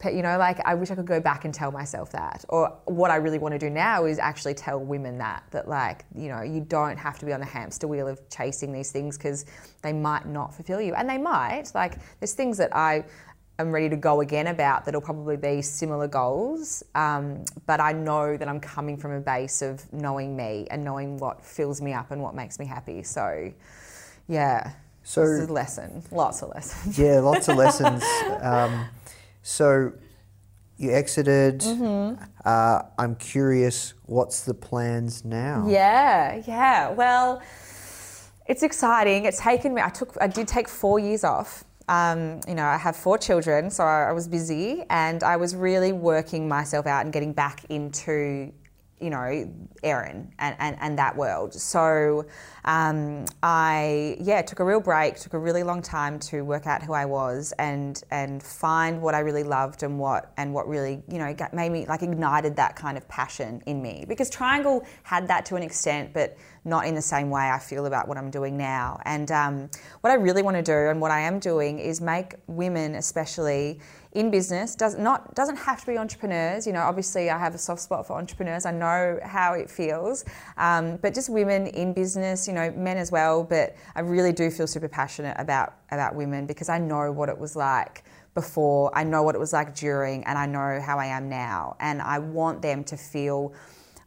you 0.06 0.22
know, 0.22 0.38
like 0.38 0.60
I 0.66 0.76
wish 0.76 0.92
I 0.92 0.96
could 0.96 1.06
go 1.06 1.20
back 1.20 1.44
and 1.44 1.54
tell 1.54 1.72
myself 1.72 2.12
that. 2.14 2.46
Or 2.50 2.78
what 2.86 3.12
I 3.12 3.18
really 3.18 3.38
want 3.38 3.54
to 3.54 3.60
do 3.60 3.70
now 3.70 4.06
is 4.06 4.18
actually 4.18 4.54
tell 4.54 4.80
women 4.80 5.18
that, 5.18 5.44
that 5.52 5.68
like, 5.68 6.06
you 6.16 6.30
know, 6.30 6.42
you 6.42 6.62
don't 6.62 6.98
have 6.98 7.20
to 7.20 7.26
be 7.26 7.34
on 7.34 7.42
the 7.42 7.46
hamster 7.46 7.88
wheel 7.88 8.08
of 8.08 8.28
chasing 8.30 8.72
these 8.72 8.92
things 8.92 9.18
because 9.18 9.46
they 9.82 9.92
might 9.92 10.26
not 10.26 10.54
fulfill 10.54 10.80
you. 10.80 10.94
And 10.94 11.10
they 11.10 11.18
might. 11.18 11.72
Like, 11.76 11.98
there's 12.20 12.34
things 12.34 12.58
that 12.60 12.74
I 12.74 13.04
am 13.60 13.72
ready 13.72 13.90
to 13.90 13.98
go 13.98 14.22
again 14.22 14.48
about 14.48 14.86
that'll 14.86 15.02
probably 15.02 15.36
be 15.36 15.62
similar 15.62 16.08
goals. 16.08 16.82
Um, 16.96 17.44
but 17.66 17.82
I 17.82 17.92
know 17.92 18.38
that 18.38 18.48
I'm 18.48 18.62
coming 18.62 18.96
from 18.96 19.12
a 19.12 19.20
base 19.20 19.62
of 19.62 19.92
knowing 19.92 20.36
me 20.36 20.66
and 20.72 20.82
knowing 20.84 21.18
what 21.18 21.44
fills 21.44 21.82
me 21.82 21.92
up 21.92 22.12
and 22.12 22.22
what 22.22 22.36
makes 22.36 22.58
me 22.58 22.66
happy. 22.66 23.04
So, 23.04 23.52
yeah. 24.30 24.72
So- 25.04 25.22
this 25.22 25.42
is 25.42 25.50
a 25.50 25.54
lesson, 25.54 26.04
lots 26.12 26.42
of 26.42 26.50
lessons. 26.50 26.98
Yeah, 26.98 27.20
lots 27.20 27.50
of 27.50 27.58
lessons. 27.64 28.04
Um, 28.42 28.88
so 29.42 29.94
you 30.78 30.92
exited. 30.92 31.60
Mm-hmm. 31.60 32.24
Uh, 32.46 32.82
I'm 32.98 33.16
curious, 33.16 33.94
what's 34.06 34.44
the 34.46 34.54
plans 34.54 35.26
now? 35.26 35.66
Yeah, 35.68 36.42
yeah. 36.48 36.90
Well, 36.92 37.42
it's 38.48 38.64
exciting. 38.64 39.26
It's 39.26 39.40
taken 39.40 39.74
me. 39.74 39.82
I 39.82 39.90
took. 39.90 40.18
I 40.20 40.28
did 40.28 40.48
take 40.48 40.68
four 40.68 41.00
years 41.00 41.24
off. 41.24 41.66
Um, 41.90 42.40
you 42.48 42.56
know, 42.56 42.66
I 42.66 42.78
have 42.78 42.96
four 42.96 43.18
children, 43.18 43.72
so 43.72 43.84
I, 43.84 44.10
I 44.10 44.12
was 44.12 44.28
busy, 44.28 44.84
and 44.90 45.24
I 45.24 45.38
was 45.38 45.56
really 45.56 45.92
working 45.92 46.48
myself 46.48 46.86
out 46.86 47.04
and 47.04 47.12
getting 47.12 47.34
back 47.34 47.66
into, 47.70 48.54
you 49.02 49.10
know, 49.10 49.52
Erin 49.84 50.32
and, 50.40 50.56
and, 50.60 50.78
and 50.80 50.98
that 50.98 51.16
world. 51.16 51.54
So 51.54 52.26
um, 52.66 53.26
I 53.42 54.18
yeah 54.20 54.42
took 54.42 54.60
a 54.60 54.66
real 54.66 54.80
break. 54.80 55.16
Took 55.18 55.34
a 55.34 55.40
really 55.40 55.64
long 55.64 55.82
time 55.82 56.20
to 56.20 56.42
work 56.42 56.68
out 56.68 56.84
who 56.84 56.94
I 56.94 57.06
was 57.06 57.54
and 57.58 58.02
and 58.12 58.42
find 58.44 59.02
what 59.02 59.16
I 59.16 59.20
really 59.20 59.44
loved 59.44 59.84
and 59.84 59.98
what 59.98 60.32
and 60.38 60.54
what 60.54 60.68
really 60.68 61.02
you 61.10 61.18
know 61.18 61.34
got, 61.34 61.54
made 61.54 61.72
me 61.72 61.86
like 61.86 62.04
ignited 62.04 62.56
that 62.58 62.76
kind 62.76 62.98
of 62.98 63.08
passion 63.08 63.62
in 63.66 63.82
me 63.82 64.06
because 64.08 64.30
Triangl 64.30 64.86
had 65.04 65.28
that 65.28 65.46
to 65.48 65.56
an 65.56 65.64
extent, 65.64 66.14
but 66.14 66.38
not 66.66 66.86
in 66.86 66.96
the 66.96 67.02
same 67.02 67.30
way 67.30 67.50
I 67.50 67.60
feel 67.60 67.86
about 67.86 68.08
what 68.08 68.18
I'm 68.18 68.30
doing 68.30 68.58
now. 68.58 69.00
And 69.06 69.32
um, 69.32 69.70
what 70.02 70.12
I 70.12 70.16
really 70.16 70.42
want 70.42 70.58
to 70.58 70.64
do 70.64 70.90
and 70.90 71.00
what 71.00 71.12
I 71.12 71.22
am 71.22 71.40
doing 71.40 71.80
is 71.80 72.02
make 72.02 72.36
women, 72.48 72.96
especially 72.96 73.80
in 74.14 74.32
business, 74.32 74.74
does 74.74 74.98
not 74.98 75.36
doesn't 75.36 75.56
have 75.56 75.82
to 75.82 75.88
be 75.88 75.98
entrepreneurs. 75.98 76.66
You 76.66 76.74
know, 76.74 76.82
obviously 76.82 77.30
I 77.30 77.38
have 77.38 77.54
a 77.54 77.60
soft 77.60 77.82
spot 77.82 78.08
for 78.08 78.18
entrepreneurs. 78.18 78.66
I 78.66 78.72
know 78.72 79.20
how 79.24 79.54
it 79.54 79.70
feels, 79.70 80.26
um, 80.58 80.98
but 80.98 81.14
just 81.14 81.30
women 81.30 81.68
in 81.68 81.94
business. 81.94 82.48
You 82.48 82.54
know, 82.54 82.72
men 82.72 82.98
as 82.98 83.12
well. 83.12 83.44
But 83.44 83.76
I 83.96 84.02
really 84.02 84.32
do 84.32 84.50
feel 84.50 84.68
super 84.68 84.88
passionate 84.88 85.36
about 85.38 85.76
about 85.92 86.16
women 86.16 86.48
because 86.48 86.70
I 86.70 86.80
know 86.80 87.12
what 87.12 87.30
it 87.30 87.38
was 87.38 87.56
like 87.56 88.04
before. 88.34 88.92
I 88.98 89.04
know 89.04 89.22
what 89.22 89.36
it 89.36 89.40
was 89.40 89.54
like 89.54 89.76
during, 89.76 90.24
and 90.24 90.38
I 90.38 90.48
know 90.48 90.82
how 90.82 90.98
I 90.98 91.06
am 91.06 91.30
now. 91.30 91.76
And 91.80 92.02
I 92.02 92.18
want 92.18 92.62
them 92.64 92.84
to 92.86 92.98
feel 92.98 93.54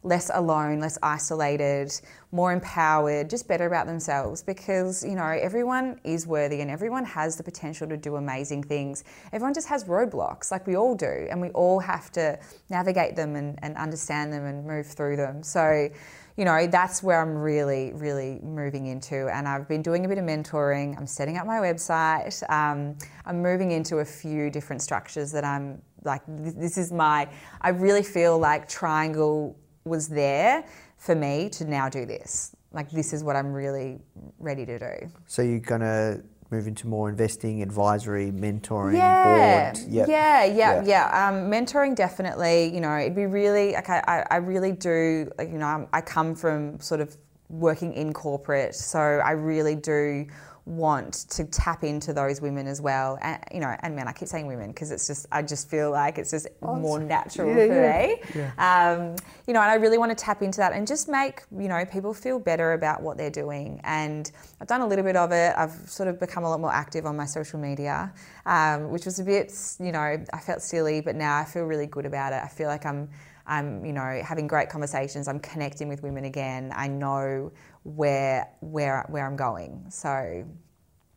less 0.03 0.29
alone, 0.33 0.79
less 0.79 0.97
isolated, 1.01 1.91
more 2.31 2.51
empowered, 2.51 3.29
just 3.29 3.47
better 3.47 3.65
about 3.67 3.87
themselves 3.87 4.43
because, 4.43 5.03
you 5.03 5.15
know, 5.15 5.25
everyone 5.25 5.99
is 6.03 6.27
worthy 6.27 6.61
and 6.61 6.69
everyone 6.69 7.05
has 7.05 7.37
the 7.37 7.43
potential 7.43 7.87
to 7.87 7.95
do 7.95 8.17
amazing 8.17 8.63
things. 8.63 9.03
Everyone 9.31 9.53
just 9.53 9.67
has 9.67 9.85
roadblocks, 9.85 10.51
like 10.51 10.67
we 10.67 10.75
all 10.75 10.95
do, 10.95 11.27
and 11.29 11.39
we 11.41 11.49
all 11.49 11.79
have 11.79 12.11
to 12.11 12.37
navigate 12.69 13.15
them 13.15 13.35
and, 13.35 13.57
and 13.61 13.75
understand 13.77 14.33
them 14.33 14.45
and 14.45 14.65
move 14.65 14.85
through 14.87 15.15
them. 15.15 15.41
So, 15.41 15.89
you 16.35 16.45
know, 16.45 16.67
that's 16.67 17.03
where 17.03 17.21
I'm 17.21 17.35
really, 17.35 17.93
really 17.93 18.39
moving 18.41 18.87
into. 18.87 19.29
And 19.33 19.47
I've 19.47 19.67
been 19.67 19.83
doing 19.83 20.03
a 20.05 20.07
bit 20.07 20.17
of 20.17 20.25
mentoring. 20.25 20.97
I'm 20.97 21.07
setting 21.07 21.37
up 21.37 21.45
my 21.45 21.57
website. 21.57 22.41
Um, 22.49 22.97
I'm 23.25 23.41
moving 23.41 23.71
into 23.71 23.99
a 23.99 24.05
few 24.05 24.49
different 24.49 24.81
structures 24.81 25.31
that 25.31 25.45
I'm 25.45 25.81
like, 26.03 26.21
this 26.27 26.77
is 26.77 26.91
my, 26.91 27.29
I 27.61 27.69
really 27.69 28.03
feel 28.03 28.39
like 28.39 28.67
Triangl 28.67 29.55
was 29.85 30.07
there 30.07 30.63
for 30.97 31.15
me 31.15 31.49
to 31.49 31.65
now 31.65 31.89
do 31.89 32.05
this. 32.05 32.55
Like, 32.71 32.89
this 32.89 33.13
is 33.13 33.23
what 33.23 33.35
I'm 33.35 33.53
really 33.53 33.99
ready 34.39 34.65
to 34.65 34.79
do. 34.79 35.09
So 35.27 35.41
you're 35.41 35.59
gonna 35.59 36.21
move 36.49 36.67
into 36.67 36.87
more 36.87 37.09
investing, 37.09 37.61
advisory, 37.61 38.31
mentoring, 38.31 38.95
yeah, 38.95 39.71
board. 39.73 39.87
Yep. 39.89 40.07
yeah, 40.07 40.43
yeah, 40.45 40.81
Yeah. 40.81 40.83
yeah. 40.85 41.27
Um, 41.29 41.51
mentoring 41.51 41.95
definitely. 41.95 42.73
You 42.73 42.81
know, 42.81 42.95
it'd 42.97 43.15
be 43.15 43.25
really 43.25 43.73
like 43.73 43.89
I, 43.89 44.03
I, 44.07 44.25
I 44.31 44.35
really 44.37 44.71
do. 44.71 45.29
Like 45.37 45.49
you 45.49 45.57
know, 45.57 45.65
I'm, 45.65 45.87
I 45.93 46.01
come 46.01 46.35
from 46.35 46.79
sort 46.79 47.01
of 47.01 47.17
working 47.49 47.93
in 47.93 48.13
corporate, 48.13 48.75
so 48.75 48.99
I 48.99 49.31
really 49.31 49.75
do 49.75 50.25
want 50.65 51.13
to 51.29 51.43
tap 51.45 51.83
into 51.83 52.13
those 52.13 52.39
women 52.41 52.67
as 52.67 52.81
well. 52.81 53.17
And 53.21 53.43
you 53.53 53.59
know 53.59 53.75
and 53.81 53.95
men 53.95 54.07
i 54.07 54.13
keep 54.13 54.27
saying 54.27 54.47
women 54.47 54.69
because 54.69 54.91
it's 54.91 55.07
just 55.07 55.25
i 55.31 55.41
just 55.41 55.69
feel 55.69 55.91
like 55.91 56.17
it's 56.17 56.31
just 56.31 56.47
more 56.61 56.99
natural 56.99 57.49
yeah, 57.49 57.55
for 57.55 58.37
yeah. 58.37 58.45
me. 58.47 58.51
Um, 58.57 59.15
you 59.45 59.53
know 59.53 59.61
and 59.61 59.69
i 59.69 59.75
really 59.75 59.97
want 59.97 60.17
to 60.17 60.23
tap 60.23 60.41
into 60.41 60.57
that 60.59 60.73
and 60.73 60.87
just 60.87 61.09
make 61.09 61.43
you 61.51 61.67
know 61.67 61.83
people 61.85 62.13
feel 62.13 62.39
better 62.39 62.73
about 62.73 63.01
what 63.01 63.17
they're 63.17 63.29
doing. 63.29 63.81
And 63.83 64.31
i've 64.61 64.67
done 64.67 64.81
a 64.81 64.87
little 64.87 65.03
bit 65.03 65.15
of 65.15 65.31
it. 65.31 65.53
I've 65.57 65.73
sort 65.89 66.07
of 66.07 66.19
become 66.19 66.43
a 66.43 66.49
lot 66.49 66.59
more 66.59 66.73
active 66.73 67.05
on 67.05 67.17
my 67.17 67.25
social 67.25 67.59
media 67.59 68.13
um, 68.45 68.89
which 68.89 69.05
was 69.05 69.19
a 69.19 69.23
bit 69.23 69.53
you 69.79 69.91
know 69.91 69.99
i 69.99 70.39
felt 70.39 70.61
silly 70.61 71.01
but 71.01 71.15
now 71.15 71.37
i 71.37 71.43
feel 71.43 71.63
really 71.63 71.87
good 71.87 72.05
about 72.05 72.33
it. 72.33 72.41
I 72.43 72.47
feel 72.47 72.67
like 72.67 72.85
i'm 72.85 73.09
I'm, 73.45 73.83
you 73.85 73.91
know, 73.91 74.21
having 74.23 74.47
great 74.47 74.69
conversations. 74.69 75.27
I'm 75.27 75.39
connecting 75.39 75.89
with 75.89 76.01
women 76.01 76.25
again. 76.25 76.71
I 76.75 76.87
know 76.87 77.51
where 77.83 78.49
where 78.61 79.05
where 79.09 79.25
I'm 79.25 79.35
going. 79.35 79.85
So, 79.89 80.45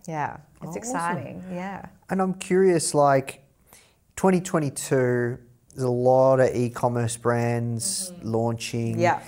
yeah, 0.06 0.36
it's 0.62 0.70
awesome. 0.70 0.78
exciting. 0.78 1.44
Yeah. 1.52 1.86
And 2.10 2.20
I'm 2.20 2.34
curious, 2.34 2.94
like 2.94 3.44
2022, 4.16 5.38
there's 5.74 5.82
a 5.82 5.88
lot 5.90 6.40
of 6.40 6.54
e-commerce 6.54 7.16
brands 7.16 8.12
launching. 8.22 8.92
Mm-hmm. 8.92 9.00
Yeah. 9.00 9.22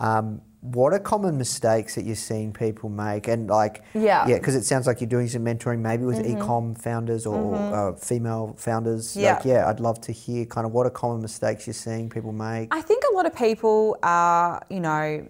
Um, 0.00 0.40
what 0.60 0.94
are 0.94 0.98
common 0.98 1.36
mistakes 1.36 1.94
that 1.94 2.04
you're 2.06 2.16
seeing 2.16 2.52
people 2.52 2.88
make? 2.88 3.28
And 3.28 3.48
like, 3.50 3.82
Yeah. 3.92 4.20
Mm-hmm. 4.22 4.30
yeah, 4.30 4.38
because 4.38 4.54
it 4.54 4.64
sounds 4.64 4.86
like 4.86 5.00
you're 5.00 5.10
doing 5.10 5.28
some 5.28 5.44
mentoring, 5.44 5.80
maybe 5.80 6.04
with 6.04 6.26
e-com 6.26 6.74
founders 6.74 7.26
or 7.26 7.54
uh, 7.54 7.92
female 7.94 8.54
founders. 8.58 9.14
Yeah. 9.16 9.34
Like, 9.34 9.44
yeah, 9.44 9.68
I'd 9.68 9.80
love 9.80 10.00
to 10.02 10.12
hear 10.12 10.46
kind 10.46 10.66
of 10.66 10.72
what 10.72 10.86
are 10.86 10.90
common 10.90 11.20
mistakes 11.20 11.66
you're 11.66 11.74
seeing 11.74 12.08
people 12.08 12.32
make. 12.32 12.74
I 12.74 12.80
think 12.80 13.04
a 13.10 13.14
lot 13.14 13.26
of 13.26 13.34
people 13.36 13.98
are, 14.02 14.62
you 14.70 14.80
know, 14.80 15.26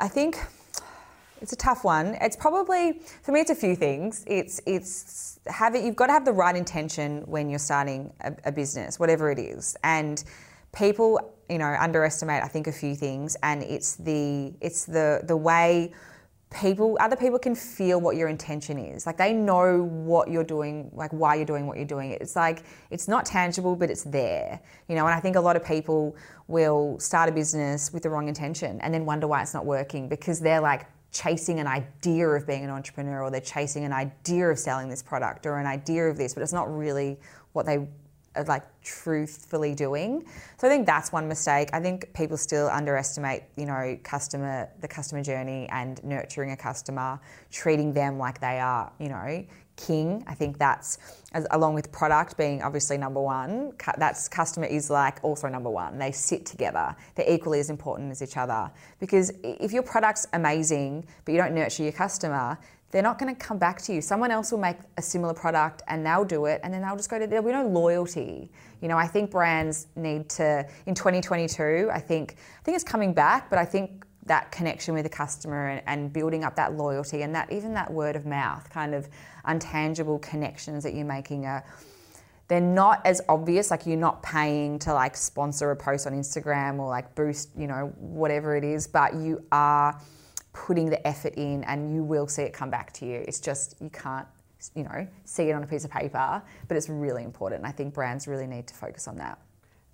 I 0.00 0.08
think 0.08 0.38
it's 1.40 1.52
a 1.52 1.56
tough 1.56 1.84
one. 1.84 2.16
It's 2.20 2.36
probably 2.36 3.00
for 3.22 3.32
me. 3.32 3.40
It's 3.40 3.50
a 3.50 3.54
few 3.54 3.76
things. 3.76 4.24
It's 4.26 4.60
it's 4.66 5.40
having 5.46 5.84
you've 5.84 5.96
got 5.96 6.06
to 6.06 6.12
have 6.12 6.24
the 6.24 6.32
right 6.32 6.56
intention 6.56 7.22
when 7.26 7.48
you're 7.48 7.58
starting 7.58 8.12
a, 8.20 8.34
a 8.44 8.52
business, 8.52 8.98
whatever 8.98 9.30
it 9.30 9.38
is, 9.38 9.76
and 9.84 10.22
people 10.76 11.34
you 11.48 11.58
know 11.58 11.76
underestimate. 11.78 12.42
I 12.42 12.48
think 12.48 12.66
a 12.66 12.72
few 12.72 12.94
things, 12.94 13.36
and 13.42 13.62
it's 13.62 13.96
the 13.96 14.52
it's 14.60 14.84
the 14.84 15.22
the 15.24 15.36
way 15.36 15.92
people 16.50 16.96
other 16.98 17.16
people 17.16 17.38
can 17.38 17.54
feel 17.54 18.00
what 18.00 18.16
your 18.16 18.26
intention 18.26 18.78
is 18.78 19.04
like 19.04 19.18
they 19.18 19.34
know 19.34 19.82
what 19.82 20.30
you're 20.30 20.42
doing 20.42 20.90
like 20.94 21.10
why 21.12 21.34
you're 21.34 21.44
doing 21.44 21.66
what 21.66 21.76
you're 21.76 21.84
doing 21.84 22.10
it's 22.12 22.34
like 22.34 22.62
it's 22.90 23.06
not 23.06 23.26
tangible 23.26 23.76
but 23.76 23.90
it's 23.90 24.04
there 24.04 24.58
you 24.88 24.94
know 24.96 25.04
and 25.04 25.14
i 25.14 25.20
think 25.20 25.36
a 25.36 25.40
lot 25.40 25.56
of 25.56 25.64
people 25.64 26.16
will 26.46 26.98
start 26.98 27.28
a 27.28 27.32
business 27.32 27.92
with 27.92 28.02
the 28.02 28.08
wrong 28.08 28.28
intention 28.28 28.80
and 28.80 28.94
then 28.94 29.04
wonder 29.04 29.28
why 29.28 29.42
it's 29.42 29.52
not 29.52 29.66
working 29.66 30.08
because 30.08 30.40
they're 30.40 30.62
like 30.62 30.86
chasing 31.10 31.58
an 31.60 31.66
idea 31.66 32.28
of 32.28 32.46
being 32.46 32.64
an 32.64 32.70
entrepreneur 32.70 33.22
or 33.22 33.30
they're 33.30 33.40
chasing 33.40 33.84
an 33.84 33.92
idea 33.92 34.48
of 34.48 34.58
selling 34.58 34.88
this 34.88 35.02
product 35.02 35.46
or 35.46 35.58
an 35.58 35.66
idea 35.66 36.04
of 36.06 36.16
this 36.16 36.34
but 36.34 36.42
it's 36.42 36.52
not 36.52 36.74
really 36.74 37.18
what 37.52 37.66
they 37.66 37.88
are 38.36 38.44
like 38.44 38.64
truthfully 38.82 39.74
doing. 39.74 40.24
So 40.58 40.66
I 40.66 40.70
think 40.70 40.86
that's 40.86 41.12
one 41.12 41.28
mistake. 41.28 41.70
I 41.72 41.80
think 41.80 42.12
people 42.14 42.36
still 42.36 42.68
underestimate, 42.68 43.42
you 43.56 43.66
know, 43.66 43.98
customer 44.02 44.68
the 44.80 44.88
customer 44.88 45.22
journey 45.22 45.68
and 45.70 46.02
nurturing 46.04 46.52
a 46.52 46.56
customer, 46.56 47.20
treating 47.50 47.92
them 47.92 48.18
like 48.18 48.40
they 48.40 48.60
are, 48.60 48.92
you 48.98 49.08
know, 49.08 49.44
king. 49.78 50.22
I 50.26 50.34
think 50.34 50.58
that's 50.58 50.98
as, 51.32 51.46
along 51.52 51.74
with 51.74 51.90
product 51.90 52.36
being 52.36 52.62
obviously 52.62 52.98
number 52.98 53.20
one. 53.20 53.72
cu- 53.78 53.92
That's 53.96 54.28
customer 54.28 54.66
is 54.66 54.90
like 54.90 55.18
also 55.22 55.48
number 55.48 55.70
one. 55.70 55.96
They 55.98 56.12
sit 56.12 56.44
together. 56.44 56.94
They're 57.14 57.32
equally 57.32 57.60
as 57.60 57.70
important 57.70 58.10
as 58.10 58.20
each 58.22 58.36
other 58.36 58.70
because 58.98 59.32
if 59.42 59.72
your 59.72 59.82
product's 59.82 60.26
amazing 60.34 61.06
but 61.24 61.32
you 61.32 61.38
don't 61.38 61.54
nurture 61.54 61.84
your 61.84 61.92
customer, 61.92 62.58
they're 62.90 63.02
not 63.02 63.18
going 63.18 63.34
to 63.34 63.38
come 63.38 63.58
back 63.58 63.80
to 63.82 63.92
you. 63.94 64.00
Someone 64.00 64.30
else 64.30 64.50
will 64.50 64.58
make 64.58 64.78
a 64.96 65.02
similar 65.02 65.34
product 65.34 65.82
and 65.88 66.04
they'll 66.04 66.24
do 66.24 66.46
it, 66.46 66.60
and 66.64 66.72
then 66.72 66.80
they'll 66.82 66.96
just 66.96 67.10
go 67.10 67.18
to. 67.18 67.26
There'll 67.26 67.44
be 67.44 67.52
no 67.52 67.66
loyalty. 67.66 68.50
You 68.80 68.88
know, 68.88 68.96
I 68.96 69.06
think 69.06 69.30
brands 69.30 69.88
need 69.94 70.28
to 70.30 70.66
in 70.86 70.94
2022. 70.94 71.90
I 71.92 72.00
think 72.00 72.36
I 72.60 72.62
think 72.64 72.74
it's 72.74 72.84
coming 72.84 73.12
back, 73.12 73.50
but 73.50 73.58
I 73.58 73.64
think 73.64 74.06
that 74.24 74.52
connection 74.52 74.94
with 74.94 75.04
the 75.04 75.10
customer 75.10 75.68
and, 75.68 75.82
and 75.86 76.12
building 76.12 76.44
up 76.44 76.54
that 76.56 76.74
loyalty 76.74 77.22
and 77.22 77.34
that 77.34 77.50
even 77.52 77.74
that 77.74 77.90
word 77.90 78.14
of 78.14 78.26
mouth 78.26 78.68
kind 78.70 78.94
of 78.94 79.08
untangible 79.48 80.20
connections 80.20 80.84
that 80.84 80.94
you're 80.94 81.06
making 81.06 81.46
are 81.46 81.64
they're 82.48 82.60
not 82.60 83.04
as 83.04 83.20
obvious 83.28 83.70
like 83.70 83.86
you're 83.86 83.96
not 83.96 84.22
paying 84.22 84.78
to 84.78 84.92
like 84.92 85.16
sponsor 85.16 85.70
a 85.70 85.76
post 85.76 86.06
on 86.06 86.12
instagram 86.12 86.78
or 86.78 86.88
like 86.88 87.14
boost 87.14 87.50
you 87.56 87.66
know 87.66 87.92
whatever 87.98 88.56
it 88.56 88.64
is 88.64 88.86
but 88.86 89.14
you 89.14 89.42
are 89.52 89.98
putting 90.52 90.90
the 90.90 91.06
effort 91.06 91.34
in 91.34 91.62
and 91.64 91.94
you 91.94 92.02
will 92.02 92.26
see 92.26 92.42
it 92.42 92.52
come 92.52 92.70
back 92.70 92.92
to 92.92 93.06
you 93.06 93.24
it's 93.28 93.40
just 93.40 93.74
you 93.80 93.90
can't 93.90 94.26
you 94.74 94.82
know 94.82 95.06
see 95.24 95.44
it 95.44 95.52
on 95.52 95.62
a 95.62 95.66
piece 95.66 95.84
of 95.84 95.90
paper 95.90 96.42
but 96.66 96.76
it's 96.76 96.88
really 96.88 97.22
important 97.22 97.60
and 97.60 97.66
i 97.66 97.70
think 97.70 97.94
brands 97.94 98.26
really 98.26 98.46
need 98.46 98.66
to 98.66 98.74
focus 98.74 99.06
on 99.06 99.16
that 99.16 99.38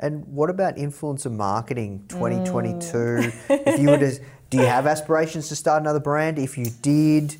And 0.01 0.27
what 0.27 0.51
about 0.51 0.77
influencer 0.77 1.31
marketing 1.31 2.05
2022? 2.09 2.97
Mm. 2.97 3.33
if 3.49 3.81
you 3.81 3.89
were 3.91 3.99
to, 3.99 4.19
do 4.51 4.59
you 4.59 4.67
have 4.67 4.87
aspirations 4.89 5.49
to 5.51 5.57
start 5.57 5.83
another 5.83 6.01
brand? 6.01 6.39
If 6.39 6.59
you 6.59 6.67
did, 6.83 7.37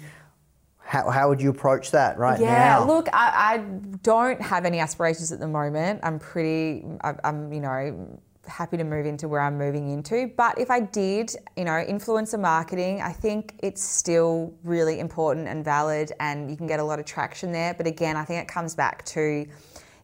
how, 0.95 1.11
how 1.11 1.29
would 1.29 1.41
you 1.41 1.51
approach 1.51 1.91
that 1.91 2.19
right 2.19 2.41
yeah, 2.41 2.79
now? 2.79 2.85
look, 2.85 3.09
I, 3.13 3.55
I 3.55 3.59
don't 4.03 4.41
have 4.41 4.65
any 4.65 4.79
aspirations 4.79 5.33
at 5.33 5.41
the 5.41 5.49
moment. 5.49 6.01
I'm 6.05 6.21
pretty, 6.21 6.85
I, 7.03 7.15
I'm, 7.25 7.53
you 7.53 7.61
know, 7.61 8.21
happy 8.47 8.77
to 8.77 8.85
move 8.85 9.05
into 9.05 9.27
where 9.27 9.41
I'm 9.41 9.59
moving 9.59 9.91
into. 9.91 10.31
But 10.37 10.57
if 10.57 10.71
I 10.71 10.81
did, 10.81 11.35
you 11.57 11.65
know, 11.65 11.73
influencer 11.73 12.39
marketing, 12.39 13.03
I 13.03 13.11
think 13.11 13.55
it's 13.59 13.83
still 13.83 14.55
really 14.63 15.01
important 15.01 15.49
and 15.49 15.65
valid 15.65 16.13
and 16.21 16.49
you 16.49 16.57
can 16.57 16.69
get 16.69 16.79
a 16.79 16.85
lot 16.85 17.01
of 17.01 17.07
traction 17.07 17.51
there. 17.51 17.75
But 17.75 17.89
again, 17.89 18.17
I 18.17 18.25
think 18.25 18.41
it 18.41 18.49
comes 18.49 18.77
back 18.77 19.05
to 19.07 19.47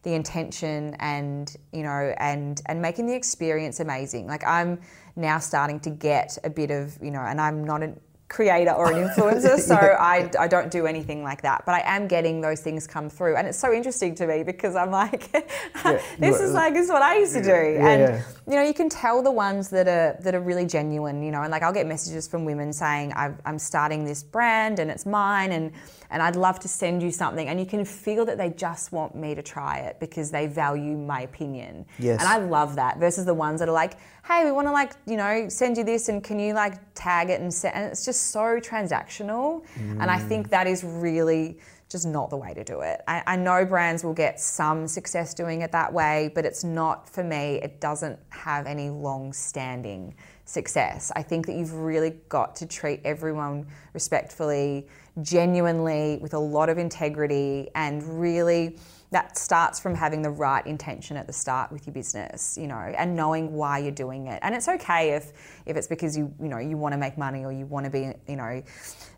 the 0.03 0.13
intention 0.15 0.95
and 0.97 1.55
you 1.71 1.83
know 1.83 2.11
and 2.17 2.59
and 2.65 2.81
making 2.81 3.05
the 3.05 3.13
experience 3.13 3.79
amazing 3.79 4.25
like 4.25 4.43
i'm 4.45 4.79
now 5.15 5.37
starting 5.37 5.79
to 5.79 5.91
get 5.91 6.39
a 6.43 6.49
bit 6.49 6.71
of 6.71 6.97
you 7.03 7.11
know 7.11 7.19
and 7.19 7.39
i'm 7.39 7.63
not 7.63 7.83
a 7.83 7.93
creator 8.31 8.71
or 8.71 8.91
an 8.91 9.07
influencer 9.07 9.59
so 9.59 9.75
I, 9.75 10.31
I 10.39 10.47
don't 10.47 10.71
do 10.71 10.87
anything 10.87 11.21
like 11.21 11.41
that 11.41 11.63
but 11.65 11.75
i 11.75 11.81
am 11.83 12.07
getting 12.07 12.39
those 12.39 12.61
things 12.61 12.87
come 12.87 13.09
through 13.09 13.35
and 13.35 13.45
it's 13.45 13.59
so 13.59 13.73
interesting 13.73 14.15
to 14.15 14.25
me 14.25 14.43
because 14.43 14.75
i'm 14.75 14.89
like 14.89 15.31
this 16.17 16.39
is 16.39 16.53
like 16.53 16.73
this 16.73 16.85
is 16.85 16.91
what 16.91 17.01
i 17.01 17.17
used 17.17 17.33
to 17.33 17.43
do 17.43 17.51
and 17.51 18.01
yeah. 18.01 18.23
you 18.47 18.55
know 18.55 18.63
you 18.63 18.73
can 18.73 18.87
tell 18.87 19.21
the 19.21 19.31
ones 19.31 19.69
that 19.69 19.87
are 19.87 20.17
that 20.21 20.33
are 20.33 20.39
really 20.39 20.65
genuine 20.65 21.21
you 21.21 21.31
know 21.31 21.41
and 21.41 21.51
like 21.51 21.61
i'll 21.61 21.73
get 21.73 21.85
messages 21.85 22.27
from 22.27 22.45
women 22.45 22.71
saying 22.71 23.11
I've, 23.13 23.39
i'm 23.45 23.59
starting 23.59 24.05
this 24.05 24.23
brand 24.23 24.79
and 24.79 24.89
it's 24.89 25.05
mine 25.05 25.51
and 25.51 25.73
and 26.09 26.23
i'd 26.23 26.37
love 26.37 26.59
to 26.61 26.69
send 26.69 27.03
you 27.03 27.11
something 27.11 27.49
and 27.49 27.59
you 27.59 27.65
can 27.65 27.83
feel 27.83 28.23
that 28.25 28.37
they 28.37 28.49
just 28.51 28.93
want 28.93 29.13
me 29.13 29.35
to 29.35 29.43
try 29.43 29.79
it 29.79 29.99
because 29.99 30.31
they 30.31 30.47
value 30.47 30.97
my 30.97 31.21
opinion 31.21 31.85
Yes. 31.99 32.21
and 32.21 32.29
i 32.29 32.37
love 32.37 32.75
that 32.75 32.97
versus 32.97 33.25
the 33.25 33.33
ones 33.33 33.59
that 33.59 33.67
are 33.67 33.73
like 33.73 33.97
hey 34.31 34.45
we 34.45 34.51
want 34.51 34.67
to 34.67 34.71
like 34.71 34.93
you 35.05 35.17
know 35.17 35.49
send 35.49 35.77
you 35.77 35.83
this 35.83 36.07
and 36.09 36.23
can 36.23 36.39
you 36.39 36.53
like 36.53 36.75
tag 36.93 37.29
it 37.29 37.41
and 37.41 37.53
send 37.53 37.75
and 37.75 37.85
it's 37.91 38.05
just 38.05 38.31
so 38.31 38.59
transactional 38.59 39.63
and 39.75 40.09
i 40.09 40.17
think 40.17 40.49
that 40.49 40.67
is 40.67 40.83
really 40.83 41.57
just 41.91 42.07
not 42.07 42.29
the 42.29 42.37
way 42.37 42.53
to 42.53 42.63
do 42.63 42.79
it. 42.79 43.01
I, 43.05 43.21
I 43.27 43.35
know 43.35 43.65
brands 43.65 44.01
will 44.01 44.13
get 44.13 44.39
some 44.39 44.87
success 44.87 45.33
doing 45.33 45.61
it 45.61 45.73
that 45.73 45.91
way, 45.91 46.31
but 46.33 46.45
it's 46.45 46.63
not 46.63 47.09
for 47.09 47.21
me. 47.21 47.59
It 47.61 47.81
doesn't 47.81 48.17
have 48.29 48.65
any 48.65 48.89
long 48.89 49.33
standing 49.33 50.15
success. 50.45 51.11
I 51.17 51.21
think 51.21 51.45
that 51.47 51.55
you've 51.55 51.73
really 51.73 52.11
got 52.29 52.55
to 52.57 52.65
treat 52.65 53.01
everyone 53.03 53.67
respectfully, 53.93 54.87
genuinely, 55.21 56.17
with 56.21 56.33
a 56.33 56.39
lot 56.39 56.69
of 56.69 56.77
integrity, 56.77 57.69
and 57.75 58.01
really 58.21 58.77
that 59.11 59.37
starts 59.37 59.79
from 59.79 59.93
having 59.93 60.21
the 60.21 60.29
right 60.29 60.65
intention 60.65 61.17
at 61.17 61.27
the 61.27 61.33
start 61.33 61.69
with 61.71 61.85
your 61.85 61.93
business, 61.93 62.57
you 62.57 62.67
know, 62.67 62.75
and 62.97 63.13
knowing 63.15 63.51
why 63.53 63.77
you're 63.77 63.91
doing 63.91 64.27
it. 64.27 64.39
And 64.41 64.55
it's 64.55 64.69
okay 64.69 65.11
if 65.11 65.33
if 65.65 65.75
it's 65.75 65.87
because 65.87 66.17
you 66.17 66.33
you 66.41 66.47
know 66.47 66.57
you 66.57 66.77
want 66.77 66.93
to 66.93 66.97
make 66.97 67.17
money 67.17 67.43
or 67.43 67.51
you 67.51 67.65
want 67.65 67.85
to 67.85 67.89
be 67.89 68.13
you 68.27 68.35
know, 68.37 68.63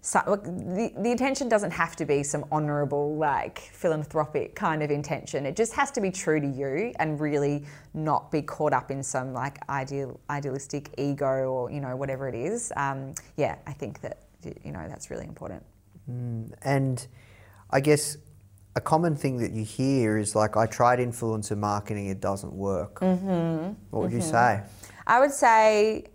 so, 0.05 0.21
look, 0.27 0.43
the 0.43 0.91
the 0.97 1.11
intention 1.11 1.47
doesn't 1.47 1.71
have 1.71 1.95
to 1.95 2.05
be 2.05 2.23
some 2.23 2.43
honourable 2.51 3.15
like 3.15 3.59
philanthropic 3.59 4.53
kind 4.53 4.83
of 4.83 4.91
intention. 4.91 5.45
It 5.45 5.55
just 5.55 5.73
has 5.75 5.91
to 5.91 6.01
be 6.01 6.11
true 6.11 6.41
to 6.41 6.47
you 6.47 6.91
and 6.99 7.21
really 7.21 7.63
not 7.93 8.29
be 8.29 8.41
caught 8.41 8.73
up 8.73 8.91
in 8.91 9.01
some 9.01 9.31
like 9.31 9.57
ideal 9.69 10.19
idealistic 10.29 10.89
ego 10.97 11.53
or 11.53 11.71
you 11.71 11.79
know 11.79 11.95
whatever 11.95 12.27
it 12.27 12.35
is. 12.35 12.73
Um, 12.75 13.13
yeah, 13.37 13.55
I 13.65 13.71
think 13.71 14.01
that 14.01 14.17
you 14.65 14.73
know 14.73 14.85
that's 14.89 15.09
really 15.09 15.25
important. 15.25 15.63
And 16.63 17.07
I 17.71 17.79
guess 17.79 18.17
a 18.75 18.81
common 18.81 19.15
thing 19.15 19.37
that 19.37 19.51
you 19.51 19.63
hear 19.63 20.17
is 20.17 20.35
like, 20.35 20.57
I 20.57 20.65
tried 20.65 20.99
influencer 20.99 21.57
marketing, 21.57 22.07
it 22.07 22.19
doesn't 22.19 22.53
work. 22.53 22.99
Mm-hmm. 22.99 23.73
What 23.91 24.03
would 24.03 24.11
you 24.11 24.21
say? 24.21 24.61
I 25.05 25.19
would 25.19 25.31
say 25.31 26.05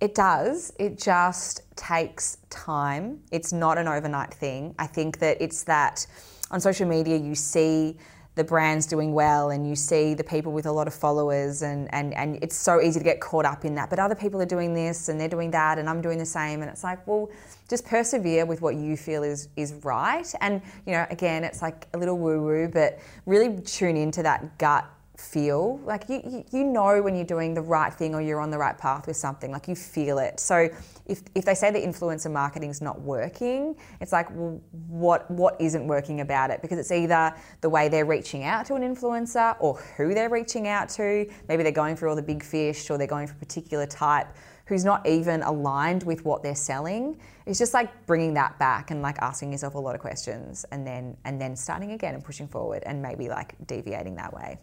it 0.00 0.14
does. 0.14 0.72
It 0.78 0.98
just 0.98 1.62
takes 1.76 2.38
time. 2.48 3.20
It's 3.30 3.52
not 3.52 3.76
an 3.76 3.86
overnight 3.86 4.32
thing. 4.32 4.74
I 4.78 4.86
think 4.86 5.18
that 5.18 5.36
it's 5.40 5.64
that 5.64 6.06
on 6.50 6.60
social 6.60 6.88
media 6.88 7.16
you 7.16 7.34
see 7.34 7.98
the 8.36 8.44
brands 8.44 8.86
doing 8.86 9.12
well 9.12 9.50
and 9.50 9.68
you 9.68 9.74
see 9.74 10.14
the 10.14 10.22
people 10.22 10.52
with 10.52 10.66
a 10.66 10.72
lot 10.72 10.86
of 10.86 10.94
followers 10.94 11.62
and, 11.62 11.92
and, 11.92 12.14
and 12.14 12.38
it's 12.42 12.56
so 12.56 12.80
easy 12.80 13.00
to 13.00 13.04
get 13.04 13.20
caught 13.20 13.44
up 13.44 13.64
in 13.64 13.74
that. 13.74 13.90
But 13.90 13.98
other 13.98 14.14
people 14.14 14.40
are 14.40 14.46
doing 14.46 14.72
this 14.72 15.08
and 15.08 15.20
they're 15.20 15.28
doing 15.28 15.50
that 15.50 15.78
and 15.78 15.88
I'm 15.88 16.00
doing 16.00 16.18
the 16.18 16.24
same 16.24 16.62
and 16.62 16.70
it's 16.70 16.84
like, 16.84 17.04
well, 17.06 17.28
just 17.68 17.84
persevere 17.84 18.46
with 18.46 18.62
what 18.62 18.76
you 18.76 18.96
feel 18.96 19.22
is 19.22 19.48
is 19.56 19.74
right. 19.82 20.32
And, 20.40 20.62
you 20.86 20.92
know, 20.92 21.06
again, 21.10 21.44
it's 21.44 21.60
like 21.60 21.88
a 21.92 21.98
little 21.98 22.18
woo-woo, 22.18 22.68
but 22.68 23.00
really 23.26 23.60
tune 23.62 23.96
into 23.96 24.22
that 24.22 24.58
gut 24.58 24.88
feel. 25.20 25.78
Like 25.84 26.08
you, 26.08 26.44
you 26.50 26.64
know 26.64 27.02
when 27.02 27.14
you're 27.14 27.24
doing 27.24 27.54
the 27.54 27.60
right 27.60 27.92
thing 27.92 28.14
or 28.14 28.20
you're 28.22 28.40
on 28.40 28.50
the 28.50 28.58
right 28.58 28.76
path 28.76 29.06
with 29.06 29.16
something 29.16 29.50
like 29.50 29.68
you 29.68 29.76
feel 29.76 30.18
it. 30.18 30.40
So 30.40 30.68
if, 31.06 31.22
if 31.34 31.44
they 31.44 31.54
say 31.54 31.70
that 31.70 31.82
influencer 31.82 32.30
marketing 32.30 32.70
is 32.70 32.80
not 32.80 33.00
working 33.00 33.76
it's 34.00 34.12
like 34.12 34.28
well, 34.30 34.60
what 34.88 35.30
what 35.30 35.60
isn't 35.60 35.86
working 35.86 36.20
about 36.20 36.50
it? 36.50 36.62
Because 36.62 36.78
it's 36.78 36.92
either 36.92 37.34
the 37.60 37.68
way 37.68 37.88
they're 37.88 38.04
reaching 38.04 38.44
out 38.44 38.66
to 38.66 38.74
an 38.74 38.82
influencer 38.82 39.56
or 39.60 39.76
who 39.96 40.14
they're 40.14 40.28
reaching 40.28 40.68
out 40.68 40.88
to. 40.90 41.28
Maybe 41.48 41.62
they're 41.62 41.72
going 41.72 41.96
for 41.96 42.08
all 42.08 42.16
the 42.16 42.22
big 42.22 42.42
fish 42.42 42.90
or 42.90 42.98
they're 42.98 43.06
going 43.06 43.26
for 43.26 43.34
a 43.34 43.38
particular 43.38 43.86
type 43.86 44.28
who's 44.66 44.84
not 44.84 45.04
even 45.06 45.42
aligned 45.42 46.04
with 46.04 46.24
what 46.24 46.44
they're 46.44 46.54
selling. 46.54 47.18
It's 47.44 47.58
just 47.58 47.74
like 47.74 48.06
bringing 48.06 48.34
that 48.34 48.56
back 48.60 48.92
and 48.92 49.02
like 49.02 49.18
asking 49.20 49.50
yourself 49.50 49.74
a 49.74 49.78
lot 49.78 49.96
of 49.96 50.00
questions 50.00 50.64
and 50.70 50.86
then 50.86 51.16
and 51.24 51.40
then 51.40 51.56
starting 51.56 51.92
again 51.92 52.14
and 52.14 52.24
pushing 52.24 52.46
forward 52.46 52.82
and 52.86 53.02
maybe 53.02 53.28
like 53.28 53.54
deviating 53.66 54.14
that 54.16 54.32
way 54.32 54.58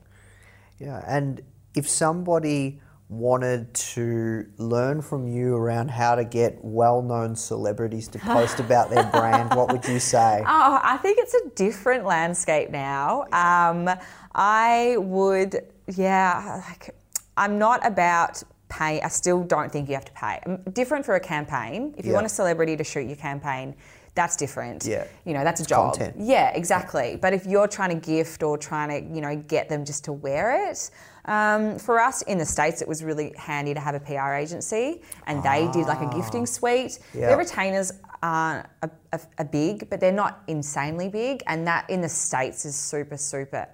Yeah, 0.80 1.04
and 1.08 1.42
if 1.76 1.90
somebody 1.90 2.82
wanted 3.10 3.74
to 3.74 4.46
learn 4.58 5.02
from 5.02 5.28
you 5.28 5.56
around 5.56 5.90
how 5.90 6.14
to 6.16 6.26
get 6.26 6.58
well-known 6.62 7.36
celebrities 7.36 8.08
to 8.10 8.20
post 8.20 8.60
about 8.60 8.90
their 8.90 9.06
brand, 9.12 9.54
what 9.54 9.72
would 9.72 9.88
you 9.88 10.00
say? 10.00 10.44
Oh, 10.46 10.80
I 10.84 10.98
think 10.98 11.18
it's 11.20 11.34
a 11.34 11.50
different 11.56 12.06
landscape 12.06 12.70
now. 12.70 13.24
Um, 13.32 13.90
I 14.36 14.98
would, 15.00 15.62
yeah, 15.96 16.62
like, 16.68 16.94
I'm 17.38 17.58
not 17.58 17.86
about 17.86 18.44
pay. 18.70 19.00
I 19.02 19.08
still 19.08 19.42
don't 19.44 19.72
think 19.72 19.88
you 19.88 19.96
have 19.96 20.04
to 20.06 20.12
pay. 20.12 20.42
Um, 20.46 20.58
Different 20.74 21.06
for 21.06 21.16
a 21.16 21.20
campaign. 21.22 21.96
If 21.98 22.06
you 22.06 22.12
Yeah. 22.12 22.16
want 22.18 22.26
a 22.26 22.30
celebrity 22.30 22.76
to 22.76 22.84
shoot 22.84 23.08
your 23.08 23.16
campaign, 23.16 23.74
that's 24.18 24.36
different. 24.36 24.84
Yeah. 24.84 25.05
You 25.26 25.34
know, 25.36 25.43
that's 25.43 25.61
a 25.61 25.65
job. 25.65 25.93
content. 25.93 26.15
Yeah, 26.20 26.49
exactly. 26.49 27.20
But 27.22 27.34
if 27.34 27.45
you're 27.45 27.68
trying 27.68 27.97
to 27.97 28.05
gift 28.05 28.41
or 28.41 28.57
trying 28.57 28.89
to, 28.89 29.15
you 29.15 29.22
know, 29.22 29.36
get 29.36 29.70
them 29.70 29.86
just 29.86 30.03
to 30.05 30.11
wear 30.11 30.70
it, 30.70 30.89
um, 31.26 31.78
for 31.78 31.99
us 31.99 32.24
in 32.24 32.39
the 32.39 32.45
States, 32.45 32.82
it 32.82 32.88
was 32.88 33.03
really 33.03 33.34
handy 33.38 33.76
to 33.76 33.80
have 33.80 33.93
a 33.93 33.99
PR 33.99 34.34
agency 34.34 35.01
and 35.28 35.43
they 35.43 35.70
did 35.72 35.86
like 35.86 36.01
a 36.01 36.13
gifting 36.15 36.47
suite. 36.47 36.99
Yeah. 37.13 37.28
Their 37.28 37.38
retainers 37.38 37.91
aren't 38.24 38.65
a, 38.82 38.89
a, 39.13 39.20
a 39.38 39.45
big, 39.45 39.88
but 39.89 39.99
they're 39.99 40.11
not 40.11 40.41
insanely 40.47 41.09
big. 41.09 41.43
And 41.45 41.68
that 41.68 41.88
in 41.88 42.01
the 42.01 42.09
States 42.09 42.65
is 42.65 42.76
super, 42.76 43.18
super 43.18 43.68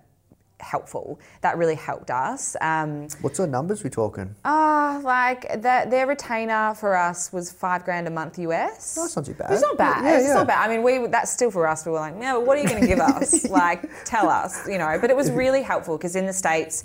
helpful. 0.64 1.20
That 1.42 1.58
really 1.58 1.76
helped 1.76 2.10
us. 2.12 2.56
Um, 2.62 3.08
What 3.22 3.36
sort 3.36 3.50
of 3.50 3.52
numbers 3.52 3.84
we 3.84 3.90
talking? 3.90 4.36
uh, 4.46 5.00
like 5.04 5.62
that, 5.62 5.92
their 5.92 6.08
retainer 6.08 6.74
for 6.76 6.96
us 6.96 7.32
was 7.34 7.52
five 7.52 7.84
grand 7.86 8.08
a 8.08 8.12
month 8.12 8.40
US. 8.40 8.96
That's 8.96 9.16
not 9.16 9.26
too 9.26 9.34
bad. 9.34 9.52
It's 9.52 9.62
not 9.62 9.78
bad. 9.78 10.04
Yeah, 10.04 10.18
it's 10.18 10.28
yeah. 10.28 10.34
not 10.36 10.48
bad. 10.48 10.70
I 10.70 10.74
mean, 10.74 10.84
we 10.84 11.08
that's 11.08 11.32
still 11.32 11.52
for 11.52 11.68
us. 11.68 11.86
We 11.86 11.92
were 11.92 12.00
like, 12.00 12.16
yeah, 12.20 12.38
what 12.38 12.58
are 12.58 12.62
you 12.62 12.68
going 12.68 12.82
to 12.82 12.88
give 12.88 13.00
us? 13.00 13.48
like, 13.64 13.90
tell 14.06 14.30
us, 14.30 14.68
you 14.68 14.78
know. 14.78 14.98
But 15.00 15.10
it 15.10 15.16
was 15.16 15.30
really 15.32 15.62
helpful 15.62 15.98
because 15.98 16.16
in 16.16 16.26
the 16.26 16.34
states. 16.34 16.84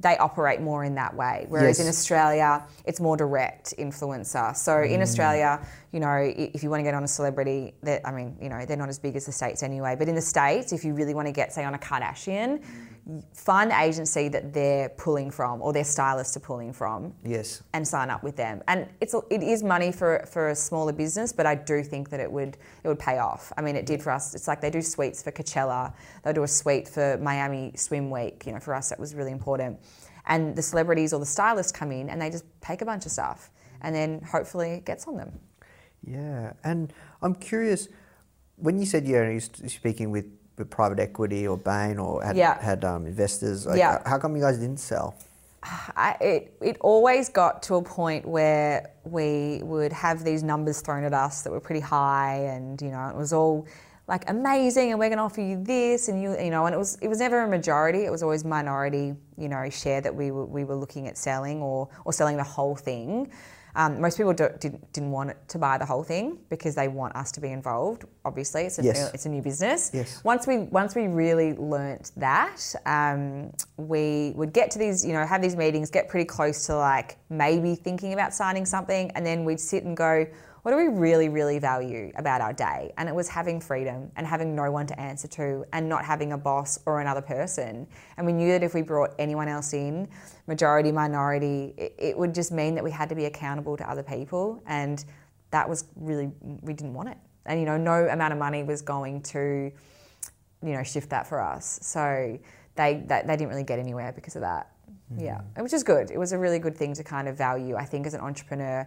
They 0.00 0.16
operate 0.18 0.60
more 0.60 0.84
in 0.84 0.94
that 0.94 1.12
way, 1.16 1.46
whereas 1.48 1.80
in 1.80 1.88
Australia, 1.88 2.62
it's 2.84 3.00
more 3.00 3.16
direct 3.16 3.74
influencer. 3.80 4.56
So 4.56 4.70
Mm. 4.74 4.90
in 4.92 5.02
Australia, 5.02 5.60
you 5.90 5.98
know, 5.98 6.14
if 6.56 6.62
you 6.62 6.70
want 6.70 6.78
to 6.78 6.84
get 6.84 6.94
on 6.94 7.02
a 7.02 7.08
celebrity, 7.08 7.74
that 7.82 8.06
I 8.06 8.12
mean, 8.12 8.36
you 8.40 8.48
know, 8.48 8.64
they're 8.64 8.76
not 8.76 8.90
as 8.90 9.00
big 9.00 9.16
as 9.16 9.26
the 9.26 9.32
states 9.32 9.64
anyway. 9.64 9.96
But 9.98 10.06
in 10.08 10.14
the 10.14 10.20
states, 10.22 10.72
if 10.72 10.84
you 10.84 10.94
really 10.94 11.14
want 11.14 11.26
to 11.26 11.32
get, 11.32 11.52
say, 11.52 11.64
on 11.64 11.74
a 11.74 11.78
Kardashian, 11.78 12.62
find 13.32 13.70
the 13.70 13.80
agency 13.80 14.28
that 14.28 14.52
they're 14.52 14.90
pulling 14.90 15.30
from 15.30 15.62
or 15.62 15.72
their 15.72 15.84
stylists 15.84 16.36
are 16.36 16.40
pulling 16.40 16.72
from, 16.72 17.14
Yes. 17.24 17.62
and 17.72 17.86
sign 17.86 18.10
up 18.10 18.22
with 18.22 18.36
them. 18.36 18.62
And 18.68 18.86
it's 19.00 19.14
it 19.30 19.42
is 19.42 19.62
money 19.62 19.92
for 19.92 20.24
for 20.30 20.50
a 20.50 20.54
smaller 20.54 20.92
business, 20.92 21.32
but 21.32 21.46
I 21.46 21.54
do 21.54 21.82
think 21.82 22.10
that 22.10 22.20
it 22.20 22.30
would 22.30 22.56
it 22.84 22.88
would 22.88 22.98
pay 22.98 23.18
off. 23.18 23.52
I 23.56 23.62
mean, 23.62 23.76
it 23.76 23.86
did 23.86 24.02
for 24.02 24.10
us. 24.12 24.34
It's 24.34 24.46
like 24.46 24.60
they 24.60 24.70
do 24.70 24.82
suites 24.82 25.22
for 25.22 25.32
Coachella. 25.32 25.92
They'll 26.22 26.34
do 26.34 26.42
a 26.42 26.48
suite 26.48 26.86
for 26.88 27.16
Miami 27.18 27.72
Swim 27.76 28.10
Week. 28.10 28.44
You 28.46 28.52
know, 28.52 28.60
for 28.60 28.74
us 28.74 28.90
that 28.90 28.98
was 29.00 29.14
really 29.14 29.32
important. 29.32 29.80
And 30.26 30.54
the 30.54 30.62
celebrities 30.62 31.14
or 31.14 31.20
the 31.20 31.26
stylists 31.26 31.72
come 31.72 31.90
in 31.90 32.10
and 32.10 32.20
they 32.20 32.28
just 32.28 32.44
take 32.60 32.82
a 32.82 32.84
bunch 32.84 33.06
of 33.06 33.12
stuff, 33.12 33.50
and 33.80 33.94
then 33.94 34.20
hopefully 34.20 34.72
it 34.72 34.84
gets 34.84 35.06
on 35.06 35.16
them. 35.16 35.38
Yeah, 36.04 36.52
and 36.62 36.92
I'm 37.22 37.34
curious 37.34 37.88
when 38.56 38.78
you 38.78 38.86
said 38.86 39.06
you're 39.06 39.40
speaking 39.40 40.10
with 40.10 40.26
private 40.64 40.98
equity 40.98 41.46
or 41.46 41.56
Bain 41.56 41.98
or 41.98 42.22
had, 42.22 42.36
Yeah. 42.36 42.60
had 42.60 42.84
um, 42.84 43.06
investors. 43.06 43.66
Like, 43.66 43.78
Yeah. 43.78 44.02
How 44.06 44.18
come 44.18 44.36
you 44.36 44.42
guys 44.42 44.58
didn't 44.58 44.80
sell? 44.80 45.14
I, 45.62 46.16
it, 46.20 46.56
it 46.60 46.76
always 46.80 47.28
got 47.28 47.62
to 47.64 47.76
a 47.76 47.82
point 47.82 48.26
where 48.26 48.90
we 49.04 49.60
would 49.62 49.92
have 49.92 50.24
these 50.24 50.42
numbers 50.42 50.80
thrown 50.80 51.04
at 51.04 51.14
us 51.14 51.42
that 51.42 51.50
were 51.50 51.60
pretty 51.60 51.80
high, 51.80 52.36
and 52.54 52.80
you 52.80 52.90
know 52.90 53.08
it 53.08 53.16
was 53.16 53.32
all 53.32 53.66
like 54.06 54.28
amazing, 54.30 54.90
and 54.90 54.98
we're 54.98 55.08
going 55.08 55.18
to 55.18 55.24
offer 55.24 55.40
you 55.40 55.62
this, 55.62 56.08
and 56.08 56.22
you 56.22 56.38
you 56.40 56.50
know, 56.50 56.66
and 56.66 56.74
it 56.74 56.78
was 56.78 56.96
it 57.02 57.08
was 57.08 57.18
never 57.18 57.42
a 57.42 57.48
majority; 57.48 58.04
it 58.04 58.10
was 58.10 58.22
always 58.22 58.44
minority, 58.44 59.14
you 59.36 59.48
know, 59.48 59.68
share 59.70 60.00
that 60.00 60.14
we 60.14 60.30
were 60.30 60.46
we 60.46 60.64
were 60.64 60.76
looking 60.76 61.08
at 61.08 61.18
selling 61.18 61.60
or 61.60 61.88
or 62.04 62.12
selling 62.12 62.36
the 62.36 62.44
whole 62.44 62.76
thing. 62.76 63.30
Um, 63.76 64.00
most 64.00 64.16
people 64.16 64.32
do, 64.32 64.48
didn't, 64.60 64.92
didn't 64.92 65.10
want 65.10 65.34
to 65.48 65.58
buy 65.58 65.78
the 65.78 65.84
whole 65.86 66.02
thing 66.02 66.38
because 66.48 66.74
they 66.74 66.88
want 66.88 67.14
us 67.14 67.30
to 67.32 67.40
be 67.40 67.50
involved. 67.52 68.04
Obviously, 68.24 68.62
it's 68.64 68.78
a, 68.78 68.82
Yes. 68.82 69.10
it's 69.14 69.26
a 69.26 69.28
new 69.28 69.42
business. 69.42 69.90
Yes. 69.92 70.22
Once 70.24 70.46
we 70.46 70.58
once 70.58 70.94
we 70.94 71.06
really 71.06 71.54
learnt 71.54 72.12
that, 72.16 72.60
um, 72.86 73.52
we 73.76 74.32
would 74.36 74.52
get 74.52 74.70
to 74.72 74.78
these, 74.78 75.04
you 75.06 75.12
know, 75.12 75.24
have 75.26 75.42
these 75.42 75.56
meetings, 75.56 75.90
get 75.90 76.08
pretty 76.08 76.24
close 76.24 76.66
to 76.66 76.76
like 76.76 77.18
maybe 77.30 77.74
thinking 77.74 78.12
about 78.14 78.34
signing 78.34 78.66
something, 78.66 79.10
and 79.12 79.24
then 79.24 79.44
we'd 79.44 79.60
sit 79.60 79.84
and 79.84 79.96
go, 79.96 80.26
what 80.62 80.72
do 80.72 80.76
we 80.76 80.88
really, 80.88 81.28
really 81.28 81.58
value 81.58 82.12
about 82.16 82.40
our 82.40 82.52
day? 82.52 82.92
And 82.96 83.08
it 83.08 83.14
was 83.14 83.28
having 83.28 83.60
freedom 83.60 84.10
and 84.16 84.26
having 84.26 84.54
no 84.54 84.70
one 84.70 84.86
to 84.86 85.00
answer 85.00 85.28
to, 85.28 85.64
and 85.72 85.88
not 85.88 86.04
having 86.04 86.32
a 86.32 86.38
boss 86.38 86.78
or 86.86 87.00
another 87.00 87.22
person. 87.22 87.86
And 88.16 88.26
we 88.26 88.32
knew 88.32 88.52
that 88.52 88.62
if 88.62 88.74
we 88.74 88.82
brought 88.82 89.14
anyone 89.18 89.48
else 89.48 89.72
in, 89.72 90.08
majority, 90.46 90.92
minority, 90.92 91.74
it, 91.76 91.94
it 91.98 92.18
would 92.18 92.34
just 92.34 92.52
mean 92.52 92.74
that 92.74 92.84
we 92.84 92.90
had 92.90 93.08
to 93.08 93.14
be 93.14 93.26
accountable 93.26 93.76
to 93.76 93.88
other 93.88 94.02
people, 94.02 94.62
and 94.66 95.04
that 95.50 95.68
was 95.68 95.86
really 95.96 96.30
we 96.62 96.74
didn't 96.74 96.94
want 96.94 97.08
it. 97.08 97.18
And 97.46 97.58
you 97.58 97.66
know, 97.66 97.76
no 97.76 98.06
amount 98.08 98.32
of 98.32 98.38
money 98.38 98.62
was 98.62 98.82
going 98.82 99.22
to 99.22 99.72
you 100.62 100.72
know, 100.72 100.82
shift 100.82 101.10
that 101.10 101.26
for 101.26 101.40
us. 101.40 101.78
So 101.82 102.38
they, 102.74 103.04
they, 103.06 103.22
they 103.26 103.36
didn't 103.36 103.48
really 103.48 103.64
get 103.64 103.78
anywhere 103.78 104.12
because 104.12 104.36
of 104.36 104.42
that. 104.42 104.72
Mm-hmm. 105.12 105.24
Yeah, 105.24 105.40
which 105.58 105.72
is 105.72 105.82
good. 105.82 106.10
It 106.10 106.18
was 106.18 106.32
a 106.32 106.38
really 106.38 106.58
good 106.58 106.76
thing 106.76 106.94
to 106.94 107.04
kind 107.04 107.28
of 107.28 107.36
value. 107.36 107.76
I 107.76 107.84
think 107.84 108.06
as 108.06 108.14
an 108.14 108.20
entrepreneur, 108.20 108.86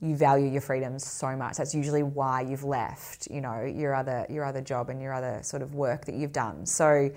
you 0.00 0.14
value 0.14 0.50
your 0.50 0.60
freedoms 0.60 1.04
so 1.04 1.34
much. 1.36 1.56
That's 1.56 1.74
usually 1.74 2.02
why 2.02 2.42
you've 2.42 2.64
left, 2.64 3.28
you 3.30 3.40
know, 3.40 3.62
your 3.62 3.94
other 3.94 4.26
your 4.28 4.44
other 4.44 4.60
job 4.60 4.90
and 4.90 5.00
your 5.00 5.12
other 5.12 5.40
sort 5.42 5.62
of 5.62 5.74
work 5.74 6.04
that 6.06 6.14
you've 6.14 6.32
done. 6.32 6.66
So 6.66 7.10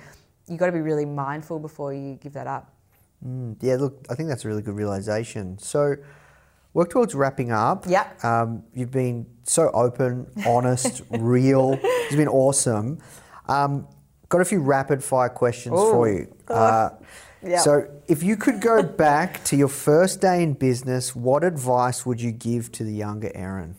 you've 0.48 0.60
got 0.60 0.68
to 0.68 0.72
be 0.72 0.82
really 0.82 1.06
mindful 1.06 1.60
before 1.60 1.94
you 1.94 2.16
give 2.16 2.34
that 2.34 2.48
up. 2.48 2.74
Yeah, 3.62 3.76
look, 3.76 4.06
I 4.10 4.16
think 4.16 4.30
that's 4.30 4.46
a 4.46 4.48
really 4.48 4.62
good 4.62 4.76
realization. 4.76 5.60
So, 5.60 5.96
work 6.74 6.90
towards 6.90 7.14
wrapping 7.14 7.52
up. 7.52 7.84
Yeah. 7.86 8.08
Um, 8.24 8.64
you've 8.74 8.92
been 8.92 9.26
so 9.44 9.70
open, 9.72 10.28
honest, 10.46 11.02
real. 11.12 11.78
It's 11.84 12.16
been 12.16 12.30
awesome. 12.30 13.00
Um, 13.48 13.88
got 14.30 14.40
a 14.40 14.46
few 14.46 14.62
rapid 14.62 15.04
fire 15.04 15.30
questions 15.30 15.76
for 15.76 16.10
you. 16.10 16.34
Uh, 16.48 16.92
Yeah. 17.42 17.60
So, 17.60 17.90
if 18.08 18.22
you 18.24 18.36
could 18.36 18.62
go 18.62 18.84
back 19.06 19.44
to 19.46 19.56
your 19.56 19.68
first 19.68 20.22
day 20.22 20.44
in 20.44 20.54
business, 20.54 21.16
what 21.16 21.44
advice 21.44 22.06
would 22.06 22.22
you 22.22 22.32
give 22.32 22.72
to 22.74 22.84
the 22.84 22.94
younger 22.94 23.32
Erin? 23.34 23.76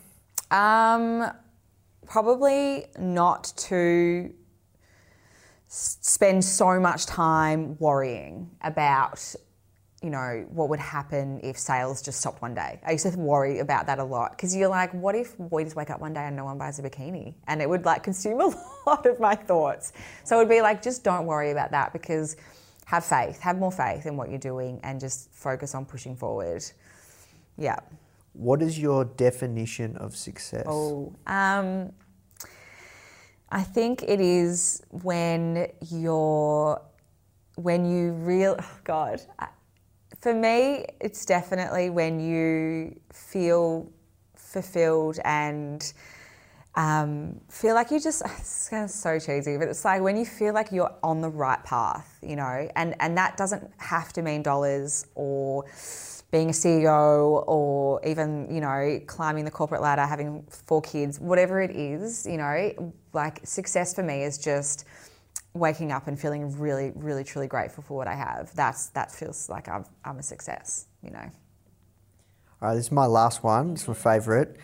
Um, 0.49 1.31
probably 2.05 2.85
not 2.99 3.53
to 3.55 4.33
spend 5.67 6.43
so 6.43 6.79
much 6.79 7.05
time 7.05 7.77
worrying 7.79 8.49
about 8.61 9.35
you 10.01 10.09
know, 10.09 10.47
what 10.49 10.69
would 10.69 10.79
happen 10.79 11.39
if 11.43 11.59
sales 11.59 12.01
just 12.01 12.19
stopped 12.19 12.41
one 12.41 12.55
day. 12.55 12.79
I 12.83 12.93
used 12.93 13.05
to 13.05 13.15
worry 13.19 13.59
about 13.59 13.85
that 13.85 13.99
a 13.99 14.03
lot 14.03 14.31
because 14.31 14.55
you're 14.55 14.67
like, 14.67 14.91
what 14.95 15.13
if 15.13 15.39
we 15.39 15.63
just 15.63 15.75
wake 15.75 15.91
up 15.91 16.01
one 16.01 16.11
day 16.11 16.21
and 16.21 16.35
no 16.35 16.43
one 16.43 16.57
buys 16.57 16.79
a 16.79 16.81
bikini? 16.81 17.35
And 17.47 17.61
it 17.61 17.69
would 17.69 17.85
like 17.85 18.01
consume 18.01 18.41
a 18.41 18.55
lot 18.87 19.05
of 19.05 19.19
my 19.19 19.35
thoughts. 19.35 19.93
So 20.23 20.35
it 20.35 20.39
would 20.39 20.49
be 20.49 20.61
like, 20.61 20.81
just 20.81 21.03
don't 21.03 21.27
worry 21.27 21.51
about 21.51 21.69
that 21.71 21.93
because 21.93 22.35
have 22.91 23.05
faith, 23.05 23.39
have 23.39 23.57
more 23.57 23.71
faith 23.71 24.05
in 24.05 24.17
what 24.17 24.29
you're 24.29 24.37
doing 24.37 24.77
and 24.83 24.99
just 24.99 25.31
focus 25.31 25.73
on 25.73 25.85
pushing 25.85 26.13
forward. 26.13 26.61
Yeah. 27.57 27.77
What 28.33 28.61
is 28.61 28.77
your 28.77 29.05
definition 29.05 29.95
of 29.95 30.13
success? 30.13 30.65
Oh, 30.67 31.15
um, 31.25 31.93
I 33.49 33.63
think 33.63 34.03
it 34.03 34.19
is 34.19 34.83
when 34.89 35.71
you're, 35.89 36.81
when 37.55 37.85
you 37.85 38.11
real, 38.11 38.57
oh 38.59 38.77
God, 38.83 39.21
for 40.19 40.33
me, 40.33 40.85
it's 40.99 41.23
definitely 41.23 41.89
when 41.89 42.19
you 42.19 42.99
feel 43.13 43.89
fulfilled 44.35 45.17
and 45.23 45.93
um, 46.75 47.39
feel 47.49 47.75
like 47.75 47.91
you 47.91 47.99
just, 47.99 48.23
sounds 48.43 48.93
so 48.93 49.19
cheesy, 49.19 49.57
but 49.57 49.67
it's 49.67 49.83
like 49.83 50.01
when 50.01 50.17
you 50.17 50.25
feel 50.25 50.53
like 50.53 50.71
you're 50.71 50.93
on 51.03 51.21
the 51.21 51.29
right 51.29 51.63
path, 51.63 52.17
you 52.21 52.35
know, 52.35 52.69
and, 52.75 52.95
and 52.99 53.17
that 53.17 53.37
doesn't 53.37 53.69
have 53.77 54.13
to 54.13 54.21
mean 54.21 54.41
dollars 54.41 55.05
or 55.15 55.65
being 56.31 56.49
a 56.49 56.53
CEO 56.53 57.43
or 57.45 58.05
even, 58.05 58.47
you 58.53 58.61
know, 58.61 59.01
climbing 59.05 59.43
the 59.43 59.51
corporate 59.51 59.81
ladder, 59.81 60.05
having 60.05 60.43
four 60.49 60.81
kids, 60.81 61.19
whatever 61.19 61.61
it 61.61 61.71
is, 61.71 62.25
you 62.25 62.37
know, 62.37 62.93
like 63.11 63.41
success 63.43 63.93
for 63.93 64.03
me 64.03 64.23
is 64.23 64.37
just 64.37 64.85
waking 65.53 65.91
up 65.91 66.07
and 66.07 66.17
feeling 66.17 66.57
really, 66.57 66.93
really, 66.95 67.25
truly 67.25 67.47
grateful 67.47 67.83
for 67.83 67.97
what 67.97 68.07
I 68.07 68.15
have. 68.15 68.55
That's 68.55 68.87
that 68.89 69.11
feels 69.11 69.49
like 69.49 69.67
I'm, 69.67 69.83
I'm 70.05 70.19
a 70.19 70.23
success, 70.23 70.87
you 71.03 71.11
know. 71.11 71.29
All 72.61 72.69
right, 72.69 72.75
this 72.75 72.85
is 72.85 72.91
my 72.91 73.07
last 73.07 73.43
one. 73.43 73.73
It's 73.73 73.87
my 73.87 73.93
favourite. 73.93 74.55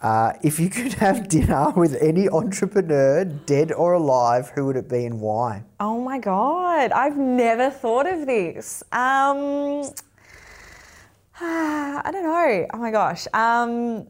Uh, 0.00 0.32
if 0.42 0.58
you 0.58 0.70
could 0.70 0.94
have 0.94 1.28
dinner 1.36 1.70
with 1.76 1.96
any 2.00 2.28
entrepreneur, 2.28 3.24
dead 3.24 3.70
or 3.72 3.94
alive, 3.94 4.50
who 4.54 4.66
would 4.66 4.76
it 4.76 4.88
be 4.88 5.04
and 5.04 5.20
why? 5.20 5.62
Oh 5.78 6.00
my 6.00 6.18
god, 6.18 6.92
I've 6.92 7.18
never 7.18 7.70
thought 7.70 8.06
of 8.06 8.26
this. 8.26 8.82
Um, 8.92 9.82
I 11.40 12.10
don't 12.10 12.22
know. 12.22 12.66
Oh 12.72 12.78
my 12.78 12.90
gosh. 12.90 13.26
Um, 13.34 14.06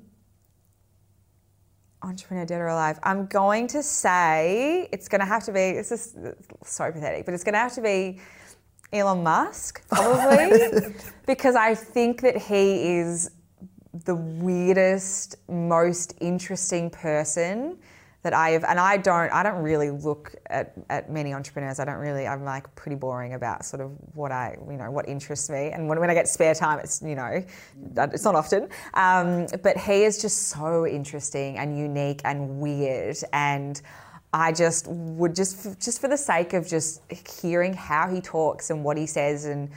entrepreneur, 2.02 2.46
dead 2.46 2.60
or 2.60 2.68
alive. 2.68 2.98
I'm 3.02 3.26
going 3.26 3.66
to 3.68 3.82
say 3.82 4.88
it's 4.92 5.08
going 5.08 5.20
to 5.20 5.26
have 5.26 5.44
to 5.44 5.52
be. 5.52 5.72
This 5.72 5.90
is 5.90 6.16
so 6.64 6.90
pathetic, 6.92 7.24
but 7.24 7.34
it's 7.34 7.44
going 7.44 7.54
to 7.54 7.58
have 7.58 7.74
to 7.74 7.82
be 7.82 8.20
Elon 8.92 9.22
Musk, 9.22 9.86
probably, 9.88 10.94
because 11.26 11.54
I 11.54 11.74
think 11.74 12.22
that 12.22 12.36
he 12.36 12.96
is 12.98 13.30
the 13.92 14.14
weirdest, 14.14 15.36
most 15.48 16.14
interesting 16.20 16.90
person 16.90 17.78
that 18.22 18.34
I 18.34 18.50
have, 18.50 18.64
and 18.64 18.78
I 18.78 18.98
don't, 18.98 19.32
I 19.32 19.42
don't 19.42 19.62
really 19.62 19.90
look 19.90 20.34
at, 20.50 20.74
at 20.90 21.10
many 21.10 21.32
entrepreneurs. 21.32 21.80
I 21.80 21.86
don't 21.86 21.96
really, 21.96 22.26
I'm 22.26 22.44
like 22.44 22.72
pretty 22.74 22.96
boring 22.96 23.32
about 23.32 23.64
sort 23.64 23.80
of 23.80 23.92
what 24.14 24.30
I, 24.30 24.58
you 24.68 24.76
know, 24.76 24.90
what 24.90 25.08
interests 25.08 25.48
me. 25.48 25.70
And 25.70 25.88
when, 25.88 25.98
when 25.98 26.10
I 26.10 26.14
get 26.14 26.28
spare 26.28 26.54
time, 26.54 26.80
it's, 26.80 27.00
you 27.00 27.14
know, 27.14 27.42
it's 27.96 28.24
not 28.24 28.34
often. 28.34 28.68
Um, 28.92 29.46
but 29.62 29.78
he 29.78 30.04
is 30.04 30.20
just 30.20 30.48
so 30.48 30.86
interesting 30.86 31.56
and 31.56 31.78
unique 31.78 32.20
and 32.24 32.60
weird. 32.60 33.16
And 33.32 33.80
I 34.34 34.52
just 34.52 34.86
would 34.88 35.34
just, 35.34 35.80
just 35.80 35.98
for 35.98 36.08
the 36.08 36.18
sake 36.18 36.52
of 36.52 36.68
just 36.68 37.00
hearing 37.40 37.72
how 37.72 38.06
he 38.08 38.20
talks 38.20 38.68
and 38.68 38.84
what 38.84 38.98
he 38.98 39.06
says 39.06 39.46
and, 39.46 39.70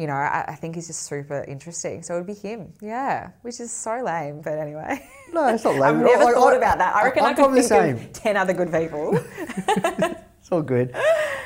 you 0.00 0.06
know, 0.06 0.14
I, 0.14 0.44
I 0.48 0.54
think 0.54 0.74
he's 0.76 0.86
just 0.86 1.02
super 1.02 1.44
interesting. 1.46 2.02
So 2.02 2.14
it 2.14 2.18
would 2.18 2.26
be 2.26 2.34
him, 2.34 2.72
yeah, 2.80 3.30
which 3.42 3.60
is 3.60 3.70
so 3.72 4.02
lame. 4.02 4.40
But 4.40 4.58
anyway, 4.58 5.06
No, 5.32 5.46
it's 5.48 5.64
not 5.64 5.74
lame. 5.82 5.98
I've 5.98 6.04
never 6.04 6.24
I- 6.24 6.26
I- 6.30 6.32
thought 6.32 6.56
about 6.56 6.78
that. 6.78 6.94
I 6.96 7.04
reckon 7.04 7.24
I'm 7.24 7.30
I 7.30 7.34
could 7.34 7.52
think 7.54 7.68
the 7.68 8.06
of 8.06 8.12
ten 8.12 8.36
other 8.36 8.54
good 8.54 8.72
people. 8.72 9.18
It's 10.42 10.50
all 10.50 10.62
good. 10.62 10.94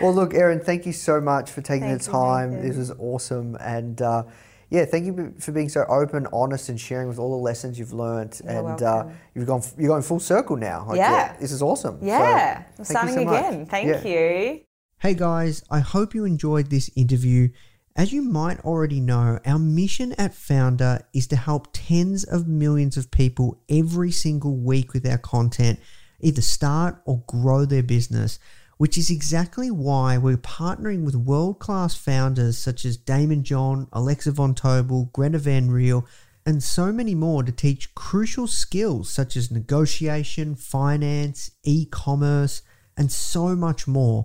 Well, 0.01 0.15
look, 0.15 0.35
Erin, 0.35 0.61
thank 0.61 0.87
you 0.87 0.93
so 0.93 1.21
much 1.21 1.51
for 1.51 1.61
taking 1.61 1.89
Thank 1.89 2.03
the 2.03 2.11
time. 2.13 2.51
Nathan. 2.55 2.69
This 2.69 2.77
was 2.77 2.91
awesome. 2.93 3.57
And 3.61 4.01
uh, 4.01 4.23
yeah, 4.71 4.85
thank 4.85 5.05
you 5.05 5.35
for 5.41 5.51
being 5.51 5.69
so 5.69 5.85
open, 5.89 6.29
honest, 6.33 6.69
and 6.69 6.81
sharing 6.81 7.09
with 7.09 7.19
all 7.19 7.31
the 7.37 7.43
lessons 7.43 7.77
you've 7.79 7.93
learnt. 7.93 8.41
You're 8.45 8.71
and 8.71 8.83
uh, 8.83 9.09
you've 9.35 9.47
gone, 9.49 9.63
you're 9.77 9.89
going 9.89 10.03
full 10.03 10.21
circle 10.21 10.57
now. 10.57 10.87
Like, 10.89 10.99
Yeah. 10.99 11.37
This 11.41 11.51
is 11.51 11.61
awesome. 11.61 11.99
So, 12.01 12.07
yeah, 12.07 12.63
I'm 12.79 12.85
starting 12.85 13.15
so 13.15 13.25
much. 13.25 13.41
again. 13.45 13.67
Thank 13.67 13.89
Yeah. 13.89 14.05
you. 14.05 14.61
Hey 14.99 15.15
guys, 15.15 15.63
I 15.71 15.81
hope 15.81 16.15
you 16.15 16.25
enjoyed 16.25 16.71
this 16.71 16.89
interview. 16.97 17.49
As 17.97 18.13
you 18.13 18.23
might 18.23 18.59
already 18.65 18.99
know, 18.99 19.39
our 19.47 19.59
mission 19.59 20.15
at 20.15 20.33
Foundr 20.33 21.05
is 21.13 21.29
to 21.29 21.37
help 21.37 21.69
tens 21.73 22.25
of 22.25 22.49
millions 22.49 22.97
of 22.97 23.13
people 23.13 23.61
every 23.69 24.11
single 24.11 24.57
week 24.57 24.93
with 24.93 25.07
our 25.07 25.19
content 25.19 25.79
either 26.19 26.43
start 26.43 27.01
or 27.05 27.23
grow 27.29 27.65
their 27.65 27.85
business, 27.85 28.41
which 28.79 28.99
is 28.99 29.11
exactly 29.11 29.71
why 29.71 30.19
we're 30.19 30.37
partnering 30.37 31.05
with 31.05 31.15
world 31.15 31.61
class 31.61 31.95
founders 31.95 32.59
such 32.59 32.85
as 32.85 32.99
Daymond 32.99 33.43
John, 33.43 33.87
Alexa 33.93 34.33
Von 34.33 34.57
Tobel, 34.57 35.13
Greta 35.13 35.39
Van 35.39 35.71
Riel, 35.71 36.05
and 36.45 36.65
so 36.65 36.91
many 36.91 37.15
more 37.15 37.45
to 37.45 37.53
teach 37.53 37.95
crucial 37.95 38.49
skills 38.49 39.09
such 39.09 39.37
as 39.37 39.53
negotiation, 39.53 40.57
finance, 40.57 41.53
e 41.63 41.87
commerce, 41.87 42.63
and 42.97 43.13
so 43.13 43.55
much 43.55 43.87
more. 43.87 44.25